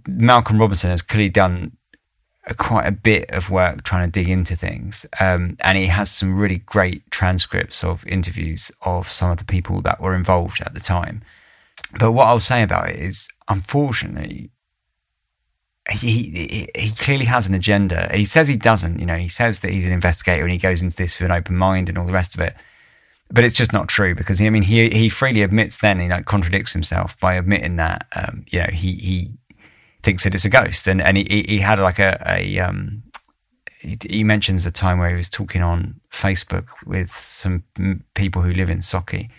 Malcolm 0.06 0.58
Robinson 0.58 0.90
has 0.90 1.02
clearly 1.02 1.28
done 1.28 1.76
quite 2.56 2.86
a 2.86 2.92
bit 2.92 3.30
of 3.30 3.50
work 3.50 3.84
trying 3.84 4.10
to 4.10 4.10
dig 4.10 4.28
into 4.28 4.56
things. 4.56 5.06
Um, 5.20 5.56
and 5.60 5.76
he 5.76 5.86
has 5.86 6.10
some 6.10 6.38
really 6.38 6.58
great 6.58 7.08
transcripts 7.10 7.84
of 7.84 8.06
interviews 8.06 8.70
of 8.82 9.10
some 9.12 9.30
of 9.30 9.38
the 9.38 9.44
people 9.44 9.80
that 9.82 10.00
were 10.00 10.14
involved 10.14 10.60
at 10.60 10.74
the 10.74 10.80
time. 10.80 11.22
But 11.98 12.12
what 12.12 12.26
I'll 12.26 12.38
say 12.38 12.62
about 12.62 12.90
it 12.90 12.96
is, 12.96 13.28
unfortunately, 13.48 14.50
he, 15.90 16.06
he, 16.06 16.68
he 16.74 16.90
clearly 16.92 17.24
has 17.24 17.48
an 17.48 17.54
agenda. 17.54 18.10
He 18.14 18.24
says 18.24 18.48
he 18.48 18.56
doesn't. 18.56 19.00
You 19.00 19.06
know, 19.06 19.16
he 19.16 19.28
says 19.28 19.60
that 19.60 19.72
he's 19.72 19.86
an 19.86 19.92
investigator 19.92 20.42
and 20.42 20.52
he 20.52 20.58
goes 20.58 20.82
into 20.82 20.96
this 20.96 21.18
with 21.18 21.30
an 21.30 21.36
open 21.36 21.56
mind 21.56 21.88
and 21.88 21.98
all 21.98 22.06
the 22.06 22.12
rest 22.12 22.34
of 22.34 22.40
it. 22.40 22.54
But 23.32 23.44
it's 23.44 23.54
just 23.54 23.72
not 23.72 23.88
true 23.88 24.14
because 24.14 24.40
he, 24.40 24.46
I 24.46 24.50
mean 24.50 24.64
he 24.64 24.90
he 24.90 25.08
freely 25.08 25.42
admits 25.42 25.78
then 25.78 26.00
he 26.00 26.08
like 26.08 26.24
contradicts 26.24 26.72
himself 26.72 27.18
by 27.20 27.34
admitting 27.34 27.76
that 27.76 28.08
um, 28.16 28.44
you 28.48 28.58
know 28.58 28.66
he 28.72 28.94
he 28.94 29.32
thinks 30.02 30.24
that 30.24 30.34
it's 30.34 30.44
a 30.44 30.50
ghost. 30.50 30.88
And 30.88 31.00
and 31.00 31.16
he 31.16 31.44
he 31.48 31.58
had 31.58 31.78
like 31.78 31.98
a 31.98 32.22
a 32.26 32.58
um, 32.60 33.02
he, 33.80 34.24
mentions 34.24 34.66
a 34.66 34.70
time 34.70 34.98
where 34.98 35.10
he 35.10 35.16
was 35.16 35.30
talking 35.30 35.62
on 35.62 36.00
Facebook 36.12 36.68
with 36.84 37.10
some 37.10 37.64
people 38.14 38.42
who 38.42 38.52
live 38.52 38.68
in 38.68 38.78
Sauchie, 38.80 39.30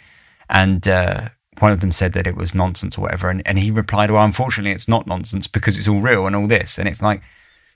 and 0.50 0.88
uh, 0.88 1.30
one 1.60 1.72
of 1.72 1.80
them 1.80 1.92
said 1.92 2.14
that 2.14 2.26
it 2.26 2.36
was 2.36 2.56
nonsense 2.56 2.98
or 2.98 3.02
whatever, 3.02 3.30
and 3.30 3.46
and 3.48 3.60
he 3.60 3.72
replied, 3.72 4.12
"Well, 4.12 4.24
unfortunately, 4.24 4.72
it's 4.72 4.88
not 4.88 5.08
nonsense 5.08 5.48
because 5.48 5.78
it's 5.78 5.88
all 5.88 6.02
real 6.02 6.26
and 6.26 6.36
all 6.36 6.48
this." 6.48 6.78
And 6.80 6.88
it's 6.88 7.02
like, 7.02 7.22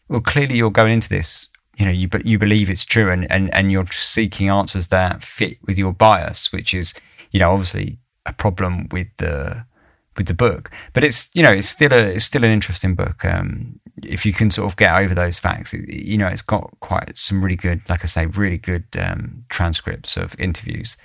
well, 0.08 0.22
clearly 0.22 0.56
you're 0.56 0.72
going 0.72 0.94
into 0.94 1.10
this. 1.10 1.50
You 1.78 1.86
know, 1.86 1.92
you 1.92 2.08
but 2.08 2.26
you 2.26 2.40
believe 2.40 2.70
it's 2.70 2.86
true, 2.86 3.12
and, 3.12 3.30
and, 3.30 3.54
and 3.54 3.72
you're 3.72 3.88
seeking 3.88 4.50
answers 4.50 4.88
that 4.88 5.22
fit 5.24 5.58
with 5.64 5.78
your 5.78 5.92
bias, 5.92 6.52
which 6.52 6.74
is, 6.74 6.94
you 7.32 7.40
know, 7.40 7.52
obviously 7.52 8.00
a 8.26 8.32
problem 8.32 8.88
with 8.92 9.08
the 9.18 9.66
with 10.18 10.28
the 10.28 10.34
book. 10.34 10.72
But 10.94 11.04
it's 11.04 11.30
you 11.34 11.44
know 11.44 11.52
it's 11.52 11.68
still 11.68 11.94
a 11.94 12.16
it's 12.16 12.26
still 12.26 12.44
an 12.44 12.52
interesting 12.52 12.96
book. 12.96 13.24
Um, 13.26 13.80
if 14.04 14.26
you 14.26 14.34
can 14.34 14.52
sort 14.52 14.70
of 14.70 14.78
get 14.78 14.96
over 14.96 15.16
those 15.16 15.40
facts, 15.40 15.74
it, 15.74 15.88
you 15.90 16.18
know 16.18 16.28
it's 16.28 16.42
got 16.42 16.72
quite 16.80 17.18
some 17.18 17.44
really 17.44 17.56
good, 17.56 17.82
like 17.90 18.04
I 18.04 18.08
say, 18.08 18.26
really 18.26 18.58
good 18.58 18.86
um, 19.00 19.46
transcripts 19.50 20.18
of 20.18 20.40
interviews. 20.40 20.98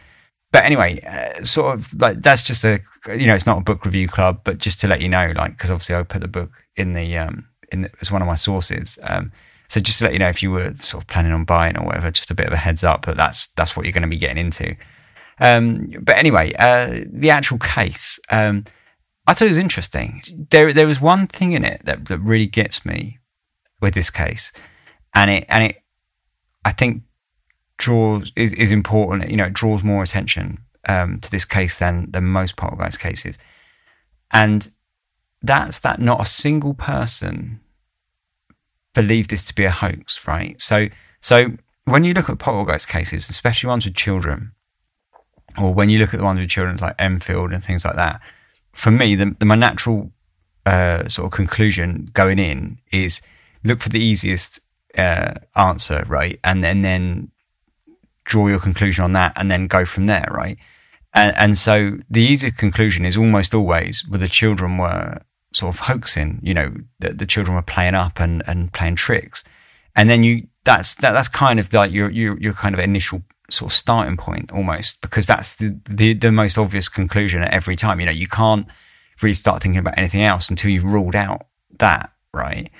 But 0.53 0.65
anyway, 0.65 1.01
uh, 1.03 1.45
sort 1.45 1.75
of 1.75 2.01
like 2.01 2.23
that's 2.23 2.43
just 2.43 2.65
a 2.65 2.81
you 3.09 3.27
know 3.27 3.35
it's 3.35 3.47
not 3.47 3.59
a 3.59 3.63
book 3.63 3.85
review 3.85 4.09
club, 4.09 4.41
but 4.45 4.59
just 4.59 4.81
to 4.81 4.89
let 4.89 5.01
you 5.01 5.09
know, 5.09 5.33
like 5.37 5.53
because 5.53 5.71
obviously 5.71 5.95
I 5.95 6.03
put 6.03 6.21
the 6.21 6.29
book 6.29 6.65
in 6.77 6.95
the 6.95 7.17
um, 7.19 7.49
in 7.71 7.83
the, 7.83 7.91
as 8.01 8.11
one 8.11 8.23
of 8.23 8.29
my 8.29 8.35
sources. 8.35 8.99
Um, 9.03 9.33
so 9.69 9.81
just 9.81 9.99
to 9.99 10.05
let 10.05 10.13
you 10.13 10.19
know, 10.19 10.29
if 10.29 10.43
you 10.43 10.51
were 10.51 10.75
sort 10.75 11.05
of 11.05 11.07
planning 11.07 11.31
on 11.31 11.45
buying 11.45 11.79
or 11.79 11.87
whatever, 11.87 12.11
just 12.11 12.33
a 12.33 12.35
bit 12.35 12.49
of 12.49 12.53
a 12.53 12.57
heads 12.57 12.83
up 12.83 13.07
that 13.07 13.17
that's 13.17 13.47
that's 13.49 13.77
what 13.77 13.87
you're 13.87 13.93
going 13.93 14.03
to 14.03 14.09
be 14.09 14.17
getting 14.17 14.39
into. 14.39 14.75
Um, 15.39 15.93
but 16.01 16.17
anyway, 16.19 16.53
uh, 16.59 17.05
the 17.07 17.31
actual 17.31 17.59
case. 17.59 18.19
Um, 18.31 18.65
I 19.27 19.35
thought 19.35 19.47
it 19.47 19.51
was 19.51 19.59
interesting. 19.59 20.23
There, 20.51 20.73
there 20.73 20.87
was 20.87 21.01
one 21.01 21.27
thing 21.27 21.53
in 21.53 21.65
it 21.65 21.83
that, 21.85 22.07
that 22.07 22.19
really 22.19 22.47
gets 22.47 22.85
me 22.85 23.19
with 23.81 23.95
this 23.95 24.11
case, 24.11 24.53
and 25.15 25.31
it, 25.31 25.47
and 25.49 25.65
it, 25.65 25.77
I 26.65 26.73
think 26.73 27.03
draws 27.79 28.33
is, 28.37 28.53
is 28.55 28.73
important. 28.73 29.31
You 29.31 29.37
know, 29.37 29.47
it 29.47 29.55
draws 29.55 29.83
more 29.83 30.03
attention 30.03 30.59
um, 30.89 31.19
to 31.21 31.31
this 31.31 31.45
case 31.45 31.77
than 31.79 32.11
than 32.11 32.25
most 32.25 32.57
poltergeist 32.57 33.01
cases, 33.01 33.39
and 34.33 34.69
that's 35.43 35.81
that 35.81 36.01
not 36.01 36.21
a 36.21 36.27
single 36.27 36.75
person 36.75 37.61
believed 38.95 39.31
this 39.31 39.47
to 39.47 39.55
be 39.55 39.65
a 39.65 39.71
hoax. 39.71 40.27
Right. 40.27 40.61
So, 40.61 40.89
so 41.21 41.53
when 41.85 42.05
you 42.05 42.15
look 42.15 42.29
at 42.29 42.39
poltergeist 42.39 42.89
cases, 42.89 43.31
especially 43.31 43.69
ones 43.69 43.85
with 43.85 43.95
children, 43.95 44.53
or 45.59 45.73
when 45.73 45.89
you 45.89 45.99
look 45.99 46.13
at 46.13 46.19
the 46.19 46.25
ones 46.25 46.41
with 46.41 46.51
children 46.51 46.77
like 46.77 46.97
Enfield 46.99 47.53
and 47.53 47.65
things 47.65 47.85
like 47.85 47.97
that 47.97 48.21
for 48.73 48.91
me, 48.91 49.15
the, 49.15 49.37
the 49.39 49.47
my 49.47 49.55
natural 49.55 50.13
uh, 50.67 51.09
sort 51.09 51.27
of 51.27 51.33
conclusion 51.33 52.11
going 52.13 52.39
in 52.39 52.79
is 52.93 53.21
look 53.65 53.81
for 53.81 53.89
the 53.89 54.01
easiest 54.01 54.61
uh, 54.97 55.35
answer, 55.57 56.05
right, 56.09 56.39
and, 56.45 56.65
and 56.65 56.85
then 56.85 57.31
draw 58.25 58.47
your 58.49 58.61
conclusion 58.61 59.05
on 59.05 59.13
that, 59.15 59.33
and 59.37 59.51
then 59.51 59.67
go 59.67 59.85
from 59.85 60.07
there, 60.07 60.29
right. 60.31 60.59
And, 61.13 61.37
and 61.37 61.59
so 61.59 61.99
the 62.09 62.23
easiest 62.23 62.57
conclusion 62.57 63.05
is 63.05 63.17
almost 63.17 63.55
always 63.55 64.05
where 64.09 64.19
the 64.19 64.29
children 64.29 64.79
were 64.79 65.21
sort 65.53 65.75
of 65.75 65.81
hoaxing, 65.81 66.41
you 66.43 66.55
know, 66.55 66.73
the, 67.01 67.13
the 67.13 67.27
children 67.27 67.57
were 67.57 67.63
playing 67.63 67.95
up 67.95 68.21
and, 68.21 68.43
and 68.47 68.73
playing 68.73 68.97
tricks. 68.97 69.43
And 69.97 70.09
then 70.09 70.23
you, 70.23 70.47
that's, 70.65 70.95
that, 70.97 71.13
that's 71.13 71.29
kind 71.29 71.59
of 71.59 71.73
like 71.73 71.91
your, 71.91 72.11
your, 72.11 72.39
your 72.39 72.53
kind 72.53 72.75
of 72.75 72.81
initial 72.81 73.23
sort 73.53 73.73
of 73.73 73.77
starting 73.77 74.17
point 74.17 74.53
almost, 74.53 75.01
because 75.01 75.27
that's 75.27 75.55
the, 75.57 75.79
the, 75.89 76.15
the 76.15 76.33
most 76.33 76.59
obvious 76.59 76.89
conclusion 76.89 77.43
at 77.43 77.53
every 77.53 77.77
time. 77.77 78.01
You 78.01 78.07
know, 78.07 78.13
you 78.13 78.29
can't 78.29 78.67
really 79.23 79.35
start 79.35 79.63
thinking 79.63 79.79
about 79.79 79.99
anything 79.99 80.23
else 80.23 80.49
until 80.49 80.71
you've 80.71 80.85
ruled 80.85 81.17
out 81.17 81.47
that, 81.79 82.13
right? 82.33 82.71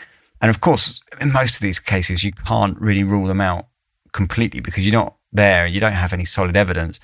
And 0.41 0.49
of 0.49 0.61
course, 0.61 1.01
in 1.21 1.33
most 1.33 1.57
of 1.57 1.61
these 1.61 1.79
cases, 1.79 2.25
you 2.25 2.33
can't 2.33 2.81
really 2.81 3.05
rule 3.05 3.27
them 3.27 3.41
out 3.41 3.67
completely 4.13 4.61
because 4.61 4.87
you're 4.87 5.01
not 5.01 5.17
there, 5.33 5.67
you 5.67 5.81
don't 5.81 5.93
have 5.93 6.13
any 6.13 6.25
solid 6.25 6.57
evidence 6.57 6.99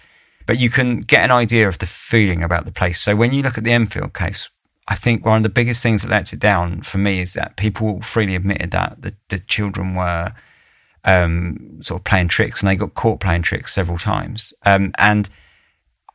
but 0.46 0.58
you 0.58 0.70
can 0.70 1.00
get 1.00 1.24
an 1.24 1.32
idea 1.32 1.68
of 1.68 1.78
the 1.78 1.86
feeling 1.86 2.42
about 2.42 2.64
the 2.64 2.72
place. 2.72 3.00
So 3.00 3.16
when 3.16 3.34
you 3.34 3.42
look 3.42 3.58
at 3.58 3.64
the 3.64 3.72
Enfield 3.72 4.14
case, 4.14 4.48
I 4.88 4.94
think 4.94 5.26
one 5.26 5.38
of 5.38 5.42
the 5.42 5.48
biggest 5.48 5.82
things 5.82 6.02
that 6.02 6.10
lets 6.10 6.32
it 6.32 6.38
down 6.38 6.82
for 6.82 6.98
me 6.98 7.20
is 7.20 7.34
that 7.34 7.56
people 7.56 8.00
freely 8.00 8.36
admitted 8.36 8.70
that 8.70 9.02
the, 9.02 9.14
the 9.28 9.40
children 9.40 9.96
were 9.96 10.32
um, 11.06 11.78
sort 11.80 12.00
of 12.00 12.04
playing 12.04 12.28
tricks, 12.28 12.60
and 12.60 12.68
they 12.68 12.76
got 12.76 12.94
caught 12.94 13.20
playing 13.20 13.42
tricks 13.42 13.74
several 13.74 13.98
times. 13.98 14.52
Um, 14.64 14.92
and 14.98 15.30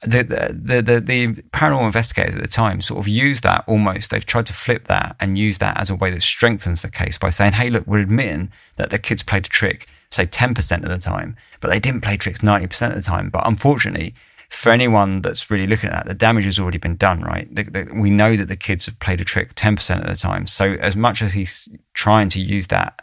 the, 0.03 0.23
the, 0.23 0.81
the 0.81 0.99
the 0.99 1.27
paranormal 1.51 1.85
investigators 1.85 2.35
at 2.35 2.41
the 2.41 2.47
time 2.47 2.81
sort 2.81 2.99
of 2.99 3.07
used 3.07 3.43
that 3.43 3.63
almost. 3.67 4.11
They've 4.11 4.25
tried 4.25 4.47
to 4.47 4.53
flip 4.53 4.87
that 4.87 5.15
and 5.19 5.37
use 5.37 5.59
that 5.59 5.79
as 5.79 5.89
a 5.89 5.95
way 5.95 6.11
that 6.11 6.23
strengthens 6.23 6.81
the 6.81 6.89
case 6.89 7.17
by 7.17 7.29
saying, 7.29 7.53
"Hey, 7.53 7.69
look, 7.69 7.87
we're 7.87 7.99
admitting 7.99 8.51
that 8.77 8.89
the 8.89 8.99
kids 8.99 9.23
played 9.23 9.45
a 9.45 9.49
trick." 9.49 9.87
say 10.11 10.25
10% 10.25 10.83
of 10.83 10.89
the 10.89 10.97
time, 10.97 11.35
but 11.59 11.71
they 11.71 11.79
didn't 11.79 12.01
play 12.01 12.17
tricks 12.17 12.39
90% 12.39 12.89
of 12.89 12.95
the 12.95 13.01
time. 13.01 13.29
But 13.29 13.47
unfortunately, 13.47 14.13
for 14.49 14.69
anyone 14.69 15.21
that's 15.21 15.49
really 15.49 15.67
looking 15.67 15.89
at 15.89 15.93
that, 15.93 16.05
the 16.07 16.13
damage 16.13 16.45
has 16.45 16.59
already 16.59 16.77
been 16.77 16.97
done, 16.97 17.21
right? 17.21 17.53
The, 17.53 17.63
the, 17.63 17.89
we 17.93 18.09
know 18.09 18.35
that 18.35 18.49
the 18.49 18.57
kids 18.57 18.85
have 18.85 18.99
played 18.99 19.21
a 19.21 19.23
trick 19.25 19.55
10% 19.55 20.01
of 20.01 20.07
the 20.07 20.15
time. 20.15 20.45
So 20.47 20.73
as 20.73 20.95
much 20.95 21.21
as 21.21 21.33
he's 21.33 21.69
trying 21.93 22.27
to 22.29 22.41
use 22.41 22.67
that 22.67 23.01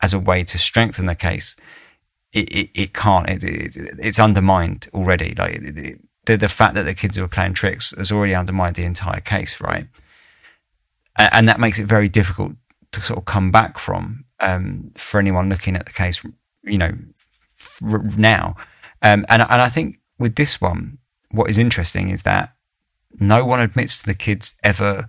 as 0.00 0.12
a 0.12 0.18
way 0.18 0.44
to 0.44 0.58
strengthen 0.58 1.06
the 1.06 1.14
case, 1.14 1.56
it, 2.32 2.48
it, 2.50 2.70
it 2.74 2.94
can't, 2.94 3.28
it, 3.28 3.42
it's 3.98 4.18
undermined 4.18 4.88
already. 4.94 5.34
Like 5.36 5.74
the, 6.24 6.36
the 6.36 6.48
fact 6.48 6.74
that 6.74 6.84
the 6.84 6.94
kids 6.94 7.18
were 7.18 7.28
playing 7.28 7.54
tricks 7.54 7.94
has 7.96 8.12
already 8.12 8.34
undermined 8.34 8.76
the 8.76 8.84
entire 8.84 9.20
case, 9.20 9.60
right? 9.60 9.88
And, 11.16 11.30
and 11.32 11.48
that 11.48 11.60
makes 11.60 11.78
it 11.78 11.86
very 11.86 12.08
difficult 12.08 12.52
to 12.92 13.00
sort 13.00 13.18
of 13.18 13.24
come 13.24 13.50
back 13.50 13.78
from 13.78 14.24
um, 14.40 14.92
for 14.94 15.18
anyone 15.18 15.48
looking 15.48 15.76
at 15.76 15.86
the 15.86 15.92
case 15.92 16.22
you 16.62 16.78
know, 16.78 16.92
now. 17.82 18.56
Um, 19.02 19.24
and, 19.28 19.42
and 19.42 19.62
I 19.62 19.68
think 19.68 20.00
with 20.18 20.36
this 20.36 20.60
one, 20.60 20.98
what 21.30 21.50
is 21.50 21.58
interesting 21.58 22.10
is 22.10 22.22
that 22.22 22.54
no 23.18 23.44
one 23.44 23.60
admits 23.60 24.00
to 24.00 24.06
the 24.06 24.14
kids 24.14 24.54
ever 24.62 25.08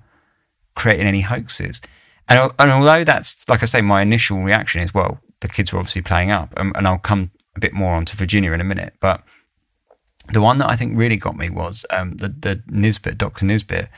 creating 0.75 1.07
any 1.07 1.21
hoaxes. 1.21 1.81
And, 2.29 2.51
and 2.59 2.71
although 2.71 3.03
that's, 3.03 3.49
like 3.49 3.63
I 3.63 3.65
say, 3.65 3.81
my 3.81 4.01
initial 4.01 4.39
reaction 4.39 4.81
is, 4.81 4.93
well, 4.93 5.19
the 5.41 5.47
kids 5.47 5.73
were 5.73 5.79
obviously 5.79 6.03
playing 6.03 6.31
up, 6.31 6.53
and, 6.55 6.75
and 6.75 6.87
I'll 6.87 6.99
come 6.99 7.31
a 7.55 7.59
bit 7.59 7.73
more 7.73 7.95
onto 7.95 8.15
Virginia 8.15 8.51
in 8.51 8.61
a 8.61 8.65
minute. 8.65 8.93
But 8.99 9.23
the 10.31 10.41
one 10.41 10.59
that 10.59 10.69
I 10.69 10.75
think 10.75 10.97
really 10.97 11.17
got 11.17 11.35
me 11.35 11.49
was 11.49 11.85
um, 11.89 12.17
the, 12.17 12.29
the 12.29 12.63
Nisbet, 12.67 13.17
Dr. 13.17 13.45
Nisbet, 13.45 13.89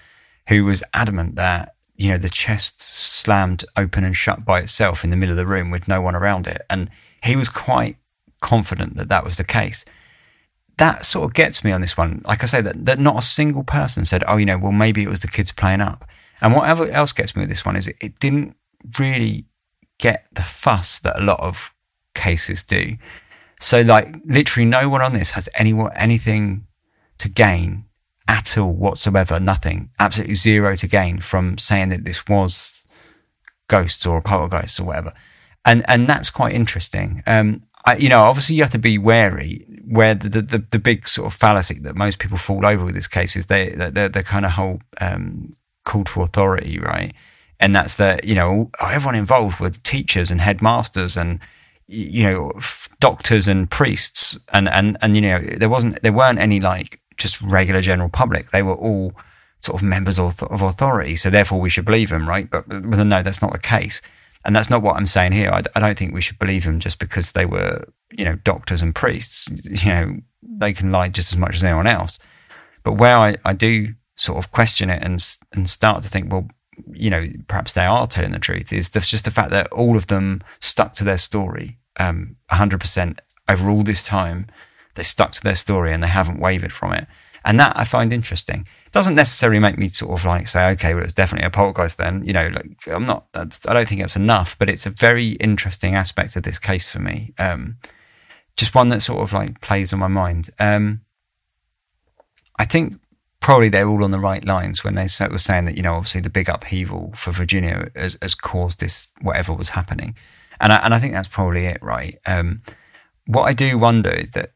who 0.47 0.63
was 0.65 0.83
adamant 0.93 1.35
that, 1.35 1.75
you 1.95 2.09
know, 2.09 2.17
the 2.17 2.29
chest 2.29 2.81
slammed 2.81 3.65
open 3.75 4.03
and 4.03 4.15
shut 4.15 4.45
by 4.45 4.61
itself 4.61 5.03
in 5.03 5.09
the 5.09 5.17
middle 5.17 5.33
of 5.33 5.37
the 5.37 5.45
room 5.45 5.69
with 5.69 5.87
no 5.87 6.01
one 6.01 6.15
around 6.15 6.47
it. 6.47 6.61
And 6.69 6.89
he 7.21 7.35
was 7.35 7.49
quite 7.49 7.97
confident 8.39 8.95
that 8.95 9.09
that 9.09 9.25
was 9.25 9.37
the 9.37 9.43
case. 9.43 9.83
That 10.77 11.05
sort 11.05 11.25
of 11.25 11.33
gets 11.33 11.63
me 11.63 11.71
on 11.71 11.81
this 11.81 11.97
one. 11.97 12.21
Like 12.25 12.43
I 12.43 12.47
say, 12.47 12.61
that, 12.61 12.85
that 12.85 12.97
not 12.97 13.17
a 13.17 13.21
single 13.21 13.63
person 13.63 14.05
said, 14.05 14.23
oh, 14.27 14.37
you 14.37 14.45
know, 14.45 14.57
well, 14.57 14.71
maybe 14.71 15.03
it 15.03 15.09
was 15.09 15.19
the 15.19 15.27
kids 15.27 15.51
playing 15.51 15.81
up. 15.81 16.09
And 16.41 16.55
whatever 16.55 16.87
else 16.89 17.11
gets 17.11 17.35
me 17.35 17.41
with 17.41 17.49
this 17.49 17.65
one 17.65 17.75
is 17.75 17.87
it, 17.87 17.97
it 18.01 18.19
didn't 18.19 18.55
really 18.97 19.45
get 19.99 20.25
the 20.31 20.41
fuss 20.41 20.99
that 20.99 21.19
a 21.19 21.23
lot 21.23 21.39
of 21.39 21.73
cases 22.15 22.63
do. 22.63 22.97
So, 23.59 23.81
like, 23.81 24.15
literally, 24.25 24.67
no 24.67 24.89
one 24.89 25.01
on 25.01 25.13
this 25.13 25.31
has 25.31 25.47
any 25.55 25.79
anything 25.95 26.65
to 27.19 27.29
gain 27.29 27.85
at 28.27 28.57
all 28.57 28.73
whatsoever. 28.73 29.39
Nothing, 29.39 29.91
absolutely 29.99 30.35
zero 30.35 30.75
to 30.77 30.87
gain 30.87 31.19
from 31.19 31.57
saying 31.57 31.89
that 31.89 32.03
this 32.03 32.27
was 32.27 32.85
ghosts 33.67 34.05
or 34.05 34.21
poltergeists 34.21 34.79
or 34.79 34.85
whatever 34.85 35.13
and 35.65 35.85
and 35.87 36.07
that's 36.07 36.29
quite 36.29 36.53
interesting. 36.53 37.23
Um, 37.27 37.63
I, 37.85 37.95
you 37.97 38.09
know, 38.09 38.21
obviously 38.21 38.55
you 38.55 38.63
have 38.63 38.71
to 38.71 38.79
be 38.79 38.97
wary. 38.97 39.65
Where 39.87 40.15
the, 40.15 40.41
the, 40.41 40.65
the 40.71 40.79
big 40.79 41.07
sort 41.09 41.27
of 41.27 41.37
fallacy 41.37 41.79
that 41.79 41.97
most 41.97 42.19
people 42.19 42.37
fall 42.37 42.65
over 42.65 42.85
with 42.85 42.95
this 42.95 43.07
case 43.07 43.35
is 43.35 43.47
they 43.47 43.69
the 43.69 44.09
the 44.11 44.23
kind 44.23 44.45
of 44.45 44.51
whole 44.53 44.79
um, 44.99 45.51
call 45.83 46.03
to 46.05 46.21
authority, 46.21 46.79
right? 46.79 47.13
And 47.59 47.75
that's 47.75 47.95
that 47.95 48.23
you 48.23 48.35
know 48.35 48.69
everyone 48.79 49.15
involved 49.15 49.59
with 49.59 49.83
teachers 49.83 50.31
and 50.31 50.41
headmasters 50.41 51.17
and 51.17 51.39
you 51.87 52.23
know 52.23 52.51
doctors 52.99 53.47
and 53.47 53.69
priests 53.69 54.39
and 54.53 54.69
and 54.69 54.97
and 55.01 55.15
you 55.15 55.21
know 55.21 55.39
there 55.57 55.69
wasn't 55.69 56.01
there 56.01 56.13
weren't 56.13 56.39
any 56.39 56.59
like 56.59 56.99
just 57.17 57.39
regular 57.41 57.81
general 57.81 58.09
public. 58.09 58.51
They 58.51 58.63
were 58.63 58.75
all 58.75 59.13
sort 59.59 59.79
of 59.79 59.87
members 59.87 60.17
of, 60.17 60.41
of 60.43 60.63
authority, 60.63 61.15
so 61.15 61.29
therefore 61.29 61.59
we 61.59 61.69
should 61.69 61.85
believe 61.85 62.09
them, 62.09 62.27
right? 62.27 62.49
But, 62.49 62.67
but 62.67 62.81
no, 62.81 63.21
that's 63.21 63.41
not 63.41 63.51
the 63.51 63.59
case. 63.59 64.01
And 64.43 64.55
that's 64.55 64.71
not 64.71 64.81
what 64.81 64.95
I'm 64.95 65.05
saying 65.05 65.33
here. 65.33 65.51
I, 65.51 65.61
I, 65.75 65.79
don't 65.79 65.97
think 65.97 66.15
we 66.15 66.21
should 66.21 66.39
believe 66.39 66.63
them 66.65 66.79
just 66.79 66.97
because 66.97 67.31
they 67.31 67.45
were, 67.45 67.87
you 68.11 68.25
know, 68.25 68.35
doctors 68.37 68.81
and 68.81 68.95
priests. 68.95 69.47
You 69.69 69.89
know, 69.91 70.17
they 70.41 70.73
can 70.73 70.91
lie 70.91 71.09
just 71.09 71.31
as 71.31 71.37
much 71.37 71.55
as 71.55 71.63
anyone 71.63 71.85
else. 71.85 72.17
But 72.83 72.93
where 72.93 73.15
I, 73.15 73.37
I 73.45 73.53
do 73.53 73.93
sort 74.21 74.37
of 74.37 74.51
question 74.51 74.91
it 74.91 75.01
and 75.03 75.37
and 75.51 75.67
start 75.67 76.03
to 76.03 76.09
think, 76.09 76.31
well, 76.31 76.47
you 76.93 77.09
know, 77.09 77.27
perhaps 77.47 77.73
they 77.73 77.85
are 77.85 78.05
telling 78.07 78.31
the 78.31 78.39
truth 78.39 78.71
is 78.71 78.89
just 78.89 79.25
the 79.25 79.31
fact 79.31 79.49
that 79.49 79.71
all 79.71 79.97
of 79.97 80.07
them 80.07 80.41
stuck 80.59 80.93
to 80.93 81.03
their 81.03 81.17
story, 81.17 81.79
um, 81.99 82.35
100% 82.51 83.19
over 83.49 83.69
all 83.69 83.83
this 83.83 84.03
time. 84.03 84.47
They 84.95 85.03
stuck 85.03 85.31
to 85.33 85.43
their 85.43 85.55
story 85.55 85.93
and 85.93 86.03
they 86.03 86.07
haven't 86.07 86.39
wavered 86.39 86.73
from 86.73 86.93
it. 86.93 87.07
And 87.43 87.59
that 87.59 87.73
I 87.75 87.83
find 87.83 88.13
interesting. 88.13 88.67
It 88.85 88.91
doesn't 88.91 89.15
necessarily 89.15 89.59
make 89.59 89.77
me 89.77 89.87
sort 89.87 90.11
of 90.19 90.25
like 90.25 90.47
say, 90.47 90.69
okay, 90.71 90.93
well, 90.93 91.03
it's 91.03 91.13
definitely 91.13 91.47
a 91.47 91.49
poltergeist 91.49 91.97
then. 91.97 92.23
You 92.23 92.33
know, 92.33 92.47
like 92.49 92.87
I'm 92.87 93.05
not, 93.05 93.25
I 93.33 93.73
don't 93.73 93.89
think 93.89 94.01
it's 94.01 94.15
enough, 94.15 94.57
but 94.59 94.69
it's 94.69 94.85
a 94.85 94.91
very 94.91 95.29
interesting 95.47 95.95
aspect 95.95 96.35
of 96.35 96.43
this 96.43 96.59
case 96.59 96.87
for 96.87 96.99
me. 96.99 97.33
Um, 97.39 97.77
just 98.55 98.75
one 98.75 98.89
that 98.89 99.01
sort 99.01 99.21
of 99.21 99.33
like 99.33 99.59
plays 99.61 99.91
on 99.91 99.99
my 99.99 100.07
mind. 100.07 100.51
Um, 100.59 101.01
I 102.59 102.65
think 102.65 102.99
probably 103.41 103.69
they're 103.69 103.89
all 103.89 104.03
on 104.03 104.11
the 104.11 104.19
right 104.19 104.45
lines 104.45 104.83
when 104.83 104.95
they 104.95 105.07
were 105.29 105.37
saying 105.37 105.65
that, 105.65 105.75
you 105.75 105.83
know, 105.83 105.95
obviously 105.95 106.21
the 106.21 106.29
big 106.29 106.47
upheaval 106.47 107.11
for 107.15 107.31
Virginia 107.31 107.89
has, 107.95 108.17
has 108.21 108.35
caused 108.35 108.79
this, 108.79 109.09
whatever 109.19 109.51
was 109.51 109.69
happening. 109.69 110.15
And 110.61 110.71
I, 110.71 110.77
and 110.77 110.93
I 110.93 110.99
think 110.99 111.13
that's 111.13 111.27
probably 111.27 111.65
it, 111.65 111.81
right? 111.81 112.17
Um, 112.25 112.61
what 113.25 113.43
I 113.43 113.53
do 113.53 113.77
wonder 113.77 114.11
is 114.11 114.29
that 114.31 114.51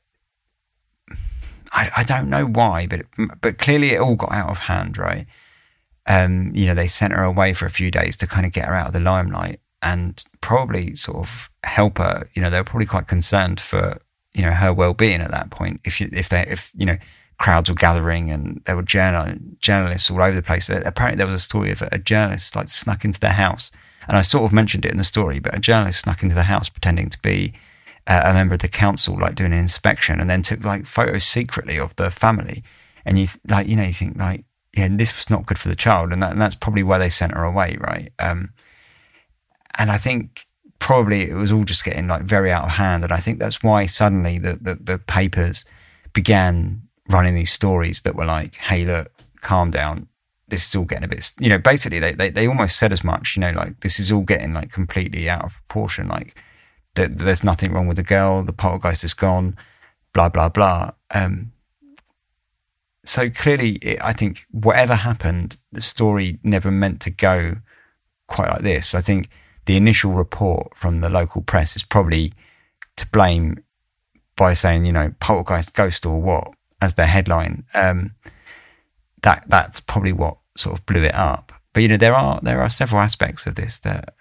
I, 1.72 1.92
I 1.98 2.04
don't 2.04 2.30
know 2.30 2.46
why, 2.46 2.88
but 2.88 3.02
but 3.42 3.58
clearly 3.58 3.92
it 3.92 4.00
all 4.00 4.16
got 4.16 4.32
out 4.32 4.50
of 4.50 4.60
hand, 4.60 4.98
right? 4.98 5.26
Um, 6.08 6.52
you 6.54 6.68
know, 6.68 6.76
they 6.76 6.88
sent 6.88 7.14
her 7.14 7.24
away 7.24 7.54
for 7.54 7.66
a 7.66 7.72
few 7.72 7.92
days 7.92 8.16
to 8.18 8.28
kind 8.28 8.46
of 8.46 8.54
get 8.54 8.66
her 8.66 8.76
out 8.76 8.88
of 8.88 8.94
the 8.94 9.00
limelight 9.00 9.60
and 9.82 10.24
probably 10.42 10.96
sort 10.96 11.18
of 11.18 11.50
help 11.64 11.98
her. 11.98 12.30
You 12.34 12.42
know, 12.42 12.50
they 12.50 12.60
were 12.60 12.64
probably 12.64 12.86
quite 12.86 13.08
concerned 13.08 13.60
for 13.60 14.00
you 14.34 14.44
know 14.44 14.52
her 14.52 14.74
well-being 14.74 15.22
at 15.22 15.32
that 15.32 15.50
point. 15.50 15.82
If 15.84 16.00
you, 16.00 16.10
if 16.14 16.30
they 16.30 16.46
if 16.48 16.72
you 16.76 16.86
know 16.86 16.98
crowds 17.38 17.70
were 17.70 17.76
gathering 17.76 18.32
and 18.32 18.62
there 18.66 18.76
were 18.76 18.84
journal, 18.84 19.36
journalists 19.60 20.10
all 20.10 20.22
over 20.22 20.36
the 20.36 20.42
place. 20.42 20.70
Apparently, 20.70 21.18
there 21.18 21.28
was 21.28 21.36
a 21.36 21.40
story 21.40 21.72
of 21.72 21.82
a 21.82 21.98
journalist 21.98 22.56
like 22.56 22.70
snuck 22.70 23.04
into 23.04 23.20
their 23.20 23.34
house, 23.34 23.72
and 24.08 24.18
I 24.18 24.22
sort 24.22 24.46
of 24.46 24.54
mentioned 24.54 24.86
it 24.86 24.92
in 24.92 24.98
the 24.98 25.04
story. 25.04 25.40
But 25.40 25.56
a 25.56 25.60
journalist 25.60 26.02
snuck 26.02 26.24
into 26.24 26.36
the 26.36 26.44
house 26.44 26.70
pretending 26.70 27.10
to 27.10 27.20
be 27.22 27.54
uh, 28.08 28.22
a 28.26 28.34
member 28.34 28.54
of 28.54 28.62
the 28.62 28.68
council 28.68 29.18
like 29.20 29.36
doing 29.36 29.54
an 29.54 29.60
inspection 29.60 30.20
and 30.20 30.30
then 30.30 30.42
took 30.42 30.64
like 30.64 30.86
photos 30.86 31.24
secretly 31.24 31.78
of 31.78 31.96
the 31.96 32.10
family. 32.10 32.64
And 33.06 33.20
you 33.20 33.28
like, 33.48 33.68
you 33.68 33.76
know, 33.76 33.84
you 33.84 33.94
think 33.94 34.18
like, 34.18 34.46
yeah, 34.76 34.88
this 34.92 35.16
was 35.16 35.30
not 35.30 35.46
good 35.46 35.58
for 35.58 35.70
the 35.70 35.76
child. 35.76 36.12
And, 36.12 36.22
that, 36.22 36.32
and 36.32 36.42
that's 36.42 36.56
probably 36.56 36.84
why 36.84 36.98
they 36.98 37.10
sent 37.10 37.34
her 37.34 37.44
away. 37.44 37.78
Right. 37.80 38.12
Um, 38.20 38.54
and 39.78 39.92
I 39.92 39.98
think 39.98 40.42
probably 40.80 41.30
it 41.30 41.34
was 41.34 41.52
all 41.52 41.64
just 41.64 41.84
getting 41.84 42.08
like 42.08 42.24
very 42.24 42.52
out 42.52 42.66
of 42.66 42.72
hand. 42.72 43.04
And 43.04 43.12
I 43.12 43.18
think 43.18 43.40
that's 43.40 43.64
why 43.64 43.86
suddenly 43.86 44.38
the, 44.38 44.60
the, 44.62 44.76
the 44.76 44.98
papers 45.00 45.66
began 46.14 46.84
running 47.10 47.36
these 47.36 47.52
stories 47.52 48.02
that 48.02 48.16
were 48.16 48.26
like, 48.26 48.56
Hey, 48.56 48.86
look, 48.86 49.12
calm 49.42 49.72
down. 49.72 50.08
This 50.48 50.68
is 50.68 50.76
all 50.76 50.86
getting 50.86 51.06
a 51.06 51.08
bit, 51.08 51.34
you 51.40 51.50
know, 51.50 51.58
basically 51.58 52.00
they, 52.00 52.14
they, 52.14 52.30
they 52.30 52.48
almost 52.48 52.78
said 52.78 52.94
as 52.94 53.04
much, 53.04 53.36
you 53.36 53.42
know, 53.42 53.52
like 53.52 53.80
this 53.80 54.00
is 54.00 54.12
all 54.12 54.22
getting 54.22 54.54
like 54.54 54.72
completely 54.72 55.28
out 55.28 55.44
of 55.44 55.54
proportion. 55.54 56.08
Like, 56.08 56.36
that 56.96 57.18
there's 57.18 57.44
nothing 57.44 57.72
wrong 57.72 57.88
with 57.88 57.98
the 57.98 58.04
girl, 58.04 58.44
the 58.44 58.54
poltergeist 58.54 59.04
is 59.04 59.14
gone, 59.14 59.56
blah 60.14 60.30
blah 60.30 60.50
blah. 60.50 60.92
Um, 61.14 61.52
so 63.06 63.30
clearly, 63.30 63.74
it, 63.76 64.00
I 64.02 64.14
think 64.14 64.46
whatever 64.52 64.96
happened, 64.96 65.58
the 65.72 65.82
story 65.82 66.40
never 66.44 66.72
meant 66.72 67.02
to 67.02 67.12
go 67.12 67.58
quite 68.28 68.50
like 68.50 68.64
this. 68.64 68.96
I 68.96 69.02
think 69.02 69.30
the 69.66 69.78
initial 69.78 70.14
report 70.14 70.76
from 70.76 71.02
the 71.02 71.10
local 71.10 71.42
press 71.42 71.76
is 71.76 71.84
probably 71.84 72.34
to 72.98 73.08
blame 73.08 73.64
by 74.36 74.54
saying, 74.54 74.86
you 74.86 74.94
know, 74.94 75.14
poltergeist, 75.20 75.74
ghost, 75.74 76.06
or 76.06 76.20
what 76.20 76.54
as 76.82 76.96
their 76.96 77.08
headline. 77.08 77.66
Um, 77.74 78.16
that 79.22 79.44
that's 79.48 79.80
probably 79.80 80.14
what 80.14 80.38
sort 80.58 80.78
of 80.78 80.86
blew 80.86 81.04
it 81.04 81.16
up. 81.16 81.52
But 81.74 81.84
you 81.84 81.90
know, 81.90 81.98
there 81.98 82.16
are 82.16 82.40
there 82.42 82.62
are 82.62 82.70
several 82.70 83.02
aspects 83.02 83.48
of 83.48 83.56
this 83.56 83.80
that 83.80 84.14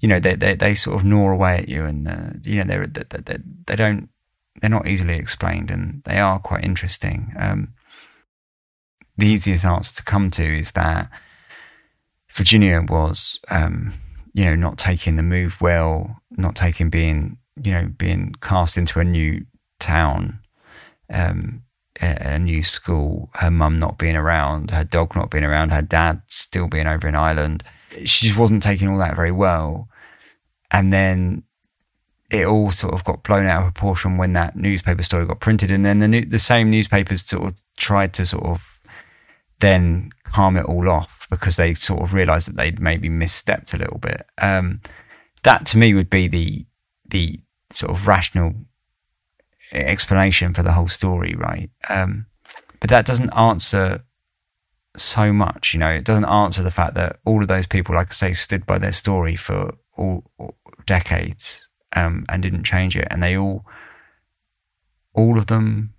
you 0.00 0.08
know 0.08 0.20
they 0.20 0.34
they, 0.34 0.54
they 0.54 0.74
sort 0.74 0.96
of 0.96 1.04
gnaw 1.04 1.30
away 1.30 1.58
at 1.58 1.68
you, 1.68 1.84
and 1.84 2.08
uh, 2.08 2.30
you 2.44 2.56
know 2.56 2.64
they're, 2.64 2.86
they, 2.86 3.18
they, 3.18 3.38
they 3.66 3.76
don't 3.76 4.08
they're 4.60 4.70
not 4.70 4.86
easily 4.86 5.14
explained, 5.14 5.70
and 5.70 6.02
they 6.04 6.18
are 6.18 6.38
quite 6.38 6.64
interesting. 6.64 7.32
Um, 7.38 7.74
the 9.16 9.26
easiest 9.26 9.64
answer 9.64 9.96
to 9.96 10.02
come 10.02 10.30
to 10.32 10.58
is 10.60 10.72
that 10.72 11.10
Virginia 12.30 12.84
was, 12.88 13.40
um, 13.50 13.92
you 14.32 14.44
know, 14.44 14.54
not 14.54 14.78
taking 14.78 15.16
the 15.16 15.22
move 15.22 15.60
well, 15.60 16.20
not 16.30 16.54
taking 16.54 16.90
being, 16.90 17.38
you 17.62 17.72
know, 17.72 17.88
being 17.98 18.34
cast 18.40 18.76
into 18.76 19.00
a 19.00 19.04
new 19.04 19.44
town, 19.80 20.38
um, 21.12 21.62
a, 22.00 22.38
new 22.38 22.62
school, 22.62 23.30
her 23.34 23.50
mum 23.50 23.78
not 23.78 23.98
being 23.98 24.16
around, 24.16 24.70
her 24.70 24.84
dog 24.84 25.14
not 25.16 25.30
being 25.30 25.44
around, 25.44 25.70
her 25.70 25.82
dad 25.82 26.22
still 26.28 26.68
being 26.68 26.86
over 26.86 27.08
in 27.08 27.14
Ireland. 27.14 27.64
She 28.04 28.26
just 28.26 28.38
wasn't 28.38 28.62
taking 28.62 28.88
all 28.88 28.98
that 28.98 29.16
very 29.16 29.32
well. 29.32 29.88
And 30.70 30.92
then 30.92 31.44
it 32.30 32.46
all 32.46 32.70
sort 32.70 32.94
of 32.94 33.04
got 33.04 33.22
blown 33.22 33.46
out 33.46 33.66
of 33.66 33.74
proportion 33.74 34.18
when 34.18 34.34
that 34.34 34.56
newspaper 34.56 35.02
story 35.02 35.26
got 35.26 35.40
printed. 35.40 35.70
And 35.70 35.84
then 35.84 35.98
the 36.00 36.08
new, 36.08 36.24
the 36.24 36.38
same 36.38 36.70
newspapers 36.70 37.24
sort 37.24 37.44
of 37.44 37.62
tried 37.76 38.12
to 38.14 38.26
sort 38.26 38.44
of 38.44 38.78
then 39.60 40.10
calm 40.24 40.56
it 40.56 40.66
all 40.66 40.88
off 40.88 41.26
because 41.30 41.56
they 41.56 41.74
sort 41.74 42.02
of 42.02 42.14
realised 42.14 42.48
that 42.48 42.56
they'd 42.56 42.80
maybe 42.80 43.08
misstepped 43.08 43.74
a 43.74 43.78
little 43.78 43.98
bit. 43.98 44.26
Um, 44.40 44.80
that 45.42 45.66
to 45.66 45.78
me 45.78 45.94
would 45.94 46.10
be 46.10 46.28
the 46.28 46.66
the 47.08 47.40
sort 47.72 47.92
of 47.92 48.06
rational 48.06 48.54
explanation 49.72 50.54
for 50.54 50.62
the 50.62 50.72
whole 50.72 50.88
story, 50.88 51.34
right? 51.34 51.70
Um, 51.88 52.26
but 52.80 52.90
that 52.90 53.06
doesn't 53.06 53.30
answer 53.30 54.04
so 54.96 55.32
much, 55.32 55.74
you 55.74 55.80
know. 55.80 55.90
It 55.90 56.04
doesn't 56.04 56.24
answer 56.24 56.62
the 56.62 56.70
fact 56.70 56.94
that 56.94 57.18
all 57.24 57.42
of 57.42 57.48
those 57.48 57.66
people, 57.66 57.94
like 57.94 58.08
I 58.10 58.12
say, 58.12 58.32
stood 58.32 58.66
by 58.66 58.78
their 58.78 58.92
story 58.92 59.36
for 59.36 59.74
all, 59.96 60.24
all 60.38 60.54
decades 60.86 61.68
um, 61.94 62.24
and 62.28 62.42
didn't 62.42 62.64
change 62.64 62.96
it, 62.96 63.08
and 63.10 63.22
they 63.22 63.36
all, 63.36 63.64
all 65.14 65.38
of 65.38 65.46
them 65.46 65.94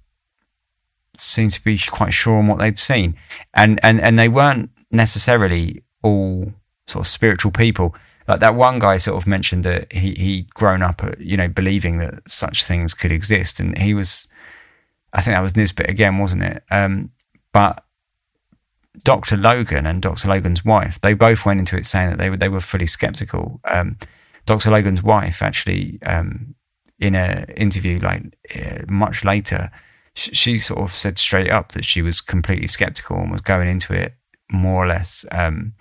seemed 1.15 1.51
to 1.51 1.63
be 1.63 1.78
quite 1.78 2.13
sure 2.13 2.38
on 2.38 2.47
what 2.47 2.59
they'd 2.59 2.80
seen, 2.80 3.15
and 3.53 3.80
and 3.84 3.99
and 3.99 4.17
they 4.17 4.30
weren't 4.30 4.70
necessarily 4.91 5.84
all 6.01 6.53
sort 6.88 7.05
of 7.05 7.07
spiritual 7.07 7.51
people. 7.51 7.95
Like 8.30 8.41
that 8.41 8.53
one 8.53 8.77
guy 8.77 8.97
sort 8.97 9.17
of 9.17 9.25
mentioned 9.25 9.63
that 9.63 9.91
he 9.91 10.13
he'd 10.13 10.53
grown 10.53 10.84
up, 10.84 11.03
uh, 11.03 11.13
you 11.17 11.36
know, 11.36 11.47
believing 11.47 11.97
that 11.97 12.30
such 12.30 12.63
things 12.63 12.93
could 12.93 13.11
exist, 13.11 13.59
and 13.59 13.75
he 13.75 13.95
was, 13.95 14.27
I 15.11 15.21
think 15.21 15.36
that 15.36 15.41
was 15.41 15.55
Nisbet 15.55 15.89
again, 15.89 16.19
wasn't 16.19 16.43
it? 16.43 16.63
Um, 16.69 17.09
but 17.51 17.84
Dr. 19.03 19.36
Logan 19.36 19.88
and 19.88 19.99
Dr. 19.99 20.27
Logan's 20.27 20.63
wife, 20.63 21.01
they 21.01 21.15
both 21.15 21.43
went 21.43 21.59
into 21.59 21.75
it 21.75 21.88
saying 21.88 22.11
that 22.11 22.19
they 22.19 22.30
were 22.30 22.38
they 22.38 22.49
were 22.49 22.59
fully 22.61 22.86
skeptical. 22.86 23.59
Um, 23.65 23.97
Dr. 24.45 24.69
Logan's 24.69 25.01
wife 25.01 25.41
actually, 25.41 25.97
um, 26.05 26.53
in 26.99 27.15
an 27.15 27.45
interview 27.57 27.99
like 27.99 28.38
uh, 28.55 28.84
much 28.88 29.25
later, 29.25 29.71
she 30.13 30.59
sort 30.59 30.82
of 30.82 30.93
said 30.93 31.17
straight 31.17 31.49
up 31.49 31.71
that 31.71 31.84
she 31.86 32.03
was 32.03 32.21
completely 32.21 32.67
skeptical 32.67 33.17
and 33.17 33.32
was 33.32 33.41
going 33.41 33.67
into 33.67 33.93
it 33.93 34.13
more 34.51 34.84
or 34.84 34.88
less, 34.88 35.25
um, 35.32 35.73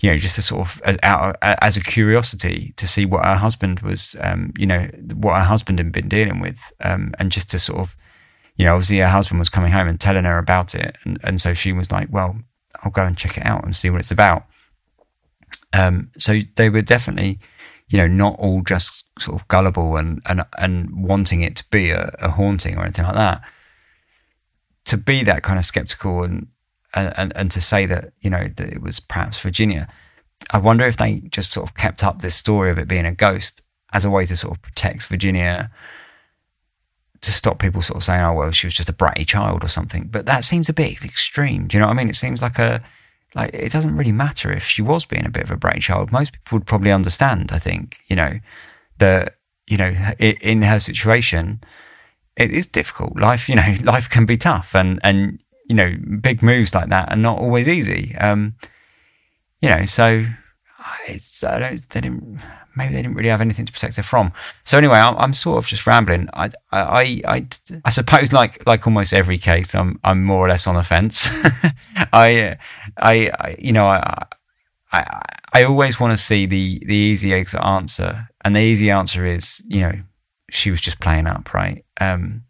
you 0.00 0.10
know, 0.10 0.16
just 0.18 0.38
a 0.38 0.42
sort 0.42 0.60
of 0.60 0.82
as, 0.84 1.34
as 1.42 1.76
a 1.76 1.82
curiosity 1.82 2.74
to 2.76 2.86
see 2.86 3.06
what 3.06 3.24
her 3.24 3.36
husband 3.36 3.80
was, 3.80 4.16
um, 4.20 4.52
you 4.58 4.66
know, 4.66 4.88
what 5.14 5.36
her 5.36 5.44
husband 5.44 5.78
had 5.78 5.92
been 5.92 6.08
dealing 6.08 6.40
with, 6.40 6.72
um, 6.80 7.14
and 7.18 7.32
just 7.32 7.50
to 7.50 7.58
sort 7.58 7.80
of, 7.80 7.96
you 8.56 8.66
know, 8.66 8.74
obviously 8.74 8.98
her 8.98 9.08
husband 9.08 9.38
was 9.38 9.48
coming 9.48 9.72
home 9.72 9.88
and 9.88 10.00
telling 10.00 10.24
her 10.24 10.38
about 10.38 10.74
it, 10.74 10.96
and 11.04 11.18
and 11.22 11.40
so 11.40 11.54
she 11.54 11.72
was 11.72 11.90
like, 11.90 12.08
well, 12.10 12.36
I'll 12.82 12.90
go 12.90 13.04
and 13.04 13.16
check 13.16 13.36
it 13.38 13.46
out 13.46 13.64
and 13.64 13.74
see 13.74 13.90
what 13.90 14.00
it's 14.00 14.10
about. 14.10 14.44
Um, 15.72 16.10
so 16.18 16.40
they 16.56 16.70
were 16.70 16.82
definitely, 16.82 17.40
you 17.88 17.98
know, 17.98 18.06
not 18.06 18.36
all 18.38 18.62
just 18.62 19.04
sort 19.18 19.40
of 19.40 19.48
gullible 19.48 19.96
and 19.96 20.20
and 20.26 20.44
and 20.58 20.90
wanting 20.92 21.42
it 21.42 21.56
to 21.56 21.64
be 21.70 21.90
a, 21.90 22.14
a 22.18 22.30
haunting 22.30 22.76
or 22.76 22.82
anything 22.82 23.04
like 23.04 23.14
that 23.14 23.42
to 24.84 24.96
be 24.96 25.22
that 25.24 25.42
kind 25.42 25.58
of 25.58 25.64
skeptical 25.64 26.22
and, 26.22 26.48
and, 26.94 27.32
and 27.36 27.50
to 27.50 27.60
say 27.60 27.86
that, 27.86 28.12
you 28.20 28.30
know, 28.30 28.48
that 28.56 28.68
it 28.68 28.82
was 28.82 29.00
perhaps 29.00 29.38
Virginia, 29.38 29.88
I 30.50 30.58
wonder 30.58 30.86
if 30.86 30.96
they 30.96 31.20
just 31.30 31.52
sort 31.52 31.68
of 31.68 31.76
kept 31.76 32.04
up 32.04 32.22
this 32.22 32.34
story 32.34 32.70
of 32.70 32.78
it 32.78 32.88
being 32.88 33.06
a 33.06 33.12
ghost 33.12 33.62
as 33.92 34.04
a 34.04 34.10
way 34.10 34.26
to 34.26 34.36
sort 34.36 34.56
of 34.56 34.62
protect 34.62 35.04
Virginia 35.04 35.70
to 37.20 37.32
stop 37.32 37.58
people 37.58 37.80
sort 37.80 37.96
of 37.96 38.04
saying, 38.04 38.20
oh, 38.20 38.34
well, 38.34 38.50
she 38.50 38.66
was 38.66 38.74
just 38.74 38.88
a 38.88 38.92
bratty 38.92 39.26
child 39.26 39.64
or 39.64 39.68
something. 39.68 40.08
But 40.10 40.26
that 40.26 40.44
seems 40.44 40.68
a 40.68 40.74
bit 40.74 41.02
extreme. 41.02 41.66
Do 41.66 41.76
you 41.76 41.80
know 41.80 41.86
what 41.86 41.94
I 41.94 41.96
mean? 41.96 42.10
It 42.10 42.16
seems 42.16 42.42
like 42.42 42.58
a, 42.58 42.82
like, 43.34 43.50
it 43.54 43.72
doesn't 43.72 43.96
really 43.96 44.12
matter 44.12 44.52
if 44.52 44.64
she 44.64 44.82
was 44.82 45.04
being 45.06 45.24
a 45.24 45.30
bit 45.30 45.44
of 45.44 45.50
a 45.50 45.56
bratty 45.56 45.80
child. 45.80 46.12
Most 46.12 46.34
people 46.34 46.58
would 46.58 46.66
probably 46.66 46.92
understand, 46.92 47.50
I 47.50 47.58
think, 47.58 47.98
you 48.08 48.16
know, 48.16 48.40
that, 48.98 49.36
you 49.66 49.78
know, 49.78 49.88
in 50.18 50.62
her 50.62 50.78
situation, 50.78 51.62
it 52.36 52.50
is 52.50 52.66
difficult. 52.66 53.16
Life, 53.16 53.48
you 53.48 53.54
know, 53.54 53.74
life 53.82 54.08
can 54.08 54.26
be 54.26 54.36
tough, 54.36 54.74
and 54.74 54.98
and 55.02 55.38
you 55.66 55.74
know, 55.74 55.96
big 56.20 56.42
moves 56.42 56.74
like 56.74 56.88
that 56.90 57.12
are 57.12 57.16
not 57.16 57.38
always 57.38 57.68
easy. 57.68 58.14
Um, 58.16 58.56
you 59.60 59.70
know, 59.70 59.84
so 59.86 60.26
it's 61.06 61.42
I 61.42 61.58
don't 61.58 61.88
they 61.90 62.00
didn't 62.00 62.40
maybe 62.76 62.94
they 62.94 63.02
didn't 63.02 63.16
really 63.16 63.28
have 63.28 63.40
anything 63.40 63.66
to 63.66 63.72
protect 63.72 63.96
her 63.96 64.02
from. 64.02 64.32
So 64.64 64.78
anyway, 64.78 64.98
I'm, 64.98 65.16
I'm 65.16 65.34
sort 65.34 65.58
of 65.58 65.66
just 65.66 65.86
rambling. 65.86 66.28
I, 66.34 66.50
I 66.70 67.22
I 67.26 67.46
I 67.84 67.90
suppose 67.90 68.32
like 68.32 68.66
like 68.66 68.86
almost 68.86 69.12
every 69.14 69.38
case, 69.38 69.74
I'm 69.74 69.98
I'm 70.04 70.24
more 70.24 70.44
or 70.44 70.48
less 70.48 70.66
on 70.66 70.74
the 70.74 70.82
fence. 70.82 71.28
I, 72.12 72.56
I 72.96 73.30
I 73.38 73.56
you 73.58 73.72
know 73.72 73.86
I. 73.86 74.26
I, 74.92 75.22
I 75.52 75.64
always 75.64 75.98
want 75.98 76.16
to 76.16 76.24
see 76.24 76.46
the, 76.46 76.80
the 76.86 76.94
easy 76.94 77.34
answer, 77.34 78.28
and 78.44 78.54
the 78.54 78.60
easy 78.60 78.90
answer 78.90 79.26
is, 79.26 79.60
you 79.66 79.80
know, 79.80 79.92
she 80.50 80.70
was 80.70 80.80
just 80.80 81.00
playing 81.00 81.26
up, 81.26 81.52
right? 81.52 81.84
Um, 82.00 82.44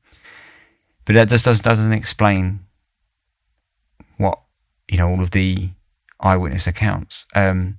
but 1.07 1.15
that 1.15 1.31
just 1.31 1.47
does, 1.47 1.62
doesn't 1.62 1.95
explain 1.95 2.64
you 4.89 4.99
know 4.99 5.09
all 5.09 5.20
of 5.20 5.30
the 5.30 5.70
eyewitness 6.20 6.66
accounts. 6.66 7.26
Um, 7.35 7.78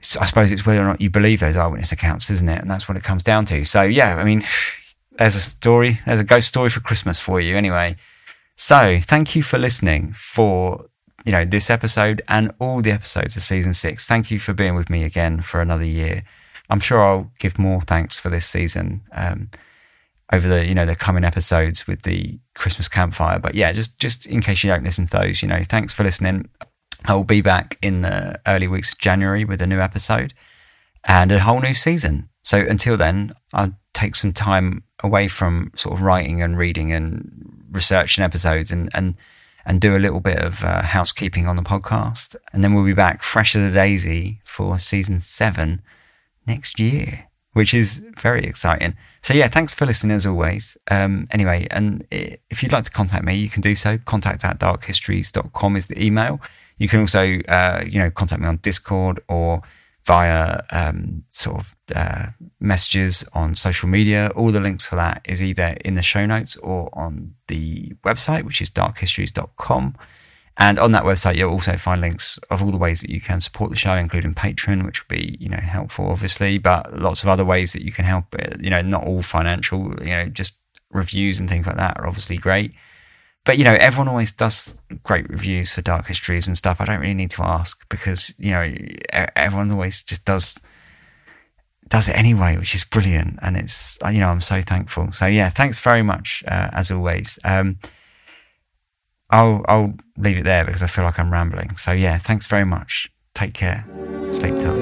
so 0.00 0.20
I 0.20 0.24
suppose 0.24 0.50
it's 0.50 0.64
whether 0.64 0.80
or 0.80 0.86
not 0.86 1.00
you 1.00 1.10
believe 1.10 1.40
those 1.40 1.56
eyewitness 1.56 1.92
accounts, 1.92 2.30
isn't 2.30 2.48
it? 2.48 2.60
And 2.60 2.70
that's 2.70 2.88
what 2.88 2.96
it 2.96 3.04
comes 3.04 3.22
down 3.22 3.44
to. 3.46 3.64
So 3.64 3.82
yeah, 3.82 4.16
I 4.16 4.24
mean, 4.24 4.42
there's 5.12 5.36
a 5.36 5.40
story, 5.40 6.00
there's 6.06 6.20
a 6.20 6.24
ghost 6.24 6.48
story 6.48 6.70
for 6.70 6.80
Christmas 6.80 7.20
for 7.20 7.40
you, 7.40 7.56
anyway. 7.56 7.96
So 8.56 8.98
thank 9.00 9.34
you 9.34 9.42
for 9.42 9.58
listening 9.58 10.12
for 10.14 10.86
you 11.24 11.32
know 11.32 11.44
this 11.44 11.68
episode 11.68 12.22
and 12.28 12.52
all 12.58 12.80
the 12.80 12.92
episodes 12.92 13.36
of 13.36 13.42
season 13.42 13.74
six. 13.74 14.06
Thank 14.06 14.30
you 14.30 14.38
for 14.38 14.52
being 14.52 14.74
with 14.74 14.90
me 14.90 15.04
again 15.04 15.42
for 15.42 15.60
another 15.60 15.84
year. 15.84 16.24
I'm 16.68 16.80
sure 16.80 17.04
I'll 17.04 17.32
give 17.38 17.58
more 17.58 17.80
thanks 17.80 18.18
for 18.18 18.28
this 18.30 18.46
season 18.46 19.02
um, 19.12 19.50
over 20.32 20.48
the 20.48 20.66
you 20.66 20.74
know 20.74 20.86
the 20.86 20.96
coming 20.96 21.24
episodes 21.24 21.86
with 21.86 22.02
the 22.02 22.38
Christmas 22.54 22.88
campfire. 22.88 23.38
But 23.38 23.54
yeah, 23.54 23.72
just 23.72 23.98
just 23.98 24.26
in 24.26 24.40
case 24.40 24.62
you 24.62 24.70
don't 24.70 24.84
listen 24.84 25.06
to 25.06 25.10
those, 25.10 25.42
you 25.42 25.48
know, 25.48 25.62
thanks 25.64 25.92
for 25.92 26.04
listening. 26.04 26.48
I 27.04 27.14
will 27.14 27.24
be 27.24 27.40
back 27.40 27.78
in 27.80 28.02
the 28.02 28.38
early 28.46 28.68
weeks 28.68 28.92
of 28.92 28.98
January 28.98 29.44
with 29.44 29.62
a 29.62 29.66
new 29.66 29.80
episode 29.80 30.34
and 31.04 31.32
a 31.32 31.40
whole 31.40 31.60
new 31.60 31.74
season. 31.74 32.28
So 32.42 32.58
until 32.58 32.96
then, 32.96 33.32
I'll 33.52 33.74
take 33.94 34.16
some 34.16 34.32
time 34.32 34.84
away 35.02 35.28
from 35.28 35.72
sort 35.76 35.94
of 35.94 36.02
writing 36.02 36.42
and 36.42 36.58
reading 36.58 36.92
and 36.92 37.66
researching 37.70 38.24
episodes 38.24 38.70
and 38.70 38.90
and 38.94 39.14
and 39.64 39.80
do 39.80 39.96
a 39.96 39.98
little 39.98 40.20
bit 40.20 40.38
of 40.38 40.64
uh, 40.64 40.82
housekeeping 40.82 41.46
on 41.46 41.56
the 41.56 41.62
podcast. 41.62 42.34
And 42.52 42.64
then 42.64 42.74
we'll 42.74 42.84
be 42.84 42.94
back 42.94 43.22
fresh 43.22 43.54
as 43.54 43.70
a 43.70 43.74
daisy 43.74 44.40
for 44.42 44.78
season 44.78 45.20
seven 45.20 45.82
next 46.46 46.80
year, 46.80 47.28
which 47.52 47.74
is 47.74 48.00
very 48.18 48.44
exciting. 48.44 48.96
So 49.22 49.34
yeah, 49.34 49.48
thanks 49.48 49.74
for 49.74 49.86
listening 49.86 50.16
as 50.16 50.26
always. 50.26 50.76
Um, 50.90 51.26
anyway, 51.30 51.66
and 51.70 52.06
if 52.10 52.62
you'd 52.62 52.72
like 52.72 52.84
to 52.84 52.90
contact 52.90 53.24
me, 53.24 53.34
you 53.34 53.50
can 53.50 53.60
do 53.60 53.74
so. 53.74 53.98
Contact 53.98 54.44
at 54.44 54.58
darkhistories.com 54.58 55.76
is 55.76 55.86
the 55.86 56.02
email. 56.02 56.40
You 56.78 56.88
can 56.88 57.00
also, 57.00 57.40
uh, 57.48 57.84
you 57.86 57.98
know, 57.98 58.10
contact 58.10 58.40
me 58.40 58.48
on 58.48 58.56
Discord 58.58 59.20
or 59.28 59.62
via 60.06 60.62
um, 60.70 61.24
sort 61.30 61.60
of 61.60 61.76
uh, 61.94 62.26
messages 62.58 63.24
on 63.32 63.54
social 63.54 63.88
media. 63.88 64.32
All 64.34 64.50
the 64.50 64.60
links 64.60 64.86
for 64.86 64.96
that 64.96 65.20
is 65.24 65.42
either 65.42 65.76
in 65.84 65.94
the 65.94 66.02
show 66.02 66.24
notes 66.26 66.56
or 66.56 66.88
on 66.92 67.34
the 67.48 67.92
website, 68.04 68.44
which 68.44 68.62
is 68.62 68.70
darkhistories.com. 68.70 69.96
And 70.58 70.78
on 70.78 70.92
that 70.92 71.04
website, 71.04 71.36
you'll 71.36 71.52
also 71.52 71.76
find 71.76 72.00
links 72.02 72.38
of 72.50 72.62
all 72.62 72.70
the 72.70 72.76
ways 72.76 73.00
that 73.00 73.10
you 73.10 73.20
can 73.20 73.40
support 73.40 73.70
the 73.70 73.76
show, 73.76 73.94
including 73.94 74.34
Patreon, 74.34 74.84
which 74.84 75.02
would 75.02 75.08
be, 75.08 75.36
you 75.40 75.48
know, 75.48 75.56
helpful, 75.56 76.10
obviously, 76.10 76.58
but 76.58 77.00
lots 77.00 77.22
of 77.22 77.28
other 77.30 77.44
ways 77.44 77.72
that 77.72 77.82
you 77.82 77.92
can 77.92 78.04
help. 78.04 78.34
You 78.60 78.68
know, 78.68 78.82
not 78.82 79.04
all 79.04 79.22
financial, 79.22 79.94
you 80.00 80.10
know, 80.10 80.26
just 80.26 80.56
reviews 80.90 81.38
and 81.40 81.48
things 81.48 81.66
like 81.66 81.76
that 81.76 81.98
are 81.98 82.06
obviously 82.06 82.36
great. 82.36 82.72
but 83.44 83.56
you 83.58 83.64
know, 83.64 83.74
everyone 83.80 84.08
always 84.08 84.32
does 84.32 84.74
great 85.02 85.28
reviews 85.30 85.72
for 85.72 85.82
Dark 85.82 86.06
Histories 86.08 86.46
and 86.46 86.56
stuff. 86.56 86.80
I 86.80 86.84
don't 86.84 87.00
really 87.00 87.14
need 87.14 87.30
to 87.32 87.42
ask 87.42 87.88
because 87.88 88.34
you 88.38 88.50
know 88.50 88.74
everyone 89.10 89.70
always 89.70 90.02
just 90.02 90.24
does 90.24 90.56
does 91.88 92.08
it 92.08 92.16
anyway, 92.16 92.56
which 92.56 92.74
is 92.74 92.84
brilliant, 92.84 93.38
and 93.42 93.56
it's 93.56 93.98
you 94.12 94.20
know 94.20 94.28
I'm 94.28 94.40
so 94.42 94.62
thankful. 94.62 95.12
So 95.12 95.26
yeah, 95.26 95.48
thanks 95.48 95.80
very 95.80 96.02
much 96.02 96.44
uh, 96.46 96.68
as 96.72 96.90
always. 96.90 97.38
Um, 97.44 97.78
I'll 99.30 99.64
I'll 99.68 99.94
leave 100.16 100.38
it 100.38 100.44
there 100.44 100.64
because 100.64 100.82
I 100.82 100.86
feel 100.86 101.04
like 101.04 101.18
I'm 101.18 101.32
rambling. 101.32 101.76
So 101.76 101.92
yeah, 101.92 102.18
thanks 102.18 102.46
very 102.46 102.64
much. 102.64 103.08
Take 103.34 103.54
care. 103.54 103.86
Sleep 104.32 104.58
tight. 104.58 104.79